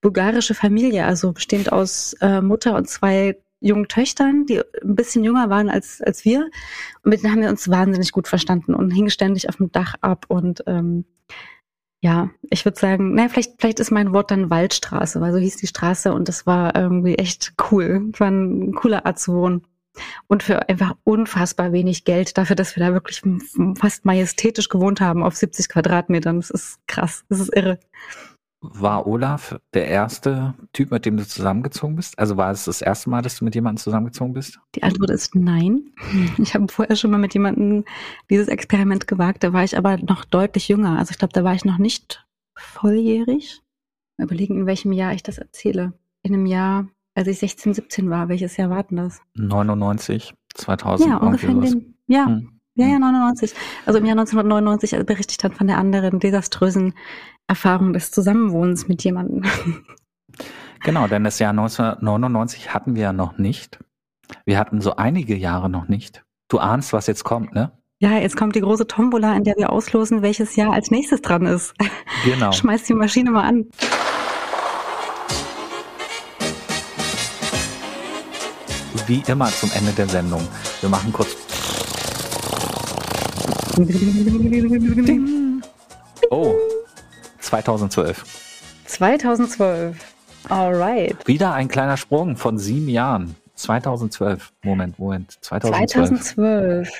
bulgarische 0.00 0.54
Familie, 0.54 1.04
also 1.04 1.32
bestehend 1.32 1.72
aus 1.72 2.14
äh, 2.20 2.40
Mutter 2.40 2.76
und 2.76 2.88
zwei 2.88 3.36
jungen 3.60 3.88
Töchtern, 3.88 4.46
die 4.46 4.60
ein 4.60 4.94
bisschen 4.94 5.24
jünger 5.24 5.50
waren 5.50 5.68
als, 5.70 6.00
als 6.02 6.24
wir. 6.24 6.50
Und 7.02 7.10
mit 7.10 7.22
denen 7.22 7.32
haben 7.32 7.42
wir 7.42 7.48
uns 7.48 7.68
wahnsinnig 7.68 8.12
gut 8.12 8.28
verstanden 8.28 8.74
und 8.74 8.90
hingen 8.90 9.10
ständig 9.10 9.48
auf 9.48 9.56
dem 9.56 9.72
Dach 9.72 9.94
ab 10.00 10.26
und 10.28 10.62
ähm, 10.66 11.04
ja, 12.02 12.30
ich 12.50 12.64
würde 12.64 12.78
sagen, 12.78 13.14
naja, 13.14 13.28
vielleicht, 13.28 13.54
vielleicht 13.58 13.80
ist 13.80 13.90
mein 13.90 14.12
Wort 14.12 14.30
dann 14.30 14.50
Waldstraße, 14.50 15.20
weil 15.20 15.32
so 15.32 15.38
hieß 15.38 15.56
die 15.56 15.66
Straße 15.66 16.12
und 16.12 16.28
das 16.28 16.46
war 16.46 16.76
irgendwie 16.76 17.16
echt 17.16 17.54
cool. 17.70 18.12
War 18.18 18.28
eine 18.28 18.70
coole 18.72 19.06
Art 19.06 19.18
zu 19.18 19.32
wohnen. 19.32 19.66
Und 20.28 20.42
für 20.42 20.68
einfach 20.68 20.94
unfassbar 21.04 21.72
wenig 21.72 22.04
Geld 22.04 22.36
dafür, 22.36 22.54
dass 22.54 22.76
wir 22.76 22.84
da 22.84 22.92
wirklich 22.92 23.22
fast 23.78 24.04
majestätisch 24.04 24.68
gewohnt 24.68 25.00
haben 25.00 25.22
auf 25.22 25.34
70 25.34 25.68
Quadratmetern. 25.70 26.36
Das 26.36 26.50
ist 26.50 26.78
krass, 26.86 27.24
das 27.28 27.40
ist 27.40 27.56
irre. 27.56 27.80
War 28.60 29.06
Olaf 29.06 29.58
der 29.74 29.86
erste 29.86 30.54
Typ, 30.72 30.90
mit 30.90 31.04
dem 31.04 31.16
du 31.16 31.26
zusammengezogen 31.26 31.96
bist? 31.96 32.18
Also 32.18 32.36
war 32.36 32.50
es 32.50 32.64
das 32.64 32.80
erste 32.80 33.10
Mal, 33.10 33.22
dass 33.22 33.38
du 33.38 33.44
mit 33.44 33.54
jemandem 33.54 33.82
zusammengezogen 33.82 34.32
bist? 34.32 34.58
Die 34.74 34.82
Antwort 34.82 35.10
ist 35.10 35.34
nein. 35.34 35.92
Ich 36.38 36.54
habe 36.54 36.66
vorher 36.68 36.96
schon 36.96 37.10
mal 37.10 37.18
mit 37.18 37.34
jemandem 37.34 37.84
dieses 38.30 38.48
Experiment 38.48 39.06
gewagt. 39.06 39.44
Da 39.44 39.52
war 39.52 39.64
ich 39.64 39.76
aber 39.76 39.98
noch 39.98 40.24
deutlich 40.24 40.68
jünger. 40.68 40.98
Also 40.98 41.10
ich 41.12 41.18
glaube, 41.18 41.32
da 41.32 41.44
war 41.44 41.54
ich 41.54 41.64
noch 41.64 41.78
nicht 41.78 42.26
volljährig. 42.54 43.62
Mal 44.16 44.24
überlegen, 44.24 44.58
in 44.60 44.66
welchem 44.66 44.92
Jahr 44.92 45.12
ich 45.12 45.22
das 45.22 45.38
erzähle. 45.38 45.92
In 46.22 46.34
einem 46.34 46.46
Jahr, 46.46 46.88
als 47.14 47.28
ich 47.28 47.38
16, 47.38 47.74
17 47.74 48.10
war. 48.10 48.28
Welches 48.28 48.56
Jahr 48.56 48.70
warten 48.70 48.96
das? 48.96 49.20
99, 49.34 50.34
2000. 50.54 51.10
Ja, 51.10 51.16
ungefähr 51.18 51.50
in 51.50 51.60
dem, 51.60 51.94
ja, 52.06 52.26
hm. 52.26 52.55
Ja, 52.76 52.86
ja, 52.86 52.98
99. 52.98 53.54
Also 53.86 53.98
im 53.98 54.04
Jahr 54.04 54.18
1999 54.18 55.06
berichte 55.06 55.32
ich 55.32 55.38
dann 55.38 55.52
von 55.52 55.66
der 55.66 55.78
anderen 55.78 56.20
desaströsen 56.20 56.92
Erfahrung 57.46 57.94
des 57.94 58.10
Zusammenwohnens 58.10 58.88
mit 58.88 59.02
jemandem. 59.04 59.44
Genau, 60.84 61.08
denn 61.08 61.24
das 61.24 61.40
Jahr 61.40 61.50
1999 61.50 62.72
hatten 62.72 62.94
wir 62.94 63.02
ja 63.04 63.12
noch 63.12 63.38
nicht. 63.38 63.80
Wir 64.44 64.58
hatten 64.58 64.80
so 64.80 64.94
einige 64.94 65.34
Jahre 65.34 65.68
noch 65.68 65.88
nicht. 65.88 66.22
Du 66.48 66.58
ahnst, 66.58 66.92
was 66.92 67.08
jetzt 67.08 67.24
kommt, 67.24 67.54
ne? 67.54 67.72
Ja, 67.98 68.18
jetzt 68.18 68.36
kommt 68.36 68.54
die 68.54 68.60
große 68.60 68.86
Tombola, 68.86 69.34
in 69.34 69.42
der 69.42 69.56
wir 69.56 69.72
auslosen, 69.72 70.22
welches 70.22 70.54
Jahr 70.54 70.72
als 70.72 70.92
nächstes 70.92 71.22
dran 71.22 71.46
ist. 71.46 71.74
Genau. 72.24 72.52
Schmeiß 72.52 72.84
die 72.84 72.94
Maschine 72.94 73.32
mal 73.32 73.48
an. 73.48 73.66
Wie 79.06 79.24
immer 79.26 79.48
zum 79.48 79.72
Ende 79.72 79.92
der 79.92 80.08
Sendung. 80.08 80.46
Wir 80.82 80.90
machen 80.90 81.12
kurz. 81.12 81.55
Oh, 86.30 86.54
2012. 87.40 88.24
2012. 88.86 90.14
Alright. 90.48 91.28
Wieder 91.28 91.52
ein 91.52 91.68
kleiner 91.68 91.98
Sprung 91.98 92.36
von 92.36 92.58
sieben 92.58 92.88
Jahren. 92.88 93.36
2012. 93.54 94.52
Moment, 94.62 94.98
Moment. 94.98 95.36
2012. 95.42 95.90
2012. 95.90 96.90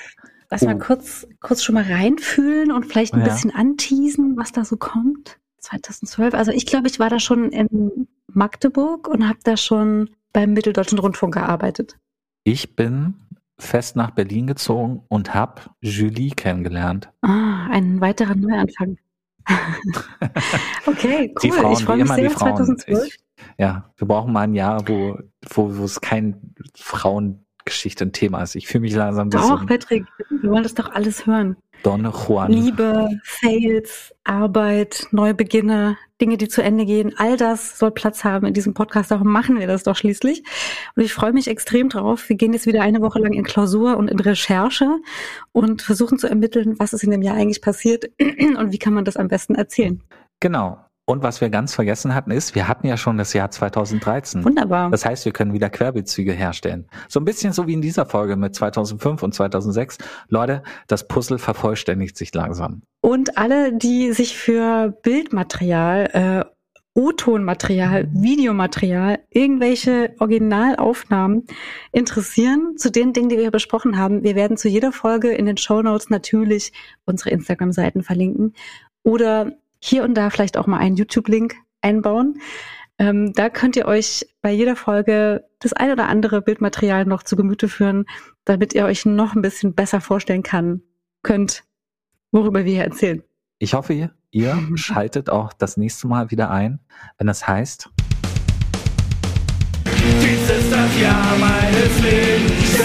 Lass 0.51 0.61
oh. 0.61 0.65
mal 0.67 0.77
kurz, 0.77 1.27
kurz 1.41 1.63
schon 1.63 1.73
mal 1.73 1.83
reinfühlen 1.83 2.71
und 2.71 2.85
vielleicht 2.85 3.15
ein 3.15 3.21
ja. 3.21 3.25
bisschen 3.25 3.49
anteasen, 3.49 4.37
was 4.37 4.51
da 4.51 4.63
so 4.63 4.77
kommt. 4.77 5.39
2012. 5.61 6.35
Also 6.35 6.51
ich 6.51 6.67
glaube, 6.67 6.87
ich 6.87 6.99
war 6.99 7.09
da 7.09 7.19
schon 7.19 7.51
in 7.51 8.07
Magdeburg 8.27 9.07
und 9.07 9.27
habe 9.27 9.39
da 9.43 9.57
schon 9.57 10.11
beim 10.31 10.53
Mitteldeutschen 10.53 10.99
Rundfunk 10.99 11.33
gearbeitet. 11.33 11.97
Ich 12.43 12.75
bin 12.75 13.15
fest 13.59 13.95
nach 13.95 14.11
Berlin 14.11 14.47
gezogen 14.47 15.03
und 15.07 15.33
habe 15.33 15.61
Julie 15.81 16.31
kennengelernt. 16.31 17.09
Ah, 17.21 17.67
ein 17.71 18.01
weiterer 18.01 18.35
Neuanfang. 18.35 18.97
okay, 20.85 21.33
cool. 21.33 21.41
Die 21.41 21.51
Frauen, 21.51 21.73
ich 21.73 21.83
freue 21.83 21.97
mich 21.97 22.11
sehr 22.11 22.27
auf 22.27 22.35
2012. 22.35 23.05
Ich, 23.05 23.19
ja, 23.57 23.91
wir 23.95 24.07
brauchen 24.07 24.33
mal 24.33 24.41
ein 24.41 24.53
Jahr, 24.53 24.87
wo, 24.87 25.17
wo, 25.49 25.77
wo 25.77 25.83
es 25.85 26.01
kein 26.01 26.53
Frauengeschichte 26.75 28.05
ein 28.05 28.11
Thema 28.11 28.41
ist. 28.43 28.55
Ich 28.55 28.67
fühle 28.67 28.81
mich 28.81 28.93
langsam 28.93 29.27
ein 29.27 29.29
bisschen. 29.29 29.49
Doch, 29.49 29.65
Patrick, 29.65 30.05
wir 30.29 30.49
wollen 30.51 30.63
das 30.63 30.73
doch 30.73 30.91
alles 30.91 31.25
hören. 31.25 31.55
Donne 31.83 32.11
Juan. 32.11 32.51
Liebe, 32.51 33.09
Fails, 33.23 34.13
Arbeit, 34.23 35.07
Neubeginne, 35.11 35.97
Dinge, 36.19 36.37
die 36.37 36.47
zu 36.47 36.63
Ende 36.63 36.85
gehen, 36.85 37.13
all 37.17 37.37
das 37.37 37.77
soll 37.77 37.91
Platz 37.91 38.23
haben 38.23 38.47
in 38.47 38.53
diesem 38.53 38.73
Podcast. 38.73 39.11
Darum 39.11 39.31
machen 39.31 39.59
wir 39.59 39.67
das 39.67 39.83
doch 39.83 39.95
schließlich. 39.95 40.43
Und 40.95 41.03
ich 41.03 41.13
freue 41.13 41.33
mich 41.33 41.47
extrem 41.47 41.89
drauf. 41.89 42.27
Wir 42.29 42.35
gehen 42.35 42.53
jetzt 42.53 42.65
wieder 42.65 42.81
eine 42.81 43.01
Woche 43.01 43.19
lang 43.19 43.33
in 43.33 43.43
Klausur 43.43 43.97
und 43.97 44.09
in 44.09 44.19
Recherche 44.19 44.97
und 45.51 45.81
versuchen 45.81 46.17
zu 46.17 46.27
ermitteln, 46.27 46.75
was 46.79 46.93
ist 46.93 47.03
in 47.03 47.11
dem 47.11 47.21
Jahr 47.21 47.35
eigentlich 47.35 47.61
passiert 47.61 48.05
und 48.19 48.71
wie 48.71 48.79
kann 48.79 48.93
man 48.93 49.05
das 49.05 49.17
am 49.17 49.27
besten 49.27 49.55
erzählen. 49.55 50.01
Genau. 50.39 50.86
Und 51.09 51.23
was 51.23 51.39
wir 51.39 51.49
ganz 51.49 51.73
vergessen 51.73 52.13
hatten, 52.13 52.31
ist, 52.31 52.53
wir 52.53 52.67
hatten 52.67 52.85
ja 52.85 52.97
schon 52.97 53.17
das 53.17 53.31
Jahr 53.31 53.49
2013. 53.49 54.43
Wunderbar. 54.43 54.91
Das 54.91 55.05
heißt, 55.05 55.23
wir 55.23 55.31
können 55.31 55.53
wieder 55.53 55.69
Querbezüge 55.69 56.33
herstellen. 56.33 56.85
So 57.07 57.21
ein 57.21 57.25
bisschen 57.25 57.53
so 57.53 57.65
wie 57.65 57.73
in 57.73 57.81
dieser 57.81 58.05
Folge 58.05 58.35
mit 58.35 58.53
2005 58.53 59.23
und 59.23 59.33
2006. 59.33 59.99
Leute, 60.27 60.63
das 60.87 61.07
Puzzle 61.07 61.37
vervollständigt 61.37 62.17
sich 62.17 62.33
langsam. 62.33 62.81
Und 62.99 63.37
alle, 63.37 63.71
die 63.71 64.11
sich 64.11 64.37
für 64.37 64.89
Bildmaterial, 65.01 66.43
äh, 66.43 66.57
O-Tonmaterial, 66.93 68.09
Videomaterial, 68.11 69.19
irgendwelche 69.29 70.13
Originalaufnahmen 70.19 71.45
interessieren 71.93 72.75
zu 72.75 72.91
den 72.91 73.13
Dingen, 73.13 73.29
die 73.29 73.37
wir 73.37 73.51
besprochen 73.51 73.97
haben. 73.97 74.23
Wir 74.23 74.35
werden 74.35 74.57
zu 74.57 74.67
jeder 74.67 74.91
Folge 74.91 75.29
in 75.29 75.45
den 75.45 75.55
Show 75.55 75.81
Notes 75.81 76.09
natürlich 76.09 76.73
unsere 77.05 77.29
Instagram-Seiten 77.29 78.03
verlinken 78.03 78.55
oder 79.03 79.53
hier 79.79 80.03
und 80.03 80.15
da 80.15 80.29
vielleicht 80.29 80.57
auch 80.57 80.67
mal 80.67 80.79
einen 80.79 80.95
YouTube-Link 80.95 81.55
einbauen. 81.81 82.39
Ähm, 82.99 83.33
da 83.33 83.49
könnt 83.49 83.75
ihr 83.75 83.85
euch 83.85 84.27
bei 84.41 84.51
jeder 84.51 84.75
Folge 84.75 85.45
das 85.59 85.73
ein 85.73 85.91
oder 85.91 86.07
andere 86.07 86.41
Bildmaterial 86.41 87.05
noch 87.05 87.23
zu 87.23 87.35
Gemüte 87.35 87.69
führen, 87.69 88.05
damit 88.45 88.73
ihr 88.73 88.85
euch 88.85 89.05
noch 89.05 89.35
ein 89.35 89.41
bisschen 89.41 89.73
besser 89.75 90.01
vorstellen 90.01 90.43
kann, 90.43 90.81
könnt, 91.21 91.63
worüber 92.31 92.65
wir 92.65 92.73
hier 92.73 92.83
erzählen. 92.83 93.23
Ich 93.59 93.73
hoffe, 93.73 93.93
ihr, 93.93 94.11
ihr 94.31 94.57
schaltet 94.75 95.29
auch 95.29 95.53
das 95.53 95.77
nächste 95.77 96.07
Mal 96.07 96.31
wieder 96.31 96.49
ein, 96.49 96.79
wenn 97.17 97.27
es 97.27 97.47
heißt. 97.47 97.89
Dies 99.85 100.49
ist 100.49 100.71
das 100.71 101.01
Jahr 101.01 101.37
meines 101.37 102.01
Lebens. 102.01 102.77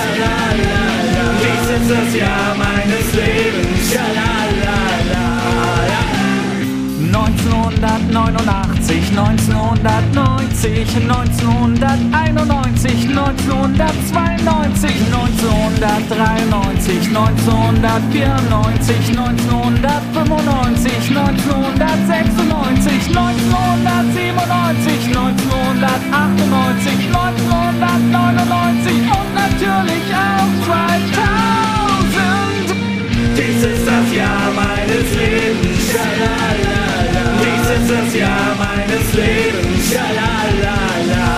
Dies 1.40 1.70
ist 1.70 1.90
das 1.90 2.16
Jahr 2.16 2.54
meines 2.56 3.14
Lebens. 3.14 4.31
1989, 7.82 9.10
1990, 9.10 11.02
1991, 11.02 13.10
1994, 13.10 15.10
1993, 15.10 17.10
1994, 17.10 19.18
1995, 19.18 21.10
1996, 21.10 23.10
1997, 23.10 25.10
1998, 25.10 27.10
1999 27.10 29.10
und 29.10 29.34
natürlich 29.34 30.06
auch 30.14 30.54
2000. 30.62 32.78
Dies 33.36 33.58
ist 33.64 33.84
das 33.86 34.12
Jahr 34.14 34.52
meines 34.54 35.16
Lebens, 35.18 35.90
schalalala. 35.90 36.81
Ist 37.72 37.90
das 37.90 38.14
Jahr 38.14 38.54
meines 38.58 39.14
Lebens, 39.14 39.94
schalalala. 39.94 41.30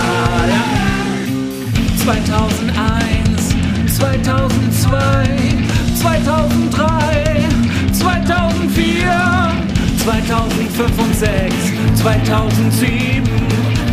2001, 2.02 3.54
2002, 3.96 4.98
2003, 6.00 7.46
2004, 7.92 9.52
2005 10.02 10.98
und 10.98 11.14
6, 11.14 11.54
2007, 12.02 13.30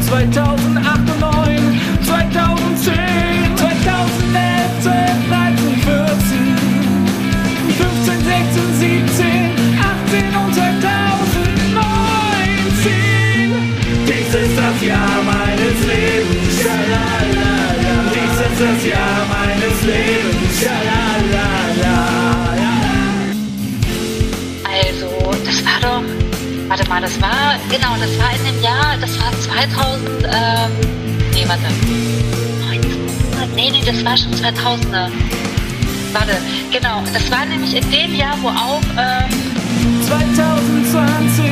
2008 0.02 0.98
und 0.98 1.20
9, 1.20 1.80
2010, 2.08 3.56
2011, 3.56 4.82
12, 4.82 4.96
13, 5.30 5.78
14, 5.86 6.58
15, 7.78 8.18
16, 8.26 8.66
17, 8.80 9.31
Das 18.62 18.86
Jahr 18.86 19.26
meines 19.26 19.82
Lebens. 19.82 20.62
Schalalala. 20.62 21.98
Also, 24.64 25.32
das 25.44 25.66
war 25.66 25.80
doch. 25.82 26.04
Warte 26.68 26.88
mal, 26.88 27.02
das 27.02 27.20
war. 27.20 27.56
Genau, 27.72 27.96
das 28.00 28.16
war 28.20 28.30
in 28.36 28.46
dem 28.46 28.62
Jahr. 28.62 28.98
Das 29.02 29.20
war 29.20 29.32
2000. 29.32 30.10
Ähm, 30.26 30.72
nee, 31.34 31.44
warte. 31.48 31.66
1900, 32.70 33.56
nee, 33.56 33.72
nee, 33.72 33.82
das 33.84 34.06
war 34.06 34.16
schon 34.16 34.32
2000er. 34.32 35.10
Warte, 36.14 36.38
genau. 36.72 37.02
Das 37.12 37.32
war 37.32 37.48
nämlich 37.48 37.76
in 37.76 37.90
dem 37.90 38.14
Jahr, 38.14 38.38
wo 38.44 38.50
auch. 38.50 38.82
Ähm, 38.96 39.52
2020, 40.06 41.51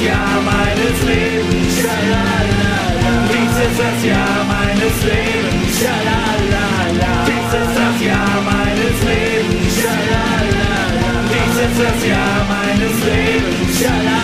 das 0.00 0.08
Jahr 0.08 0.40
meines 0.42 1.02
Lebens. 1.02 1.80
Schalalala. 1.80 2.72
Dies 3.28 3.56
ist 3.66 3.78
das 3.78 4.04
Jahr 4.04 4.44
meines 4.48 4.96
Lebens. 5.04 5.78
Schalalala. 5.78 7.12
Dies 7.26 7.52
ist 7.60 7.76
das 7.76 8.06
Jahr 8.06 8.40
meines 8.48 8.98
Lebens. 9.08 9.76
Schalalala. 9.76 11.12
Dies 11.28 11.56
ist 11.64 11.78
das 11.80 12.08
Jahr 12.08 12.46
meines 12.48 13.04
Lebens. 13.04 14.19